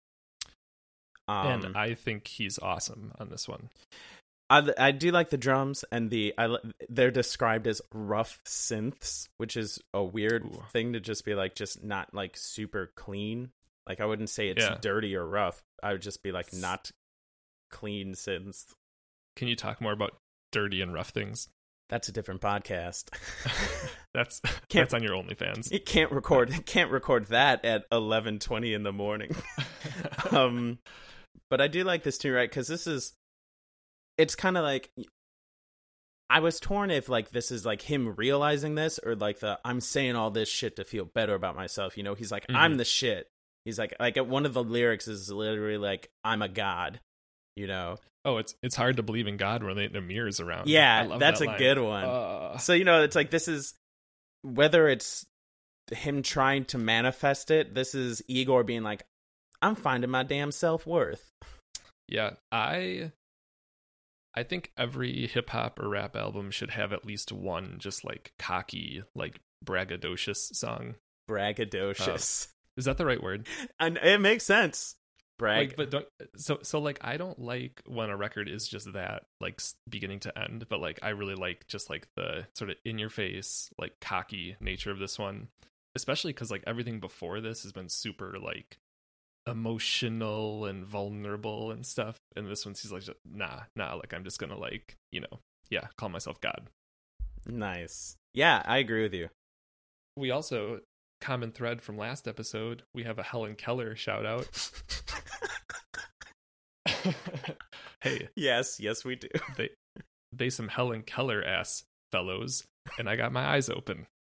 Um, 1.27 1.63
and 1.65 1.77
I 1.77 1.93
think 1.93 2.27
he's 2.27 2.57
awesome 2.59 3.13
on 3.19 3.29
this 3.29 3.47
one. 3.47 3.69
I, 4.49 4.67
I 4.77 4.91
do 4.91 5.11
like 5.11 5.29
the 5.29 5.37
drums 5.37 5.85
and 5.91 6.09
the 6.09 6.33
I, 6.37 6.57
they're 6.89 7.11
described 7.11 7.67
as 7.67 7.81
rough 7.93 8.39
synths, 8.45 9.29
which 9.37 9.55
is 9.55 9.79
a 9.93 10.03
weird 10.03 10.43
Ooh. 10.45 10.63
thing 10.71 10.93
to 10.93 10.99
just 10.99 11.23
be 11.23 11.35
like 11.35 11.55
just 11.55 11.83
not 11.83 12.13
like 12.13 12.35
super 12.35 12.91
clean. 12.95 13.51
Like 13.87 14.01
I 14.01 14.05
wouldn't 14.05 14.29
say 14.29 14.49
it's 14.49 14.63
Yeah. 14.63 14.77
dirty 14.81 15.15
or 15.15 15.25
rough. 15.25 15.61
I 15.81 15.93
would 15.93 16.01
just 16.01 16.23
be 16.23 16.31
like 16.31 16.51
not 16.51 16.91
clean 17.69 18.13
synths. 18.15 18.65
Can 19.35 19.47
you 19.47 19.55
talk 19.55 19.81
more 19.81 19.91
about 19.93 20.15
dirty 20.51 20.81
and 20.81 20.93
rough 20.93 21.09
things? 21.09 21.47
That's 21.89 22.07
a 22.07 22.11
different 22.11 22.41
podcast. 22.41 23.09
That's 24.13 24.39
Can't- 24.69 24.89
that's 24.89 24.93
on 24.93 25.03
your 25.03 25.13
OnlyFans. 25.13 25.71
you 25.71 25.79
can't 25.79 26.11
record 26.11 26.49
it 26.51 26.65
can't 26.65 26.89
record 26.91 27.27
that 27.27 27.63
at 27.65 27.89
11:20 27.91 28.73
in 28.73 28.83
the 28.83 28.91
morning. 28.93 29.35
um 30.31 30.79
but 31.49 31.61
I 31.61 31.67
do 31.67 31.83
like 31.83 32.03
this 32.03 32.17
too, 32.17 32.33
right? 32.33 32.49
Cuz 32.49 32.67
this 32.67 32.87
is 32.87 33.13
it's 34.17 34.35
kind 34.35 34.57
of 34.57 34.63
like 34.63 34.91
I 36.29 36.39
was 36.39 36.59
torn 36.59 36.89
if 36.89 37.09
like 37.09 37.31
this 37.31 37.51
is 37.51 37.65
like 37.65 37.81
him 37.81 38.15
realizing 38.15 38.75
this 38.75 38.99
or 39.03 39.15
like 39.15 39.39
the 39.39 39.59
I'm 39.65 39.81
saying 39.81 40.15
all 40.15 40.31
this 40.31 40.49
shit 40.49 40.75
to 40.77 40.83
feel 40.85 41.05
better 41.05 41.35
about 41.35 41.55
myself. 41.55 41.97
You 41.97 42.03
know, 42.03 42.15
he's 42.15 42.31
like 42.31 42.45
I'm 42.49 42.75
Mhm. 42.75 42.77
the 42.77 42.85
shit. 42.85 43.27
He's 43.65 43.77
like 43.77 43.93
like 43.99 44.17
one 44.17 44.45
of 44.45 44.53
the 44.53 44.63
lyrics 44.63 45.07
is 45.07 45.29
literally 45.31 45.77
like 45.77 46.09
I'm 46.23 46.41
a 46.41 46.49
god. 46.49 46.99
You 47.55 47.67
know. 47.67 47.97
oh, 48.25 48.37
it's 48.37 48.55
it's 48.63 48.75
hard 48.75 48.97
to 48.97 49.03
believe 49.03 49.27
in 49.27 49.37
God 49.37 49.63
when 49.63 49.75
they, 49.75 49.87
the 49.87 50.01
mirrors 50.01 50.39
around. 50.39 50.67
Yeah, 50.67 51.17
that's 51.19 51.39
that 51.39 51.45
a 51.45 51.49
line. 51.49 51.59
good 51.59 51.79
one. 51.79 52.05
Uh, 52.05 52.57
So 52.57 52.73
you 52.73 52.83
know, 52.83 53.03
it's 53.03 53.15
like 53.15 53.29
this 53.29 53.47
is 53.47 53.73
whether 54.41 54.87
it's 54.87 55.25
him 55.91 56.23
trying 56.23 56.65
to 56.65 56.77
manifest 56.77 57.51
it. 57.51 57.75
This 57.75 57.93
is 57.93 58.21
Igor 58.27 58.63
being 58.63 58.83
like, 58.83 59.03
"I'm 59.61 59.75
finding 59.75 60.09
my 60.09 60.23
damn 60.23 60.51
self 60.51 60.87
worth." 60.87 61.29
yeah, 62.07 62.31
I 62.51 63.11
I 64.35 64.43
think 64.43 64.71
every 64.77 65.27
hip 65.27 65.49
hop 65.51 65.79
or 65.79 65.89
rap 65.89 66.15
album 66.15 66.49
should 66.51 66.71
have 66.71 66.91
at 66.91 67.05
least 67.05 67.31
one 67.31 67.75
just 67.77 68.03
like 68.03 68.33
cocky, 68.39 69.03
like 69.15 69.39
braggadocious 69.63 70.55
song. 70.55 70.95
Braggadocious, 71.29 72.47
Is 72.77 72.85
that 72.85 72.97
the 72.97 73.05
right 73.05 73.21
word? 73.21 73.47
and 73.79 73.97
it 73.97 74.19
makes 74.19 74.43
sense. 74.43 74.95
Brag, 75.39 75.69
Like, 75.69 75.75
but 75.75 75.89
don't 75.89 76.05
so 76.35 76.59
so 76.61 76.79
like 76.79 76.99
I 77.01 77.17
don't 77.17 77.39
like 77.39 77.81
when 77.87 78.09
a 78.09 78.15
record 78.17 78.47
is 78.47 78.67
just 78.67 78.93
that 78.93 79.23
like 79.41 79.61
beginning 79.89 80.19
to 80.21 80.37
end, 80.37 80.67
but 80.69 80.79
like 80.79 80.99
I 81.01 81.09
really 81.09 81.35
like 81.35 81.67
just 81.67 81.89
like 81.89 82.07
the 82.15 82.45
sort 82.55 82.69
of 82.69 82.77
in 82.85 82.99
your 82.99 83.09
face 83.09 83.69
like 83.79 83.99
cocky 83.99 84.55
nature 84.61 84.91
of 84.91 84.99
this 84.99 85.17
one, 85.17 85.47
especially 85.95 86.33
because 86.33 86.51
like 86.51 86.63
everything 86.67 86.99
before 86.99 87.41
this 87.41 87.63
has 87.63 87.71
been 87.71 87.89
super 87.89 88.37
like 88.39 88.77
emotional 89.47 90.65
and 90.65 90.85
vulnerable 90.85 91.71
and 91.71 91.85
stuff, 91.85 92.17
and 92.35 92.47
this 92.49 92.65
one's 92.65 92.81
he's 92.81 92.91
like 92.91 93.03
nah 93.25 93.61
nah 93.75 93.95
like 93.95 94.13
I'm 94.13 94.23
just 94.23 94.39
gonna 94.39 94.57
like 94.57 94.95
you 95.11 95.21
know 95.21 95.39
yeah 95.69 95.87
call 95.97 96.09
myself 96.09 96.39
God. 96.41 96.69
nice. 97.47 98.17
Yeah, 98.33 98.61
I 98.65 98.77
agree 98.77 99.03
with 99.03 99.13
you. 99.13 99.29
We 100.15 100.31
also 100.31 100.81
common 101.23 101.53
thread 101.53 101.81
from 101.81 101.97
last 101.97 102.27
episode 102.27 102.83
we 102.93 103.03
have 103.03 103.17
a 103.17 103.23
Helen 103.23 103.55
Keller 103.55 103.95
shout 103.95 104.25
out. 104.25 104.45
hey, 108.01 108.27
yes, 108.35 108.77
yes, 108.79 109.05
we 109.05 109.15
do. 109.15 109.29
they 109.57 109.69
they 110.33 110.49
some 110.49 110.67
Helen 110.67 111.01
Keller 111.01 111.41
ass 111.41 111.83
fellows, 112.11 112.65
and 112.99 113.09
I 113.09 113.15
got 113.15 113.31
my 113.31 113.55
eyes 113.55 113.69
open. 113.69 114.07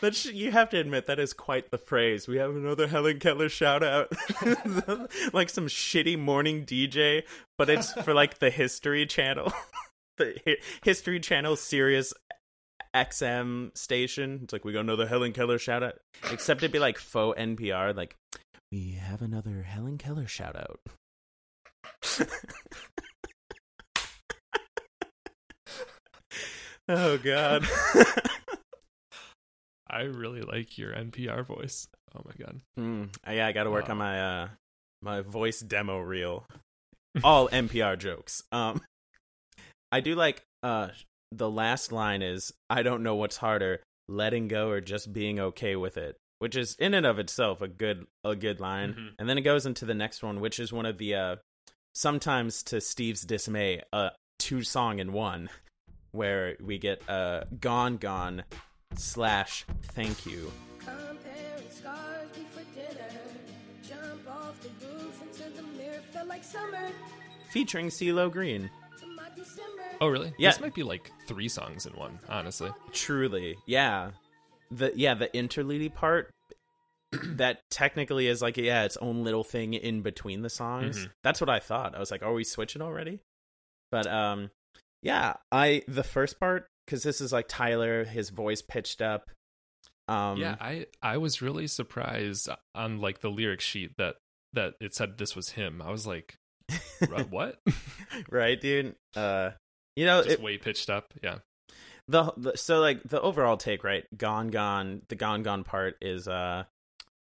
That 0.00 0.14
sh- 0.14 0.26
you 0.26 0.52
have 0.52 0.70
to 0.70 0.78
admit 0.78 1.06
that 1.08 1.18
is 1.18 1.32
quite 1.32 1.72
the 1.72 1.78
phrase. 1.78 2.28
We 2.28 2.36
have 2.36 2.54
another 2.54 2.86
Helen 2.86 3.18
Keller 3.18 3.48
shout 3.48 3.82
out, 3.82 4.12
like 5.32 5.50
some 5.50 5.66
shitty 5.66 6.16
morning 6.16 6.64
DJ, 6.64 7.24
but 7.56 7.68
it's 7.68 7.92
for 8.04 8.14
like 8.14 8.38
the 8.38 8.50
History 8.50 9.06
Channel, 9.06 9.52
the 10.16 10.38
Hi- 10.46 10.58
History 10.84 11.18
Channel 11.18 11.56
Sirius 11.56 12.14
XM 12.94 13.76
station. 13.76 14.40
It's 14.42 14.52
like 14.52 14.64
we 14.64 14.72
got 14.72 14.80
another 14.80 15.06
Helen 15.06 15.32
Keller 15.32 15.58
shout 15.58 15.82
out, 15.82 15.98
except 16.30 16.60
it'd 16.62 16.72
be 16.72 16.78
like 16.78 16.98
faux 16.98 17.38
NPR. 17.40 17.94
Like 17.96 18.16
we 18.72 18.92
have 19.00 19.22
another 19.22 19.62
Helen 19.62 19.98
Keller 19.98 20.26
shout 20.26 20.56
out. 20.56 20.80
oh 26.88 27.18
God. 27.18 27.66
I 29.90 30.02
really 30.02 30.42
like 30.42 30.76
your 30.76 30.92
NPR 30.92 31.46
voice. 31.46 31.88
Oh 32.14 32.20
my 32.24 32.32
god. 32.38 32.60
Mm, 32.78 33.08
uh, 33.26 33.32
yeah, 33.32 33.46
I 33.46 33.52
got 33.52 33.64
to 33.64 33.70
work 33.70 33.86
Wow. 33.88 33.92
on 33.92 33.98
my 33.98 34.20
uh 34.20 34.48
my 35.02 35.20
voice 35.22 35.60
demo 35.60 35.98
reel. 35.98 36.44
All 37.24 37.48
NPR 37.48 37.98
jokes. 37.98 38.42
Um 38.52 38.80
I 39.90 40.00
do 40.00 40.14
like 40.14 40.42
uh 40.62 40.88
the 41.32 41.50
last 41.50 41.92
line 41.92 42.22
is 42.22 42.52
I 42.70 42.82
don't 42.82 43.02
know 43.02 43.14
what's 43.14 43.36
harder, 43.36 43.80
letting 44.08 44.48
go 44.48 44.68
or 44.70 44.80
just 44.80 45.12
being 45.12 45.38
okay 45.38 45.76
with 45.76 45.96
it, 45.96 46.16
which 46.38 46.56
is 46.56 46.74
in 46.78 46.94
and 46.94 47.04
of 47.06 47.18
itself 47.18 47.60
a 47.60 47.68
good 47.68 48.06
a 48.24 48.34
good 48.34 48.60
line. 48.60 48.94
Mhm. 48.94 49.08
And 49.18 49.28
then 49.28 49.38
it 49.38 49.42
goes 49.42 49.66
into 49.66 49.84
the 49.84 49.94
next 49.94 50.22
one, 50.22 50.40
which 50.40 50.58
is 50.58 50.72
one 50.72 50.86
of 50.86 50.98
the 50.98 51.14
uh 51.14 51.36
sometimes 51.94 52.62
to 52.64 52.80
Steve's 52.80 53.22
dismay, 53.22 53.82
uh 53.92 54.10
two 54.38 54.62
song 54.62 54.98
in 54.98 55.12
one 55.12 55.50
where 56.12 56.56
we 56.60 56.78
get 56.78 57.08
uh 57.08 57.44
gone 57.60 57.96
gone 57.96 58.44
slash 58.94 59.64
thank 59.92 60.24
you. 60.26 60.50
Comparing 60.78 61.70
scars 61.70 62.28
before 62.30 62.62
dinner. 62.74 63.10
Jump 63.86 64.28
off 64.30 64.58
the 64.60 64.86
roof 64.86 65.22
into 65.22 65.56
the 65.56 65.62
mirror. 65.76 66.00
Felt 66.12 66.28
like 66.28 66.42
featuring 67.50 67.88
CeeLo 67.88 68.30
Green. 68.30 68.70
To 69.38 69.40
my 69.40 69.44
December. 69.44 69.82
Oh 70.00 70.06
really? 70.08 70.32
Yeah. 70.38 70.50
This 70.50 70.60
might 70.60 70.74
be 70.74 70.82
like 70.82 71.10
three 71.26 71.48
songs 71.48 71.86
in 71.86 71.92
one, 71.94 72.18
honestly. 72.28 72.70
Truly, 72.92 73.56
yeah. 73.66 74.10
The 74.70 74.92
yeah, 74.94 75.14
the 75.14 75.34
interlude 75.34 75.94
part 75.94 76.30
that 77.12 77.60
technically 77.70 78.26
is 78.26 78.42
like 78.42 78.56
yeah, 78.56 78.84
its 78.84 78.96
own 78.98 79.24
little 79.24 79.44
thing 79.44 79.74
in 79.74 80.02
between 80.02 80.42
the 80.42 80.50
songs. 80.50 80.98
Mhm. 81.06 81.10
That's 81.24 81.40
what 81.40 81.50
I 81.50 81.58
thought. 81.58 81.94
I 81.94 81.98
was 82.00 82.10
like, 82.10 82.22
are 82.22 82.32
we 82.32 82.44
switching 82.44 82.82
already? 82.82 83.20
But 83.90 84.06
um 84.06 84.50
yeah, 85.02 85.34
I 85.50 85.82
the 85.88 86.02
first 86.04 86.38
part 86.38 86.66
cuz 86.86 87.02
this 87.02 87.20
is 87.20 87.32
like 87.32 87.46
Tyler 87.48 88.04
his 88.04 88.30
voice 88.30 88.60
pitched 88.62 89.00
up. 89.00 89.30
Um 90.06 90.38
yeah, 90.38 90.56
I 90.60 90.86
I 91.02 91.16
was 91.16 91.40
really 91.42 91.66
surprised 91.66 92.48
on 92.74 93.00
like 93.00 93.20
the 93.20 93.30
lyric 93.30 93.60
sheet 93.60 93.92
that 93.96 94.16
that 94.52 94.74
it 94.80 94.94
said 94.94 95.18
this 95.18 95.34
was 95.36 95.50
him. 95.50 95.80
I 95.82 95.90
was 95.90 96.06
like, 96.06 96.34
"Ru- 96.34 96.38
what? 97.30 97.60
right, 98.30 98.60
dude. 98.60 98.94
Uh 99.16 99.50
you 99.96 100.06
know, 100.06 100.22
Just 100.22 100.36
it, 100.38 100.42
way 100.42 100.58
pitched 100.58 100.90
up. 100.90 101.12
Yeah. 101.22 101.38
the, 102.08 102.32
the 102.36 102.56
so 102.56 102.80
like 102.80 103.02
the 103.04 103.20
overall 103.20 103.56
take 103.56 103.84
right 103.84 104.04
gone 104.16 104.48
gone 104.48 105.02
the 105.08 105.16
gone 105.16 105.42
gone 105.42 105.64
part 105.64 105.96
is 106.00 106.26
uh 106.28 106.64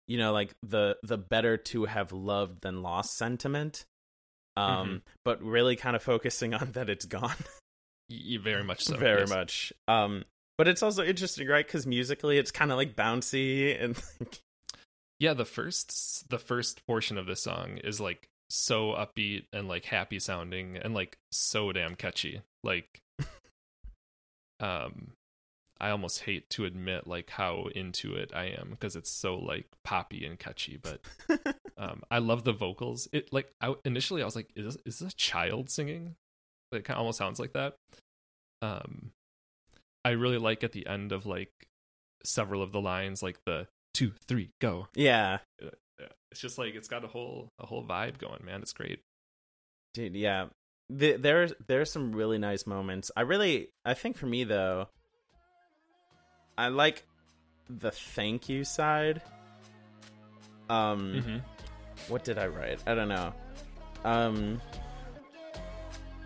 you 0.08 0.18
know 0.18 0.32
like 0.32 0.54
the 0.64 0.98
the 1.04 1.18
better 1.18 1.58
to 1.58 1.86
have 1.86 2.12
loved 2.12 2.62
than 2.62 2.82
lost 2.82 3.18
sentiment 3.18 3.86
um 4.56 4.88
Mhm. 4.88 5.02
but 5.26 5.42
really 5.44 5.76
kind 5.76 5.96
of 5.96 6.04
focusing 6.04 6.54
on 6.60 6.72
that 6.74 6.90
it's 6.90 7.06
gone 7.06 7.36
Y- 8.10 8.22
y- 8.32 8.38
very 8.42 8.64
much 8.64 8.84
so. 8.86 8.96
very 8.98 9.22
yes. 9.22 9.30
much 9.30 9.74
um 9.88 10.24
but 10.58 10.68
it's 10.68 10.82
also 10.84 11.04
interesting 11.04 11.48
right 11.48 11.66
because 11.66 11.86
musically 11.86 12.38
it's 12.38 12.52
kind 12.52 12.72
of 12.72 12.78
like 12.78 12.96
bouncy 12.96 13.82
and 13.84 13.98
like 14.20 14.40
Yeah, 15.20 15.34
the 15.34 15.44
first 15.46 16.30
the 16.30 16.40
first 16.40 16.86
portion 16.88 17.18
of 17.18 17.26
this 17.26 17.44
song 17.44 17.78
is 17.84 18.00
like 18.00 18.29
so 18.50 18.91
upbeat 18.91 19.45
and 19.54 19.68
like 19.68 19.86
happy 19.86 20.20
sounding 20.20 20.78
and 20.78 20.93
like 20.93 21.18
so 21.32 21.72
damn 21.72 21.95
catchy. 21.95 22.41
Like 22.64 23.02
um 24.60 25.12
I 25.82 25.91
almost 25.91 26.22
hate 26.22 26.50
to 26.52 26.66
admit 26.66 27.08
like 27.08 27.30
how 27.30 27.68
into 27.74 28.16
it 28.16 28.32
I 28.36 28.45
am 28.45 28.70
because 28.72 28.95
it's 28.95 29.12
so 29.12 29.36
like 29.38 29.68
poppy 29.84 30.26
and 30.26 30.38
catchy, 30.38 30.78
but 30.82 31.02
um 31.78 32.04
I 32.10 32.20
love 32.20 32.43
the 32.43 32.54
vocals. 32.54 33.08
It 33.12 33.32
like 33.32 33.52
I 33.62 33.76
initially 33.86 34.22
I 34.22 34.26
was 34.26 34.36
like 34.36 34.50
is 34.56 34.76
this, 34.76 34.78
is 34.86 35.00
this 35.00 35.14
a 35.14 35.16
child 35.16 35.70
singing? 35.70 36.16
It 36.72 36.84
kind 36.84 36.95
of 36.95 37.02
almost 37.02 37.18
sounds 37.18 37.39
like 37.39 37.54
that. 37.54 37.76
Um 38.62 39.12
I 40.04 40.12
really 40.12 40.38
like 40.38 40.64
at 40.64 40.72
the 40.72 40.88
end 40.88 41.12
of 41.12 41.26
like 41.26 41.52
several 42.24 42.62
of 42.62 42.72
the 42.72 42.82
lines 42.82 43.22
like 43.22 43.38
the 43.45 43.68
two, 43.93 44.14
three, 44.28 44.52
go. 44.60 44.88
Yeah, 44.95 45.39
It's 46.32 46.39
just 46.39 46.58
like 46.58 46.76
it's 46.76 46.88
got 46.88 47.04
a 47.04 47.08
whole 47.08 47.50
a 47.60 47.66
whole 47.66 47.84
vibe 47.84 48.18
going, 48.20 48.43
man. 48.45 48.62
It's 48.62 48.74
great. 48.74 49.00
dude. 49.93 50.16
Yeah, 50.16 50.47
the, 50.89 51.14
there's 51.18 51.54
there's 51.68 51.91
some 51.91 52.12
really 52.12 52.38
nice 52.38 52.66
moments. 52.68 53.12
I 53.18 53.22
really, 53.22 53.70
I 53.86 53.93
think 53.95 54.18
for 54.18 54.26
me 54.28 54.43
though, 54.43 54.88
I 56.58 56.68
like 56.68 57.04
the 57.70 57.91
thank 57.91 58.50
you 58.50 58.64
side. 58.64 59.22
Um, 60.70 61.14
Mm-hmm. 61.16 61.38
what 62.12 62.24
did 62.24 62.38
I 62.38 62.47
write? 62.47 62.80
I 62.86 62.93
don't 62.95 63.10
know. 63.10 63.34
Um, 64.06 64.62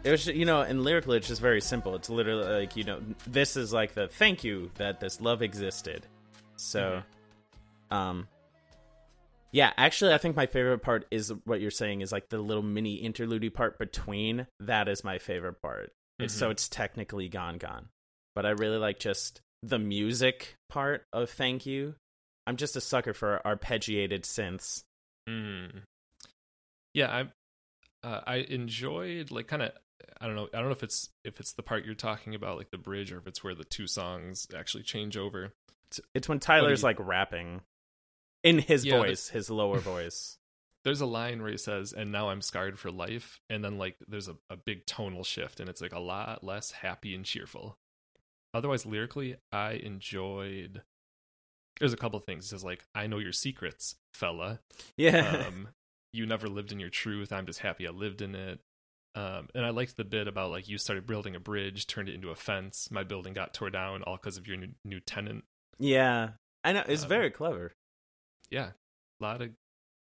it 0.03 0.11
was 0.11 0.28
you 0.28 0.45
know, 0.45 0.61
and 0.61 0.84
lyrically, 0.84 1.17
it's 1.17 1.28
just 1.30 1.41
very 1.41 1.61
simple. 1.61 1.95
It's 1.95 2.09
literally 2.09 2.45
like 2.61 2.76
you 2.76 2.84
know, 2.84 2.99
this 3.26 3.55
is 3.55 3.71
like 3.71 3.93
the 3.93 4.07
thank 4.09 4.43
you 4.43 4.69
that 4.76 4.99
this 4.99 5.21
love 5.21 5.41
existed. 5.41 6.05
So, 6.57 7.01
um, 7.89 8.28
yeah, 9.54 9.72
actually, 9.78 10.16
I 10.16 10.18
think 10.18 10.36
my 10.36 10.47
favorite 10.47 10.80
part 10.80 11.06
is 11.12 11.32
what 11.45 11.62
you're 11.62 11.70
saying 11.70 12.01
is 12.01 12.12
like 12.12 12.28
the 12.30 12.39
little 12.39 12.64
mini 12.64 12.95
interlude 12.95 13.54
part 13.54 13.78
between. 13.78 14.47
That 14.60 14.88
is 14.88 15.04
my 15.04 15.20
favorite 15.20 15.62
part. 15.62 15.93
It's 16.18 16.34
so 16.34 16.49
it's 16.49 16.68
technically 16.68 17.30
gone, 17.30 17.58
gone, 17.58 17.89
but 18.34 18.45
I 18.45 18.51
really 18.51 18.78
like 18.78 18.97
just 18.97 19.41
the 19.62 19.78
music 19.78 20.56
part 20.70 21.06
of 21.14 21.30
thank 21.30 21.68
you. 21.68 21.93
I'm 22.47 22.58
just 22.58 22.76
a 22.76 22.82
sucker 22.82 23.14
for 23.14 23.41
arpeggiated 23.45 24.22
synths. 24.22 24.84
Mm. 25.30 25.84
Yeah, 26.95 27.12
I 28.04 28.08
uh, 28.08 28.22
I 28.26 28.36
enjoyed 28.38 29.30
like 29.30 29.47
kind 29.47 29.62
of 29.62 29.72
I 30.20 30.26
don't 30.26 30.36
know 30.36 30.49
I 30.51 30.58
don't 30.58 30.68
know 30.68 30.72
if 30.72 30.84
it's 30.84 31.10
if 31.24 31.39
it's 31.39 31.54
the 31.54 31.64
part 31.64 31.86
you're 31.86 31.93
talking 31.93 32.34
about 32.34 32.58
like 32.58 32.72
the 32.72 32.78
bridge 32.80 33.12
or 33.12 33.18
if 33.20 33.28
it's 33.28 33.43
where 33.43 33.56
the 33.56 33.64
two 33.64 33.86
songs 33.86 34.47
actually 34.56 34.84
change 34.84 35.16
over. 35.16 35.54
It's, 35.89 35.99
it's 36.16 36.30
when 36.30 36.39
Tyler's 36.39 36.82
he- 36.82 36.86
like 36.86 36.97
rapping 36.99 37.62
in 38.44 38.60
his 38.60 38.86
Yeah, 38.86 38.98
voice, 38.98 39.30
his 39.30 39.50
lower 39.50 39.80
voice. 39.94 40.38
There's 40.84 41.02
a 41.02 41.06
line 41.06 41.41
where 41.41 41.52
he 41.52 41.58
says, 41.58 41.94
"And 41.94 42.12
now 42.12 42.30
I'm 42.30 42.41
scarred 42.41 42.78
for 42.78 42.91
life," 42.91 43.39
and 43.50 43.64
then 43.64 43.78
like 43.78 43.96
there's 44.08 44.28
a, 44.28 44.36
a 44.50 44.58
big 44.58 44.86
tonal 44.86 45.24
shift, 45.24 45.60
and 45.60 45.70
it's 45.70 45.82
like 45.82 45.94
a 45.94 46.00
lot 46.00 46.44
less 46.44 46.72
happy 46.72 47.16
and 47.16 47.24
cheerful. 47.24 47.78
Otherwise, 48.54 48.86
lyrically, 48.86 49.38
I 49.52 49.74
enjoyed. 49.74 50.84
There's 51.80 51.94
a 51.94 51.98
couple 51.98 52.20
things. 52.20 52.46
He 52.46 52.50
says 52.50 52.64
like, 52.64 52.86
"I 52.94 53.08
know 53.08 53.20
your 53.20 53.32
secrets, 53.32 53.96
fella." 54.14 54.60
Yeah. 54.98 55.46
um, 55.48 55.70
you 56.12 56.26
never 56.26 56.48
lived 56.48 56.72
in 56.72 56.80
your 56.80 56.89
truth. 56.89 57.32
I'm 57.32 57.46
just 57.46 57.60
happy 57.60 57.88
I 57.88 57.91
lived 57.91 58.22
in 58.22 58.36
it. 58.36 58.60
Um, 59.16 59.48
and 59.56 59.64
I 59.66 59.70
liked 59.70 59.96
the 59.96 60.04
bit 60.04 60.28
about 60.28 60.52
like 60.52 60.68
you 60.68 60.78
started 60.78 61.08
building 61.08 61.36
a 61.36 61.39
bridge, 61.39 61.88
turned 61.88 62.10
it 62.10 62.16
into 62.16 62.30
a 62.30 62.36
fence. 62.36 62.89
My 62.91 63.04
building 63.04 63.34
got 63.34 63.54
tore 63.54 63.70
down 63.70 64.04
all 64.04 64.18
because 64.18 64.38
of 64.38 64.48
your 64.48 64.58
new, 64.58 64.70
new 64.84 65.00
tenant. 65.00 65.44
yeah. 65.80 66.32
I 66.64 66.72
know. 66.74 66.84
It's 66.88 67.04
Um, 67.04 67.10
very 67.10 67.30
clever. 67.32 67.74
Yeah, 68.54 68.70
a 69.20 69.24
lot 69.24 69.41
of 69.41 69.49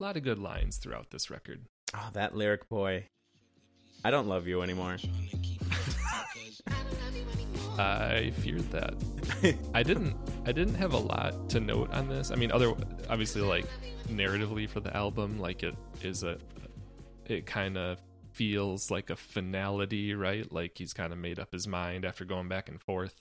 lot 0.01 0.17
of 0.17 0.23
good 0.23 0.39
lines 0.39 0.79
throughout 0.79 1.11
this 1.11 1.29
record. 1.29 1.67
Oh, 1.93 2.09
that 2.15 2.35
lyric 2.35 2.67
boy. 2.71 3.05
I 4.03 4.11
don't 4.11 4.27
love 4.27 4.47
you 4.47 4.63
anymore. 4.63 4.97
I 7.79 8.33
feared 8.39 8.71
that. 8.71 8.95
I 9.75 9.83
didn't. 9.83 10.17
I 10.47 10.53
didn't 10.53 10.77
have 10.77 10.95
a 10.95 10.99
lot 10.99 11.51
to 11.51 11.61
note 11.61 11.93
on 11.93 12.09
this. 12.09 12.31
I 12.31 12.37
mean, 12.37 12.51
other 12.51 12.73
obviously 13.11 13.43
like 13.43 13.67
narratively 14.09 14.67
for 14.67 14.81
the 14.81 14.97
album, 14.97 15.39
like 15.39 15.63
it 15.63 15.77
is 16.01 16.23
a. 16.23 16.39
It 17.27 17.45
kind 17.45 17.77
of 17.77 17.99
feels 18.33 18.91
like 18.91 19.11
a 19.11 19.17
finality, 19.17 20.15
right? 20.15 20.51
Like 20.51 20.79
he's 20.79 20.95
kind 20.95 21.13
of 21.13 21.19
made 21.19 21.39
up 21.39 21.53
his 21.53 21.69
mind 21.69 22.07
after 22.07 22.25
going 22.25 22.49
back 22.49 22.71
and 22.71 22.81
forth. 22.81 23.21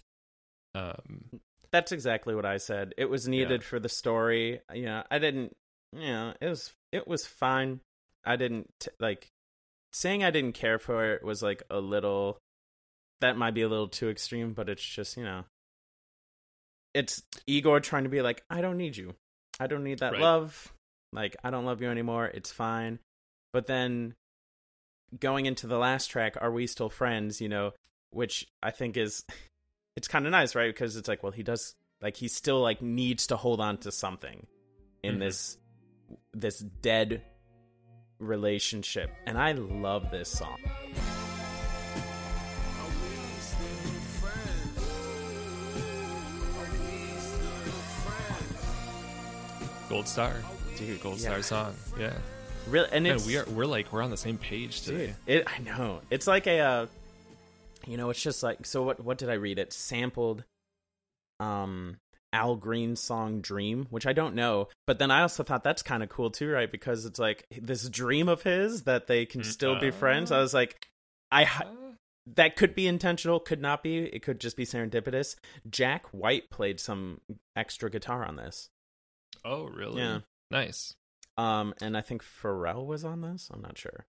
Um, 0.73 1.41
That's 1.71 1.91
exactly 1.91 2.33
what 2.35 2.45
I 2.45 2.57
said. 2.57 2.93
It 2.97 3.05
was 3.09 3.27
needed 3.27 3.61
Yeah. 3.61 3.67
for 3.67 3.79
the 3.79 3.89
story. 3.89 4.61
You 4.73 4.85
know, 4.85 5.03
I 5.11 5.19
didn't. 5.19 5.55
You 5.93 6.07
know, 6.07 6.33
it 6.41 6.47
was 6.49 6.73
it 6.91 7.07
was 7.07 7.25
fine. 7.25 7.81
I 8.25 8.35
didn't 8.35 8.69
t- 8.79 8.91
like 8.99 9.27
saying 9.93 10.23
I 10.23 10.31
didn't 10.31 10.53
care 10.53 10.79
for 10.79 11.13
it 11.13 11.23
was 11.23 11.41
like 11.41 11.63
a 11.69 11.79
little. 11.79 12.37
That 13.21 13.37
might 13.37 13.53
be 13.53 13.61
a 13.63 13.67
little 13.69 13.87
too 13.87 14.09
extreme, 14.09 14.53
but 14.53 14.69
it's 14.69 14.83
just 14.83 15.17
you 15.17 15.23
know. 15.23 15.45
It's 16.93 17.21
Igor 17.45 17.79
trying 17.79 18.03
to 18.03 18.09
be 18.09 18.21
like, 18.21 18.43
I 18.49 18.61
don't 18.61 18.77
need 18.77 18.97
you. 18.97 19.15
I 19.59 19.67
don't 19.67 19.83
need 19.83 19.99
that 19.99 20.13
Right. 20.13 20.21
love. 20.21 20.73
Like, 21.13 21.35
I 21.43 21.49
don't 21.51 21.65
love 21.65 21.81
you 21.81 21.89
anymore. 21.89 22.25
It's 22.25 22.51
fine. 22.51 22.99
But 23.53 23.67
then 23.67 24.15
going 25.19 25.45
into 25.45 25.67
the 25.67 25.77
last 25.77 26.07
track, 26.07 26.35
Are 26.41 26.51
We 26.51 26.65
Still 26.67 26.89
Friends? 26.89 27.39
You 27.39 27.49
know, 27.49 27.73
which 28.11 28.47
I 28.63 28.71
think 28.71 28.97
is 28.97 29.23
it's 29.97 30.07
kind 30.07 30.25
of 30.27 30.31
nice, 30.31 30.53
right? 30.53 30.69
Because 30.73 30.95
it's 30.95 31.07
like, 31.07 31.23
well, 31.23 31.31
he 31.31 31.41
does 31.43 31.73
like 32.01 32.15
he 32.15 32.27
still 32.27 32.61
like 32.61 32.81
needs 32.81 33.27
to 33.27 33.35
hold 33.35 33.59
on 33.59 33.79
to 33.79 33.91
something 33.91 34.45
in 35.03 35.15
Mhm. 35.15 35.19
this 35.19 35.57
this 36.33 36.59
dead 36.59 37.23
relationship, 38.19 39.09
and 39.25 39.37
I 39.37 39.53
love 39.53 40.11
this 40.11 40.29
song. 40.29 40.57
Gold 49.89 50.07
Star, 50.07 50.33
Dude, 50.77 51.01
Gold 51.01 51.19
yeah. 51.19 51.29
Star 51.29 51.41
song, 51.41 51.75
yeah. 51.97 52.13
Really, 52.69 52.89
and 52.91 53.03
Man, 53.05 53.15
it's 53.15 53.25
we 53.25 53.37
are 53.37 53.45
we're 53.45 53.65
like 53.65 53.91
we're 53.93 54.01
on 54.01 54.11
the 54.11 54.17
same 54.17 54.37
page 54.37 54.81
today. 54.81 55.13
Dude, 55.25 55.35
it 55.37 55.47
I 55.47 55.59
know. 55.59 56.01
It's 56.09 56.27
like 56.27 56.45
a 56.47 56.59
uh 56.59 56.85
you 57.87 57.97
know, 57.97 58.09
it's 58.09 58.21
just 58.21 58.43
like 58.43 58.65
so 58.65 58.83
what 58.83 58.99
what 59.03 59.17
did 59.17 59.29
I 59.29 59.33
read? 59.35 59.59
It 59.59 59.73
sampled 59.73 60.43
um 61.39 61.97
Al 62.33 62.55
Green's 62.55 62.99
song 62.99 63.41
Dream, 63.41 63.87
which 63.89 64.05
I 64.05 64.13
don't 64.13 64.35
know, 64.35 64.67
but 64.85 64.99
then 64.99 65.11
I 65.11 65.21
also 65.21 65.43
thought 65.43 65.63
that's 65.63 65.81
kind 65.81 66.03
of 66.03 66.09
cool 66.09 66.29
too, 66.29 66.49
right? 66.49 66.71
Because 66.71 67.05
it's 67.05 67.19
like 67.19 67.45
this 67.61 67.87
dream 67.89 68.27
of 68.27 68.43
his 68.43 68.83
that 68.83 69.07
they 69.07 69.25
can 69.25 69.41
Mm, 69.41 69.45
still 69.45 69.79
be 69.79 69.91
friends. 69.91 70.31
I 70.31 70.37
uh. 70.39 70.41
was 70.41 70.53
like 70.53 70.85
I 71.31 71.43
Uh, 71.45 71.93
that 72.35 72.57
could 72.57 72.75
be 72.75 72.87
intentional, 72.87 73.39
could 73.39 73.61
not 73.61 73.81
be. 73.81 73.99
It 73.99 74.21
could 74.21 74.41
just 74.41 74.57
be 74.57 74.65
serendipitous. 74.65 75.35
Jack 75.69 76.07
White 76.07 76.49
played 76.49 76.79
some 76.81 77.21
extra 77.55 77.89
guitar 77.89 78.25
on 78.25 78.35
this. 78.35 78.69
oh, 79.45 79.65
really? 79.67 80.01
Yeah. 80.01 80.19
Nice. 80.51 80.93
Um, 81.37 81.73
and 81.79 81.95
I 81.95 82.01
think 82.01 82.23
Pharrell 82.23 82.85
was 82.85 83.05
on 83.05 83.21
this. 83.21 83.49
I'm 83.53 83.61
not 83.61 83.77
sure. 83.77 84.05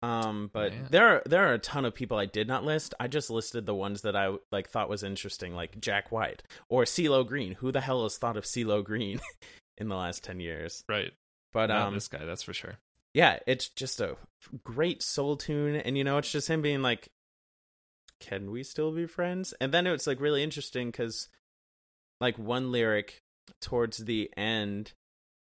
Um, 0.00 0.48
but 0.52 0.72
there 0.90 1.08
are 1.08 1.22
there 1.26 1.48
are 1.48 1.54
a 1.54 1.58
ton 1.58 1.84
of 1.84 1.94
people 1.94 2.18
I 2.18 2.26
did 2.26 2.46
not 2.46 2.64
list. 2.64 2.94
I 3.00 3.08
just 3.08 3.30
listed 3.30 3.66
the 3.66 3.74
ones 3.74 4.02
that 4.02 4.14
I 4.14 4.36
like 4.52 4.68
thought 4.68 4.88
was 4.88 5.02
interesting, 5.02 5.54
like 5.54 5.80
Jack 5.80 6.12
White 6.12 6.42
or 6.68 6.84
CeeLo 6.84 7.26
Green. 7.26 7.54
Who 7.54 7.72
the 7.72 7.80
hell 7.80 8.04
has 8.04 8.16
thought 8.16 8.36
of 8.36 8.44
CeeLo 8.44 8.84
Green 8.84 9.18
in 9.78 9.88
the 9.88 9.96
last 9.96 10.22
ten 10.22 10.38
years? 10.40 10.84
Right. 10.88 11.12
But 11.52 11.66
Not 11.68 11.88
um, 11.88 11.94
this 11.94 12.08
guy, 12.08 12.24
that's 12.24 12.42
for 12.42 12.52
sure. 12.52 12.74
yeah, 13.14 13.38
it's 13.46 13.68
just 13.70 14.00
a 14.00 14.16
great 14.62 15.02
soul 15.02 15.36
tune, 15.36 15.76
and 15.76 15.96
you 15.98 16.04
know, 16.04 16.18
it's 16.18 16.30
just 16.30 16.48
him 16.48 16.62
being 16.62 16.82
like, 16.82 17.08
"Can 18.20 18.50
we 18.50 18.62
still 18.62 18.92
be 18.92 19.06
friends?" 19.06 19.54
And 19.60 19.72
then 19.72 19.86
it's 19.86 20.06
like 20.06 20.20
really 20.20 20.42
interesting 20.44 20.88
because, 20.88 21.28
like, 22.20 22.38
one 22.38 22.70
lyric 22.70 23.22
towards 23.62 23.98
the 23.98 24.30
end 24.36 24.92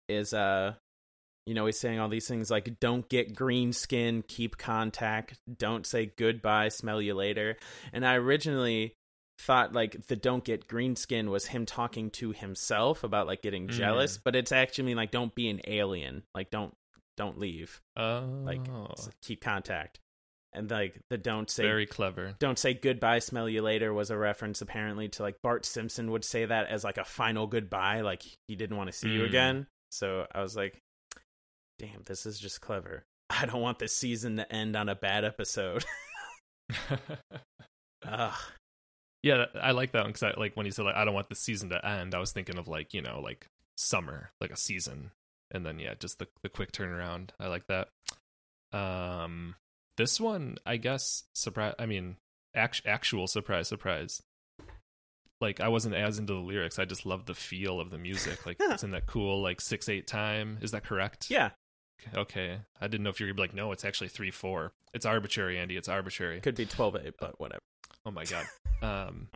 is 0.08 0.34
uh, 0.34 0.74
you 1.46 1.54
know, 1.54 1.66
he's 1.66 1.78
saying 1.78 1.98
all 1.98 2.08
these 2.08 2.26
things 2.28 2.50
like, 2.50 2.78
"Don't 2.80 3.08
get 3.08 3.34
green 3.34 3.72
skin, 3.72 4.22
keep 4.26 4.56
contact, 4.56 5.38
don't 5.58 5.86
say 5.86 6.06
goodbye, 6.16 6.68
smell 6.68 7.00
you 7.02 7.14
later." 7.14 7.56
And 7.92 8.06
I 8.06 8.14
originally 8.14 8.94
thought 9.40 9.72
like 9.72 10.06
the 10.06 10.14
don't 10.16 10.44
get 10.44 10.68
green 10.68 10.94
skin 10.96 11.28
was 11.28 11.46
him 11.46 11.66
talking 11.66 12.08
to 12.08 12.30
himself 12.32 13.02
about 13.02 13.26
like 13.26 13.42
getting 13.42 13.66
jealous 13.66 14.16
Mm. 14.16 14.20
but 14.24 14.36
it's 14.36 14.52
actually 14.52 14.94
like 14.94 15.10
don't 15.10 15.34
be 15.34 15.48
an 15.50 15.60
alien 15.66 16.22
like 16.36 16.50
don't 16.50 16.72
don't 17.16 17.36
leave 17.36 17.80
Oh, 17.96 18.20
like 18.44 18.60
keep 19.22 19.42
contact 19.42 19.98
and 20.52 20.70
like 20.70 21.00
the 21.10 21.18
don't 21.18 21.50
say 21.50 21.64
very 21.64 21.84
clever. 21.84 22.36
don't 22.38 22.60
say 22.60 22.74
goodbye 22.74 23.18
smell 23.18 23.48
you 23.48 23.60
later 23.60 23.92
was 23.92 24.10
a 24.10 24.16
reference 24.16 24.62
apparently 24.62 25.08
to 25.08 25.22
like 25.22 25.42
bart 25.42 25.66
simpson 25.66 26.12
would 26.12 26.24
say 26.24 26.44
that 26.44 26.68
as 26.68 26.84
like 26.84 26.96
a 26.98 27.04
final 27.04 27.48
goodbye 27.48 28.02
like 28.02 28.22
he 28.46 28.54
didn't 28.54 28.76
want 28.76 28.88
to 28.88 28.96
see 28.96 29.08
you 29.08 29.22
Mm. 29.22 29.26
again 29.28 29.66
so 29.90 30.28
i 30.32 30.40
was 30.42 30.54
like 30.54 30.78
damn 31.78 32.02
this 32.06 32.26
is 32.26 32.38
just 32.38 32.60
clever 32.60 33.04
i 33.30 33.46
don't 33.46 33.60
want 33.62 33.78
this 33.78 33.96
season 33.96 34.36
to 34.36 34.52
end 34.52 34.76
on 34.76 34.88
a 34.88 34.94
bad 34.94 35.24
episode 35.24 35.84
Ugh. 38.06 38.34
yeah, 39.22 39.46
I 39.60 39.72
like 39.72 39.92
that 39.92 40.02
one 40.02 40.12
because 40.12 40.22
I 40.22 40.38
like 40.38 40.56
when 40.56 40.66
he 40.66 40.72
said 40.72 40.84
like 40.84 40.94
I 40.96 41.04
don't 41.04 41.14
want 41.14 41.28
the 41.28 41.34
season 41.34 41.70
to 41.70 41.86
end. 41.86 42.14
I 42.14 42.18
was 42.18 42.32
thinking 42.32 42.58
of 42.58 42.68
like 42.68 42.94
you 42.94 43.02
know 43.02 43.20
like 43.20 43.46
summer, 43.76 44.30
like 44.40 44.50
a 44.50 44.56
season, 44.56 45.10
and 45.50 45.64
then 45.64 45.78
yeah, 45.78 45.94
just 45.98 46.18
the 46.18 46.28
the 46.42 46.48
quick 46.48 46.72
turnaround. 46.72 47.30
I 47.40 47.48
like 47.48 47.64
that. 47.68 47.88
Um, 48.72 49.56
this 49.96 50.20
one, 50.20 50.56
I 50.66 50.76
guess, 50.76 51.24
surprise. 51.34 51.74
I 51.78 51.86
mean, 51.86 52.16
act- 52.54 52.82
actual 52.86 53.26
surprise, 53.26 53.68
surprise. 53.68 54.22
Like 55.40 55.60
I 55.60 55.68
wasn't 55.68 55.94
as 55.94 56.18
into 56.18 56.32
the 56.32 56.38
lyrics. 56.40 56.78
I 56.78 56.84
just 56.84 57.06
loved 57.06 57.26
the 57.26 57.34
feel 57.34 57.80
of 57.80 57.90
the 57.90 57.98
music. 57.98 58.46
Like 58.46 58.56
it's 58.60 58.84
in 58.84 58.92
that 58.92 59.06
cool 59.06 59.42
like 59.42 59.60
six 59.60 59.88
eight 59.88 60.06
time. 60.06 60.58
Is 60.62 60.70
that 60.70 60.84
correct? 60.84 61.30
Yeah, 61.30 61.50
Okay. 62.14 62.58
I 62.80 62.86
didn't 62.86 63.04
know 63.04 63.10
if 63.10 63.20
you 63.20 63.26
were 63.26 63.32
gonna 63.32 63.36
be 63.36 63.48
like, 63.48 63.54
no, 63.54 63.72
it's 63.72 63.84
actually 63.84 64.08
three 64.08 64.30
four. 64.30 64.72
It's 64.92 65.06
arbitrary, 65.06 65.58
Andy. 65.58 65.76
It's 65.76 65.88
arbitrary. 65.88 66.40
could 66.40 66.54
be 66.56 66.66
twelve 66.66 66.96
eight, 66.96 67.14
but 67.18 67.38
whatever. 67.40 67.60
Oh 68.06 68.10
my 68.10 68.24
god. 68.24 68.46
Um, 68.82 69.28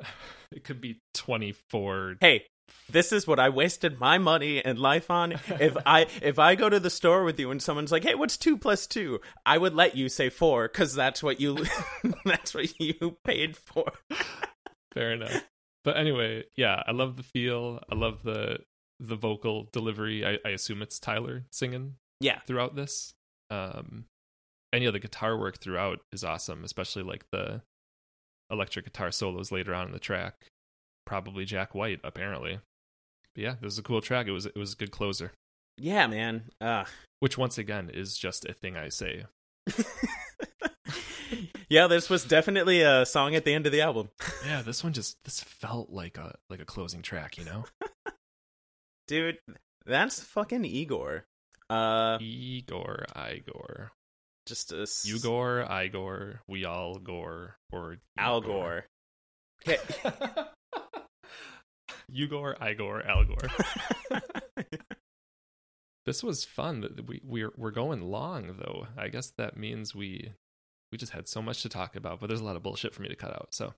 it 0.52 0.64
could 0.64 0.80
be 0.80 1.00
twenty 1.14 1.52
four. 1.52 2.16
Hey, 2.20 2.46
this 2.90 3.12
is 3.12 3.26
what 3.26 3.38
I 3.38 3.48
wasted 3.48 4.00
my 4.00 4.18
money 4.18 4.64
and 4.64 4.78
life 4.78 5.10
on. 5.10 5.32
If 5.60 5.76
I 5.86 6.06
if 6.22 6.38
I 6.38 6.54
go 6.54 6.68
to 6.68 6.80
the 6.80 6.90
store 6.90 7.24
with 7.24 7.38
you 7.38 7.50
and 7.50 7.62
someone's 7.62 7.92
like, 7.92 8.04
"Hey, 8.04 8.14
what's 8.14 8.36
two 8.36 8.56
plus 8.56 8.86
two? 8.86 9.20
I 9.44 9.58
would 9.58 9.74
let 9.74 9.96
you 9.96 10.08
say 10.08 10.30
four 10.30 10.68
because 10.68 10.94
that's 10.94 11.22
what 11.22 11.40
you 11.40 11.64
that's 12.24 12.54
what 12.54 12.78
you 12.80 13.16
paid 13.24 13.56
for. 13.56 13.92
Fair 14.94 15.12
enough. 15.12 15.44
But 15.84 15.96
anyway, 15.96 16.44
yeah, 16.56 16.82
I 16.86 16.92
love 16.92 17.16
the 17.16 17.22
feel. 17.22 17.80
I 17.90 17.94
love 17.94 18.22
the 18.22 18.58
the 19.00 19.16
vocal 19.16 19.68
delivery. 19.72 20.24
I, 20.26 20.38
I 20.44 20.50
assume 20.50 20.82
it's 20.82 20.98
Tyler 20.98 21.44
singing 21.52 21.94
Yeah, 22.20 22.40
throughout 22.46 22.74
this. 22.76 23.12
Um, 23.50 24.04
and 24.72 24.84
yeah, 24.84 24.90
the 24.90 24.98
guitar 24.98 25.38
work 25.38 25.58
throughout 25.60 26.00
is 26.12 26.24
awesome, 26.24 26.64
especially 26.64 27.02
like 27.02 27.24
the 27.32 27.62
electric 28.50 28.84
guitar 28.86 29.10
solos 29.10 29.50
later 29.52 29.74
on 29.74 29.86
in 29.86 29.92
the 29.92 29.98
track. 29.98 30.34
Probably 31.06 31.44
Jack 31.44 31.74
White, 31.74 32.00
apparently. 32.04 32.60
But 33.34 33.42
yeah, 33.44 33.54
this 33.60 33.72
is 33.74 33.78
a 33.78 33.82
cool 33.82 34.00
track. 34.00 34.26
It 34.26 34.32
was 34.32 34.46
it 34.46 34.56
was 34.56 34.72
a 34.74 34.76
good 34.76 34.90
closer. 34.90 35.32
yeah, 35.78 36.06
man. 36.06 36.44
Uh, 36.60 36.84
Which 37.20 37.38
once 37.38 37.56
again 37.58 37.90
is 37.92 38.16
just 38.18 38.44
a 38.44 38.52
thing 38.52 38.76
I 38.76 38.88
say. 38.90 39.24
yeah, 41.68 41.86
this 41.86 42.08
was 42.08 42.24
definitely 42.24 42.80
a 42.82 43.04
song 43.06 43.34
at 43.34 43.44
the 43.44 43.52
end 43.54 43.66
of 43.66 43.72
the 43.72 43.80
album, 43.82 44.08
Yeah, 44.46 44.62
this 44.62 44.82
one 44.82 44.92
just 44.92 45.16
this 45.24 45.40
felt 45.42 45.90
like 45.90 46.16
a 46.18 46.34
like 46.50 46.60
a 46.60 46.64
closing 46.64 47.02
track, 47.02 47.36
you 47.38 47.44
know? 47.44 47.64
dude. 49.08 49.38
That's 49.84 50.20
fucking 50.20 50.64
Igor. 50.64 51.24
Uh, 51.68 52.18
Igor, 52.20 53.04
Igor. 53.16 53.90
just 54.46 54.72
a 54.72 54.82
s- 54.82 55.04
You 55.04 55.18
Igor, 55.68 56.40
we 56.46 56.64
all 56.64 56.94
gore, 56.98 57.56
or 57.72 57.92
you 57.94 57.98
Al 58.16 58.40
Gore. 58.40 58.86
Okay. 59.66 59.78
you 62.08 62.28
gore, 62.28 62.56
I 62.60 62.74
gore, 62.74 63.02
Al 63.04 63.24
Gore. 63.24 63.48
this 66.06 66.22
was 66.22 66.44
fun. 66.44 66.86
We 67.06 67.20
we're 67.24 67.52
we're 67.56 67.70
going 67.70 68.02
long 68.10 68.56
though. 68.58 68.86
I 68.96 69.08
guess 69.08 69.32
that 69.36 69.56
means 69.56 69.94
we 69.94 70.32
we 70.92 70.96
just 70.98 71.12
had 71.12 71.28
so 71.28 71.42
much 71.42 71.62
to 71.62 71.68
talk 71.68 71.96
about, 71.96 72.20
but 72.20 72.28
there's 72.28 72.40
a 72.40 72.44
lot 72.44 72.56
of 72.56 72.62
bullshit 72.62 72.94
for 72.94 73.02
me 73.02 73.08
to 73.08 73.16
cut 73.16 73.32
out. 73.32 73.48
So 73.52 73.74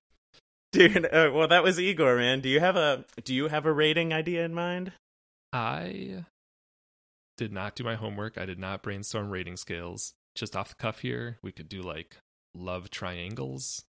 Dude, 0.72 1.04
uh, 1.06 1.30
well, 1.34 1.48
that 1.48 1.64
was 1.64 1.80
Igor, 1.80 2.16
man. 2.16 2.40
Do 2.40 2.48
you 2.48 2.60
have 2.60 2.76
a 2.76 3.04
do 3.24 3.34
you 3.34 3.48
have 3.48 3.66
a 3.66 3.72
rating 3.72 4.12
idea 4.12 4.44
in 4.44 4.54
mind? 4.54 4.92
I 5.52 6.24
did 7.36 7.52
not 7.52 7.74
do 7.74 7.84
my 7.84 7.94
homework. 7.94 8.38
I 8.38 8.46
did 8.46 8.58
not 8.58 8.82
brainstorm 8.82 9.30
rating 9.30 9.56
scales. 9.56 10.14
Just 10.34 10.54
off 10.56 10.68
the 10.70 10.74
cuff 10.76 11.00
here, 11.00 11.38
we 11.42 11.52
could 11.52 11.68
do 11.68 11.82
like 11.82 12.16
love 12.54 12.90
triangles. 12.90 13.84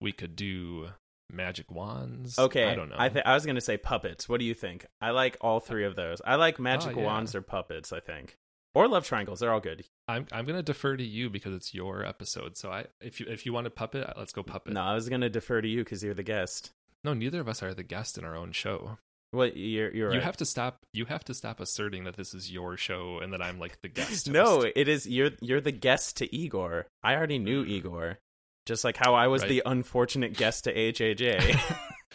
We 0.00 0.12
could 0.12 0.36
do 0.36 0.88
magic 1.32 1.70
wands. 1.70 2.38
Okay, 2.38 2.64
I 2.64 2.74
don't 2.74 2.88
know. 2.90 2.96
I 2.98 3.08
th- 3.08 3.24
I 3.24 3.34
was 3.34 3.46
gonna 3.46 3.60
say 3.60 3.76
puppets. 3.76 4.28
What 4.28 4.40
do 4.40 4.46
you 4.46 4.54
think? 4.54 4.86
I 5.00 5.10
like 5.10 5.36
all 5.40 5.60
three 5.60 5.84
of 5.84 5.96
those. 5.96 6.20
I 6.24 6.34
like 6.36 6.58
magic 6.58 6.96
Oh, 6.96 7.00
yeah. 7.00 7.06
wands 7.06 7.34
or 7.34 7.42
puppets. 7.42 7.92
I 7.92 8.00
think, 8.00 8.36
or 8.74 8.88
love 8.88 9.06
triangles. 9.06 9.40
They're 9.40 9.52
all 9.52 9.60
good. 9.60 9.84
I'm 10.08 10.26
I'm 10.32 10.44
gonna 10.44 10.62
defer 10.62 10.96
to 10.96 11.04
you 11.04 11.30
because 11.30 11.54
it's 11.54 11.72
your 11.72 12.04
episode. 12.04 12.56
So 12.56 12.70
I 12.70 12.86
if 13.00 13.20
you 13.20 13.26
if 13.28 13.46
you 13.46 13.52
want 13.52 13.66
a 13.66 13.70
puppet, 13.70 14.12
let's 14.18 14.32
go 14.32 14.42
puppet. 14.42 14.72
No, 14.74 14.82
I 14.82 14.94
was 14.94 15.08
gonna 15.08 15.30
defer 15.30 15.60
to 15.62 15.68
you 15.68 15.84
because 15.84 16.02
you're 16.02 16.14
the 16.14 16.22
guest. 16.22 16.72
No, 17.04 17.14
neither 17.14 17.40
of 17.40 17.48
us 17.48 17.62
are 17.62 17.72
the 17.72 17.82
guest 17.82 18.18
in 18.18 18.24
our 18.24 18.36
own 18.36 18.52
show. 18.52 18.98
What 19.32 19.56
you're 19.56 19.94
you're 19.94 20.10
You 20.10 20.18
right. 20.18 20.22
have 20.24 20.36
to 20.38 20.44
stop. 20.44 20.78
You 20.92 21.04
have 21.06 21.22
to 21.24 21.34
stop 21.34 21.60
asserting 21.60 22.04
that 22.04 22.16
this 22.16 22.34
is 22.34 22.50
your 22.50 22.76
show 22.76 23.20
and 23.22 23.32
that 23.32 23.40
I'm 23.42 23.58
like 23.60 23.80
the 23.80 23.88
guest. 23.88 24.28
no, 24.28 24.62
it 24.62 24.88
is 24.88 25.06
you're 25.06 25.30
you're 25.40 25.60
the 25.60 25.70
guest 25.72 26.16
to 26.18 26.34
Igor. 26.34 26.86
I 27.04 27.14
already 27.14 27.38
knew 27.38 27.62
Igor, 27.64 28.18
just 28.66 28.82
like 28.82 28.96
how 28.96 29.14
I 29.14 29.28
was 29.28 29.42
Right. 29.42 29.48
the 29.50 29.62
unfortunate 29.66 30.34
guest 30.36 30.64
to 30.64 30.74
HAJ. 30.74 31.56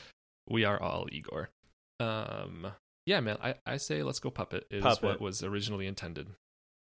we 0.49 0.65
are 0.65 0.81
all 0.81 1.07
Igor. 1.11 1.49
Um, 2.01 2.67
yeah, 3.05 3.21
man. 3.21 3.37
I 3.41 3.55
I 3.65 3.77
say 3.77 4.03
let's 4.03 4.19
go 4.19 4.29
puppet. 4.29 4.65
is 4.69 4.83
Puppet. 4.83 5.03
what 5.03 5.21
was 5.21 5.41
originally 5.43 5.87
intended. 5.87 6.27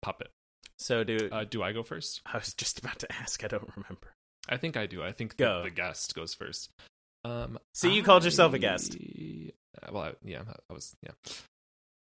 Puppet. 0.00 0.28
so, 0.78 1.04
dude, 1.04 1.32
Uh, 1.32 1.44
do 1.44 1.62
I 1.62 1.72
go 1.72 1.82
first? 1.82 2.20
I 2.26 2.36
was 2.38 2.54
just 2.54 2.78
about 2.78 2.98
to 3.00 3.12
ask. 3.12 3.44
I 3.44 3.48
don't 3.48 3.70
remember. 3.76 4.12
I 4.48 4.56
think 4.56 4.76
I 4.76 4.86
do. 4.86 5.02
I 5.02 5.12
think 5.12 5.36
Go. 5.36 5.58
the, 5.58 5.64
the 5.70 5.74
guest 5.74 6.14
goes 6.14 6.34
first. 6.34 6.70
Um, 7.24 7.58
See, 7.74 7.90
you 7.94 8.02
called 8.02 8.24
yourself 8.24 8.52
a 8.52 8.58
guest. 8.58 8.96
Uh, 9.82 9.88
Well, 9.92 10.02
I, 10.02 10.12
yeah, 10.24 10.42
I 10.70 10.72
was. 10.72 10.96
Yeah. 11.02 11.12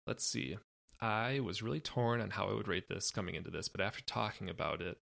Let's 0.08 0.26
see. 0.26 0.58
I 1.02 1.40
was 1.40 1.62
really 1.62 1.80
torn 1.80 2.20
on 2.20 2.32
how 2.32 2.50
I 2.50 2.54
would 2.54 2.68
rate 2.68 2.90
this 2.90 3.12
coming 3.12 3.36
into 3.36 3.52
this, 3.52 3.70
but 3.70 3.82
after 3.82 4.02
talking 4.04 4.50
about 4.50 4.82
it, 4.82 4.98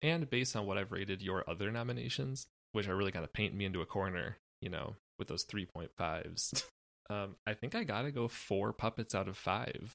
and 0.00 0.28
based 0.28 0.56
on 0.56 0.66
what 0.66 0.78
I've 0.78 0.92
rated 0.92 1.22
your 1.22 1.48
other 1.48 1.70
nominations, 1.70 2.46
which 2.72 2.88
are 2.88 2.96
really 2.96 3.12
kind 3.12 3.24
of 3.24 3.32
painting 3.32 3.58
me 3.58 3.64
into 3.66 3.82
a 3.82 3.86
corner, 3.86 4.38
you 4.60 4.70
know, 4.70 4.96
with 5.18 5.28
those 5.28 5.44
three 5.44 5.66
point 5.66 5.90
fives, 5.96 6.64
um, 7.10 7.36
I 7.46 7.54
think 7.54 7.74
I 7.74 7.84
gotta 7.84 8.10
go 8.10 8.28
four 8.28 8.72
puppets 8.72 9.14
out 9.14 9.28
of 9.28 9.36
five. 9.36 9.94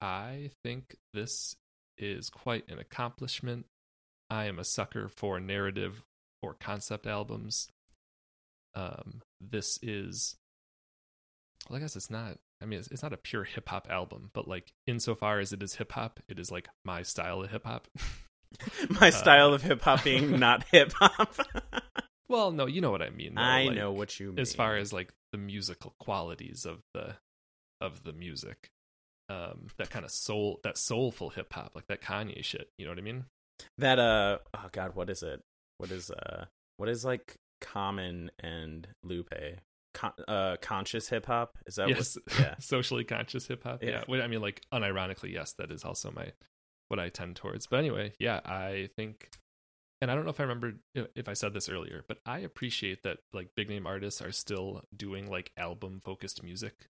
I 0.00 0.50
think 0.62 0.96
this 1.12 1.56
is 1.98 2.30
quite 2.30 2.68
an 2.70 2.78
accomplishment. 2.78 3.66
I 4.30 4.46
am 4.46 4.58
a 4.58 4.64
sucker 4.64 5.08
for 5.08 5.40
narrative 5.40 6.02
or 6.42 6.54
concept 6.54 7.06
albums. 7.06 7.68
Um, 8.74 9.22
this 9.40 9.78
is, 9.82 10.36
well, 11.68 11.76
I 11.78 11.80
guess 11.80 11.96
it's 11.96 12.10
not. 12.10 12.38
I 12.62 12.66
mean, 12.66 12.78
it's, 12.78 12.88
it's 12.88 13.02
not 13.02 13.12
a 13.12 13.18
pure 13.18 13.44
hip 13.44 13.68
hop 13.68 13.88
album, 13.90 14.30
but 14.32 14.48
like 14.48 14.72
insofar 14.86 15.38
as 15.40 15.52
it 15.52 15.62
is 15.62 15.74
hip 15.76 15.92
hop, 15.92 16.20
it 16.28 16.38
is 16.38 16.50
like 16.50 16.68
my 16.84 17.02
style 17.02 17.42
of 17.42 17.50
hip 17.50 17.64
hop. 17.64 17.88
My 18.88 19.10
style 19.10 19.52
of 19.52 19.62
hip 19.62 19.82
hop 19.82 20.04
being 20.04 20.38
not 20.38 20.62
hip 20.70 20.92
hop. 20.92 21.34
well, 22.28 22.52
no, 22.52 22.66
you 22.66 22.80
know 22.80 22.92
what 22.92 23.02
I 23.02 23.10
mean. 23.10 23.34
though, 23.34 23.42
I 23.42 23.64
like, 23.64 23.74
know 23.76 23.90
what 23.90 24.20
you 24.20 24.28
mean. 24.28 24.38
as 24.38 24.54
far 24.54 24.76
as 24.76 24.92
like 24.92 25.12
the 25.32 25.38
musical 25.38 25.96
qualities 25.98 26.64
of 26.64 26.78
the 26.92 27.16
of 27.80 28.04
the 28.04 28.12
music, 28.12 28.70
um, 29.28 29.66
that 29.78 29.90
kind 29.90 30.04
of 30.04 30.12
soul, 30.12 30.60
that 30.62 30.78
soulful 30.78 31.30
hip 31.30 31.52
hop, 31.52 31.72
like 31.74 31.88
that 31.88 32.00
Kanye 32.00 32.44
shit. 32.44 32.68
You 32.78 32.84
know 32.84 32.92
what 32.92 32.98
I 32.98 33.02
mean? 33.02 33.24
that 33.78 33.98
uh 33.98 34.38
oh 34.54 34.68
god, 34.72 34.94
what 34.94 35.10
is 35.10 35.22
it? 35.22 35.42
What 35.78 35.90
is 35.90 36.10
uh 36.10 36.44
what 36.76 36.88
is 36.88 37.04
like 37.04 37.36
Common 37.60 38.30
and 38.38 38.86
Lupe? 39.02 39.34
Con- 39.94 40.12
uh 40.28 40.56
conscious 40.60 41.08
hip 41.08 41.26
hop? 41.26 41.56
Is 41.66 41.76
that 41.76 41.88
yes, 41.88 42.16
what 42.26 42.38
yeah. 42.40 42.54
socially 42.60 43.04
conscious 43.04 43.46
hip 43.46 43.62
hop. 43.62 43.82
Yeah. 43.82 44.02
Yeah. 44.08 44.22
I 44.22 44.26
mean, 44.26 44.40
like 44.42 44.60
unironically, 44.72 45.32
yes, 45.32 45.52
that 45.58 45.70
is 45.70 45.84
also 45.84 46.10
my 46.10 46.32
what 46.88 46.98
I 47.00 47.08
tend 47.08 47.36
towards. 47.36 47.66
But 47.66 47.78
anyway, 47.78 48.12
yeah, 48.18 48.40
I 48.44 48.90
think, 48.96 49.30
and 50.02 50.10
I 50.10 50.14
don't 50.14 50.24
know 50.24 50.30
if 50.30 50.40
I 50.40 50.42
remember 50.42 50.74
if- 50.94 51.28
I 51.28 51.32
said 51.32 51.54
this 51.54 51.68
earlier, 51.68 52.04
but 52.06 52.18
I 52.26 52.40
appreciate 52.40 53.04
that 53.04 53.18
like 53.32 53.48
big 53.56 53.68
name 53.70 53.86
artists 53.86 54.20
are 54.20 54.32
still 54.32 54.82
doing 54.94 55.30
like 55.30 55.52
album 55.56 56.00
focused 56.04 56.42
music 56.42 56.88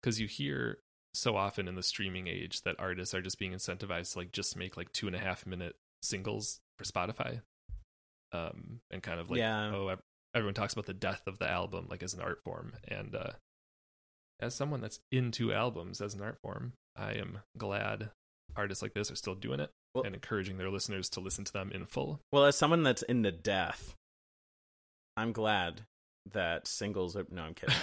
because 0.00 0.20
you 0.20 0.26
hear 0.28 0.78
so 1.12 1.36
often 1.36 1.66
in 1.66 1.74
the 1.74 1.82
streaming 1.82 2.26
age 2.28 2.62
that 2.62 2.76
artists 2.78 3.14
are 3.14 3.22
just 3.22 3.38
being 3.38 3.52
incentivized 3.52 4.12
to 4.12 4.18
like 4.20 4.32
just 4.32 4.56
make 4.56 4.76
like 4.76 4.92
two 4.92 5.06
and 5.06 5.16
a 5.16 5.18
half 5.18 5.44
minute 5.46 5.76
singles 6.02 6.60
for 6.78 6.84
Spotify, 6.84 7.40
um, 8.32 8.80
and 8.90 9.02
kind 9.02 9.18
of 9.20 9.30
like 9.30 9.38
Yeah. 9.38 9.72
oh 9.74 9.96
everyone 10.36 10.54
talks 10.54 10.72
about 10.74 10.86
the 10.86 10.94
death 10.94 11.22
of 11.26 11.38
the 11.38 11.50
album 11.50 11.86
like 11.90 12.02
as 12.02 12.14
an 12.14 12.20
art 12.20 12.40
form, 12.44 12.72
and 12.86 13.14
uh, 13.14 13.30
as 14.40 14.54
someone 14.54 14.80
that's 14.80 15.00
into 15.10 15.52
albums 15.52 16.00
as 16.00 16.14
an 16.14 16.22
art 16.22 16.38
form, 16.42 16.72
I 16.96 17.12
am 17.12 17.38
glad 17.56 18.10
artists 18.54 18.82
like 18.82 18.94
this 18.94 19.10
are 19.10 19.16
still 19.16 19.34
doing 19.34 19.60
it 19.60 19.70
Well- 19.94 20.04
and 20.04 20.14
encouraging 20.14 20.58
their 20.58 20.70
listeners 20.70 21.08
to 21.10 21.20
listen 21.20 21.44
to 21.44 21.52
them 21.52 21.70
in 21.72 21.86
full. 21.86 22.20
Well, 22.32 22.44
as 22.44 22.56
someone 22.56 22.82
that's 22.82 23.02
into 23.02 23.32
death, 23.32 23.94
I'm 25.16 25.32
glad 25.32 25.82
that 26.32 26.66
singles 26.66 27.16
are 27.16 27.24
no, 27.30 27.42
I'm 27.42 27.54
kidding. 27.54 27.74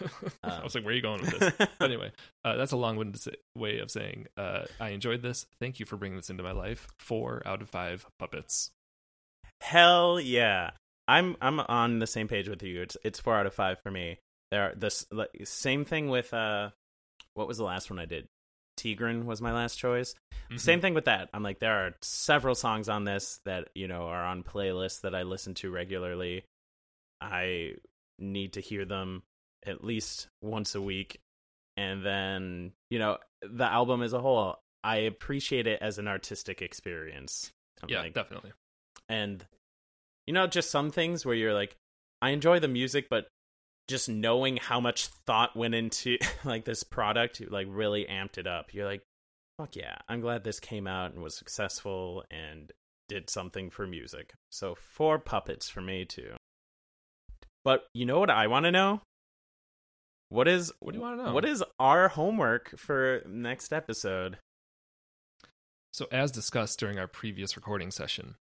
I 0.44 0.62
was 0.62 0.74
like, 0.74 0.84
where 0.84 0.92
are 0.92 0.96
you 0.96 1.02
going 1.02 1.20
with 1.22 1.38
this? 1.38 1.52
But 1.78 1.90
anyway, 1.90 2.12
uh, 2.44 2.56
that's 2.56 2.72
a 2.72 2.76
long-winded 2.76 3.36
way 3.56 3.80
of 3.80 3.90
saying 3.90 4.26
uh, 4.36 4.62
I 4.78 4.90
enjoyed 4.90 5.22
this. 5.22 5.44
Thank 5.60 5.80
you 5.80 5.86
for 5.86 5.96
bringing 5.96 6.16
this 6.16 6.30
into 6.30 6.42
my 6.44 6.52
life. 6.52 6.86
Four 7.00 7.42
out 7.44 7.60
of 7.62 7.68
five 7.68 8.06
puppets. 8.18 8.70
Hell 9.60 10.20
yeah. 10.20 10.70
I'm 11.08 11.36
I'm 11.40 11.60
on 11.60 11.98
the 11.98 12.06
same 12.06 12.28
page 12.28 12.48
with 12.48 12.62
you. 12.62 12.82
It's 12.82 12.96
it's 13.04 13.20
4 13.20 13.36
out 13.36 13.46
of 13.46 13.54
5 13.54 13.78
for 13.82 13.90
me. 13.90 14.18
There 14.50 14.70
are 14.70 14.74
this 14.74 15.06
like, 15.10 15.30
same 15.44 15.84
thing 15.84 16.08
with 16.08 16.32
uh 16.34 16.70
what 17.34 17.48
was 17.48 17.58
the 17.58 17.64
last 17.64 17.90
one 17.90 17.98
I 17.98 18.04
did? 18.06 18.28
Tigran 18.78 19.24
was 19.24 19.42
my 19.42 19.52
last 19.52 19.76
choice. 19.76 20.14
Mhm. 20.50 20.58
Same 20.60 20.80
thing 20.80 20.94
with 20.94 21.04
that. 21.06 21.28
I'm 21.34 21.42
like 21.42 21.58
there 21.58 21.86
are 21.86 21.94
several 22.02 22.54
songs 22.54 22.88
on 22.88 23.04
this 23.04 23.40
that, 23.44 23.68
you 23.74 23.88
know, 23.88 24.06
are 24.06 24.24
on 24.24 24.42
playlists 24.42 25.02
that 25.02 25.14
I 25.14 25.22
listen 25.22 25.54
to 25.54 25.70
regularly. 25.70 26.44
I 27.20 27.74
need 28.18 28.54
to 28.54 28.60
hear 28.60 28.84
them 28.84 29.22
at 29.66 29.84
least 29.84 30.28
once 30.42 30.74
a 30.74 30.80
week. 30.82 31.20
And 31.76 32.04
then, 32.04 32.72
you 32.90 32.98
know, 32.98 33.18
the 33.42 33.64
album 33.64 34.02
as 34.02 34.12
a 34.12 34.20
whole, 34.20 34.56
I 34.82 34.96
appreciate 34.98 35.66
it 35.66 35.80
as 35.82 35.98
an 35.98 36.08
artistic 36.08 36.62
experience. 36.62 37.52
I'm 37.82 37.88
yeah, 37.88 38.00
like- 38.00 38.14
definitely. 38.14 38.52
and 39.08 39.44
you 40.30 40.34
know 40.34 40.46
just 40.46 40.70
some 40.70 40.92
things 40.92 41.26
where 41.26 41.34
you're 41.34 41.52
like 41.52 41.74
i 42.22 42.30
enjoy 42.30 42.60
the 42.60 42.68
music 42.68 43.08
but 43.10 43.26
just 43.88 44.08
knowing 44.08 44.58
how 44.58 44.78
much 44.78 45.08
thought 45.26 45.56
went 45.56 45.74
into 45.74 46.18
like 46.44 46.64
this 46.64 46.84
product 46.84 47.42
like 47.50 47.66
really 47.68 48.06
amped 48.08 48.38
it 48.38 48.46
up. 48.46 48.72
You're 48.72 48.86
like 48.86 49.02
fuck 49.58 49.74
yeah 49.74 49.96
i'm 50.08 50.20
glad 50.20 50.44
this 50.44 50.60
came 50.60 50.86
out 50.86 51.12
and 51.12 51.20
was 51.20 51.36
successful 51.36 52.22
and 52.30 52.70
did 53.08 53.28
something 53.28 53.70
for 53.70 53.88
music. 53.88 54.34
So 54.52 54.76
four 54.76 55.18
puppets 55.18 55.68
for 55.68 55.80
me 55.80 56.04
too. 56.04 56.34
But 57.64 57.86
you 57.92 58.06
know 58.06 58.20
what 58.20 58.30
i 58.30 58.46
want 58.46 58.66
to 58.66 58.70
know? 58.70 59.00
What 60.28 60.46
is 60.46 60.72
What 60.78 60.92
do 60.92 60.98
you 60.98 61.02
wanna 61.02 61.24
know? 61.24 61.32
what 61.32 61.44
is 61.44 61.64
our 61.80 62.06
homework 62.06 62.78
for 62.78 63.22
next 63.26 63.72
episode? 63.72 64.38
So, 65.92 66.06
as 66.12 66.30
discussed 66.30 66.78
during 66.78 67.00
our 67.00 67.08
previous 67.08 67.56
recording 67.56 67.90
session, 67.90 68.36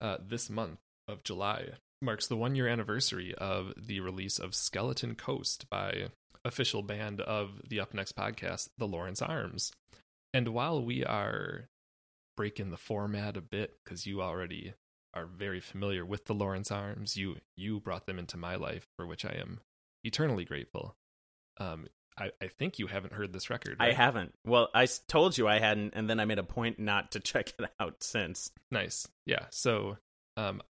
uh, 0.00 0.16
this 0.20 0.50
month 0.50 0.80
of 1.08 1.24
July 1.24 1.70
marks 2.00 2.26
the 2.26 2.36
one 2.36 2.54
year 2.54 2.68
anniversary 2.68 3.34
of 3.34 3.72
the 3.76 4.00
release 4.00 4.38
of 4.38 4.54
Skeleton 4.54 5.14
Coast 5.14 5.68
by 5.70 6.08
official 6.44 6.82
band 6.82 7.20
of 7.20 7.60
the 7.68 7.80
Up 7.80 7.94
Next 7.94 8.16
podcast, 8.16 8.68
the 8.78 8.86
Lawrence 8.86 9.20
Arms. 9.20 9.72
And 10.32 10.48
while 10.48 10.82
we 10.82 11.04
are 11.04 11.68
breaking 12.36 12.70
the 12.70 12.76
format 12.76 13.36
a 13.36 13.40
bit, 13.40 13.78
because 13.84 14.06
you 14.06 14.22
already 14.22 14.74
are 15.14 15.26
very 15.26 15.60
familiar 15.60 16.04
with 16.04 16.26
the 16.26 16.34
Lawrence 16.34 16.70
Arms, 16.70 17.16
you 17.16 17.36
you 17.56 17.80
brought 17.80 18.06
them 18.06 18.18
into 18.18 18.36
my 18.36 18.56
life, 18.56 18.86
for 18.96 19.06
which 19.06 19.24
I 19.24 19.36
am 19.40 19.60
eternally 20.04 20.44
grateful. 20.44 20.94
Um, 21.58 21.88
I, 22.16 22.30
I 22.42 22.48
think 22.48 22.78
you 22.78 22.86
haven't 22.86 23.12
heard 23.12 23.32
this 23.32 23.50
record. 23.50 23.76
I 23.80 23.92
haven't. 23.92 24.32
Well, 24.44 24.68
I 24.74 24.86
told 25.08 25.38
you 25.38 25.48
I 25.48 25.58
hadn't, 25.58 25.94
and 25.94 26.08
then 26.10 26.20
I 26.20 26.24
made 26.24 26.38
a 26.38 26.44
point 26.44 26.78
not 26.78 27.12
to 27.12 27.20
check 27.20 27.54
it 27.58 27.70
out 27.80 28.02
since. 28.02 28.50
Nice. 28.70 29.08
Yeah. 29.26 29.46
So 29.50 29.98
um 30.36 30.62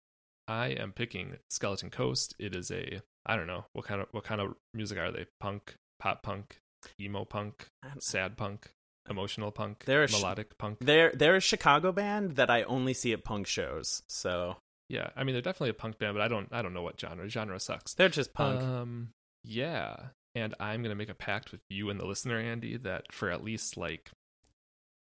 I 0.47 0.67
am 0.67 0.91
picking 0.93 1.37
Skeleton 1.49 1.89
Coast. 1.89 2.35
It 2.39 2.55
is 2.55 2.71
a 2.71 3.01
I 3.25 3.35
don't 3.35 3.47
know, 3.47 3.65
what 3.73 3.85
kind 3.85 4.01
of 4.01 4.07
what 4.11 4.23
kind 4.23 4.39
of 4.41 4.55
music 4.73 4.97
are 4.97 5.11
they? 5.11 5.25
Punk, 5.39 5.75
pop 5.99 6.23
punk, 6.23 6.59
emo 6.99 7.25
punk, 7.25 7.67
sad 7.99 8.37
punk, 8.37 8.69
emotional 9.09 9.51
punk, 9.51 9.83
They're 9.85 10.03
a 10.03 10.07
sh- 10.07 10.13
melodic 10.13 10.57
punk. 10.57 10.79
They're 10.79 11.11
they're 11.13 11.35
a 11.35 11.41
Chicago 11.41 11.91
band 11.91 12.37
that 12.37 12.49
I 12.49 12.63
only 12.63 12.93
see 12.93 13.11
at 13.13 13.23
punk 13.23 13.47
shows, 13.47 14.03
so 14.07 14.57
yeah. 14.89 15.09
I 15.15 15.23
mean 15.23 15.33
they're 15.33 15.41
definitely 15.41 15.71
a 15.71 15.73
punk 15.75 15.99
band, 15.99 16.13
but 16.15 16.21
I 16.23 16.27
don't 16.27 16.47
I 16.51 16.61
don't 16.61 16.73
know 16.73 16.83
what 16.83 16.99
genre. 16.99 17.27
Genre 17.27 17.59
sucks. 17.59 17.93
they're 17.93 18.09
just 18.09 18.33
punk. 18.33 18.61
Um 18.61 19.09
yeah. 19.43 19.95
And 20.35 20.53
I'm 20.59 20.83
gonna 20.83 20.95
make 20.95 21.09
a 21.09 21.15
pact 21.15 21.51
with 21.51 21.61
you 21.69 21.89
and 21.89 21.99
the 21.99 22.05
listener, 22.05 22.39
Andy, 22.39 22.77
that 22.77 23.11
for 23.11 23.31
at 23.31 23.43
least 23.43 23.75
like 23.75 24.11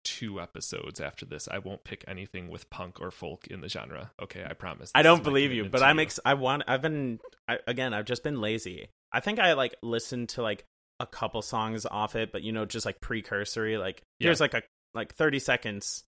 two 0.07 0.39
episodes 0.39 0.99
after 1.01 1.25
this, 1.25 1.47
I 1.49 1.57
won't 1.59 1.83
pick 1.83 2.03
anything 2.07 2.47
with 2.49 2.69
punk 2.69 2.99
or 3.01 3.11
folk 3.11 3.47
in 3.47 3.61
the 3.61 3.69
genre. 3.69 4.11
Okay, 4.21 4.45
I 4.47 4.53
promise. 4.53 4.91
I 4.95 5.01
don't 5.01 5.23
believe 5.23 5.51
you, 5.51 5.65
but 5.65 5.83
I'm 5.83 5.99
ex- 5.99 6.19
I 6.25 6.33
want. 6.35 6.63
I've 6.67 6.81
been 6.81 7.19
I, 7.47 7.59
again. 7.67 7.93
I've 7.93 8.05
just 8.05 8.23
been 8.23 8.39
lazy. 8.41 8.89
I 9.11 9.19
think 9.19 9.39
I 9.39 9.53
like 9.53 9.75
listened 9.81 10.29
to 10.29 10.41
like 10.41 10.65
a 10.99 11.05
couple 11.05 11.41
songs 11.41 11.85
off 11.85 12.15
it, 12.15 12.31
but 12.31 12.41
you 12.43 12.51
know, 12.51 12.65
just 12.65 12.85
like 12.85 12.99
precursory. 13.01 13.77
Like 13.77 14.01
Yeah. 14.19 14.27
here's 14.27 14.39
like 14.41 14.53
a 14.53 14.63
like 14.93 15.13
thirty 15.15 15.39
seconds, 15.39 16.03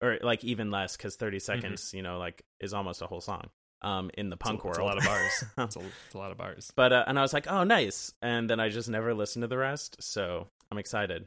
or 0.00 0.18
like 0.22 0.44
even 0.44 0.70
less 0.70 0.96
because 0.96 1.16
thirty 1.16 1.38
Mm-hmm. 1.38 1.60
seconds, 1.60 1.92
you 1.94 2.02
know, 2.02 2.18
like 2.18 2.42
is 2.60 2.74
almost 2.74 3.02
a 3.02 3.06
whole 3.06 3.20
song. 3.20 3.48
Um, 3.84 4.10
in 4.14 4.30
the 4.30 4.36
It's 4.36 4.42
a- 4.42 4.44
punk 4.44 4.60
it's 4.64 4.78
world, 4.78 4.78
a 4.78 4.84
lot 4.84 4.98
of 4.98 5.04
bars. 5.04 5.44
it's, 5.58 5.76
a, 5.76 5.80
it's 5.80 6.14
a 6.14 6.18
lot 6.18 6.30
of 6.30 6.38
bars. 6.38 6.72
But 6.76 6.92
uh, 6.92 7.04
and 7.06 7.18
I 7.18 7.22
was 7.22 7.32
like, 7.32 7.50
oh, 7.50 7.64
nice. 7.64 8.12
And 8.22 8.48
then 8.48 8.60
I 8.60 8.68
just 8.68 8.88
never 8.88 9.12
listened 9.12 9.42
to 9.42 9.48
the 9.48 9.58
rest. 9.58 9.96
So 10.00 10.46
I'm 10.70 10.78
excited. 10.78 11.26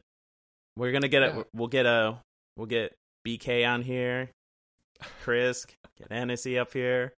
We're 0.77 0.91
gonna 0.91 1.07
get 1.07 1.21
Yeah. 1.23 1.39
it. 1.39 1.47
We'll 1.53 1.67
get 1.67 1.85
a. 1.85 2.21
We'll 2.57 2.67
get 2.67 2.95
BK 3.25 3.65
on 3.65 3.81
here. 3.81 4.29
Chris, 5.23 5.65
get 5.97 6.11
Hennessy 6.11 6.57
up 6.57 6.71
here. 6.73 7.13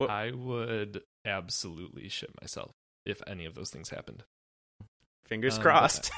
Well- 0.00 0.10
I 0.10 0.30
would 0.32 1.02
absolutely 1.24 2.08
shit 2.08 2.30
myself 2.40 2.72
if 3.04 3.22
any 3.26 3.44
of 3.46 3.54
those 3.54 3.70
things 3.70 3.90
happened. 3.90 4.24
Fingers 5.26 5.56
Um, 5.56 5.62
crossed 5.62 6.10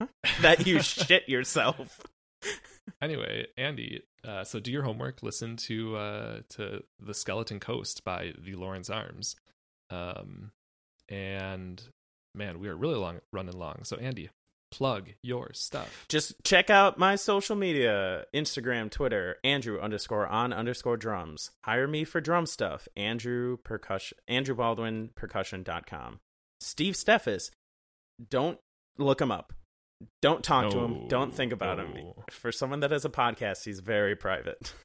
that 0.40 0.66
you 0.66 0.80
shit 0.82 1.28
yourself. 1.28 2.00
Anyway, 3.02 3.46
Andy, 3.56 4.02
uh, 4.24 4.44
so 4.44 4.60
do 4.60 4.70
your 4.70 4.82
homework. 4.84 5.22
Listen 5.22 5.56
to 5.56 5.96
uh, 5.96 6.40
to 6.50 6.82
the 7.00 7.14
Skeleton 7.14 7.58
Coast 7.60 8.04
by 8.04 8.32
the 8.38 8.54
Lawrence 8.54 8.88
Arms, 8.90 9.34
um, 9.90 10.52
and 11.08 11.82
man, 12.34 12.58
we 12.60 12.68
are 12.68 12.76
really 12.76 12.94
long 12.94 13.20
running 13.32 13.56
long. 13.58 13.80
So 13.82 13.96
Andy, 13.96 14.30
plug 14.70 15.10
your 15.22 15.50
stuff. 15.52 16.04
Just 16.08 16.34
check 16.44 16.70
out 16.70 16.98
my 16.98 17.16
social 17.16 17.56
media 17.56 18.24
Instagram, 18.34 18.90
Twitter, 18.90 19.36
Andrew 19.44 19.80
underscore 19.80 20.26
on 20.26 20.52
underscore 20.52 20.96
drums. 20.96 21.50
Hire 21.64 21.86
me 21.88 22.04
for 22.04 22.20
drum 22.20 22.46
stuff. 22.46 22.88
Andrew 22.96 23.56
percussion 23.58 24.18
Andrew 24.28 24.54
Baldwin 24.54 25.10
percussion.com. 25.14 26.18
Steve 26.60 26.94
Steffes. 26.94 27.50
Don't 28.30 28.58
look 28.98 29.20
him 29.20 29.30
up. 29.30 29.52
Don't 30.20 30.42
talk 30.44 30.70
to 30.72 30.78
him. 30.78 31.08
Don't 31.08 31.34
think 31.34 31.52
about 31.52 31.78
him. 31.78 32.12
For 32.30 32.52
someone 32.52 32.80
that 32.80 32.90
has 32.90 33.04
a 33.04 33.10
podcast, 33.10 33.64
he's 33.64 33.80
very 33.80 34.16
private. 34.16 34.72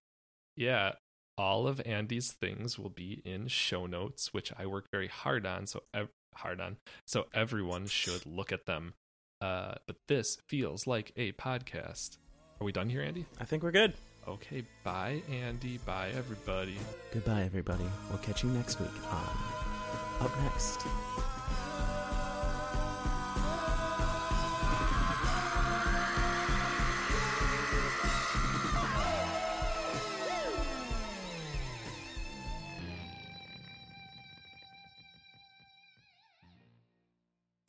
Yeah, 0.58 0.92
all 1.38 1.66
of 1.66 1.82
Andy's 1.86 2.34
things 2.34 2.78
will 2.78 2.90
be 2.90 3.22
in 3.24 3.48
show 3.48 3.86
notes, 3.86 4.34
which 4.34 4.52
I 4.60 4.66
work 4.66 4.88
very 4.92 5.08
hard 5.08 5.46
on. 5.46 5.66
So 5.66 5.82
ev- 5.94 6.10
hard 6.36 6.60
on, 6.60 6.76
so 7.08 7.28
everyone 7.34 7.88
should 7.88 8.26
look 8.26 8.52
at 8.52 8.66
them. 8.66 8.94
Uh, 9.42 9.76
but 9.88 9.96
this 10.08 10.38
feels 10.48 10.86
like 10.88 11.12
a 11.18 11.32
podcast. 11.34 12.18
Are 12.60 12.64
we 12.64 12.72
done 12.72 12.90
here, 12.90 13.02
Andy? 13.02 13.26
I 13.40 13.46
think 13.46 13.64
we're 13.64 13.72
good. 13.72 13.94
Okay, 14.28 14.64
bye, 14.84 15.22
Andy. 15.32 15.80
Bye, 15.80 16.12
everybody. 16.16 16.78
Goodbye, 17.12 17.42
everybody. 17.42 17.86
We'll 18.10 18.20
catch 18.20 18.44
you 18.44 18.52
next 18.52 18.80
week 18.80 18.90
on 19.12 20.26
Up 20.26 20.32
Next. 20.44 20.86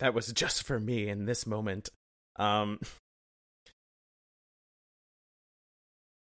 That 0.02 0.14
was 0.14 0.32
just 0.32 0.64
for 0.64 0.80
me 0.80 1.08
in 1.08 1.26
this 1.26 1.46
moment. 1.46 1.88
Um 2.34 2.80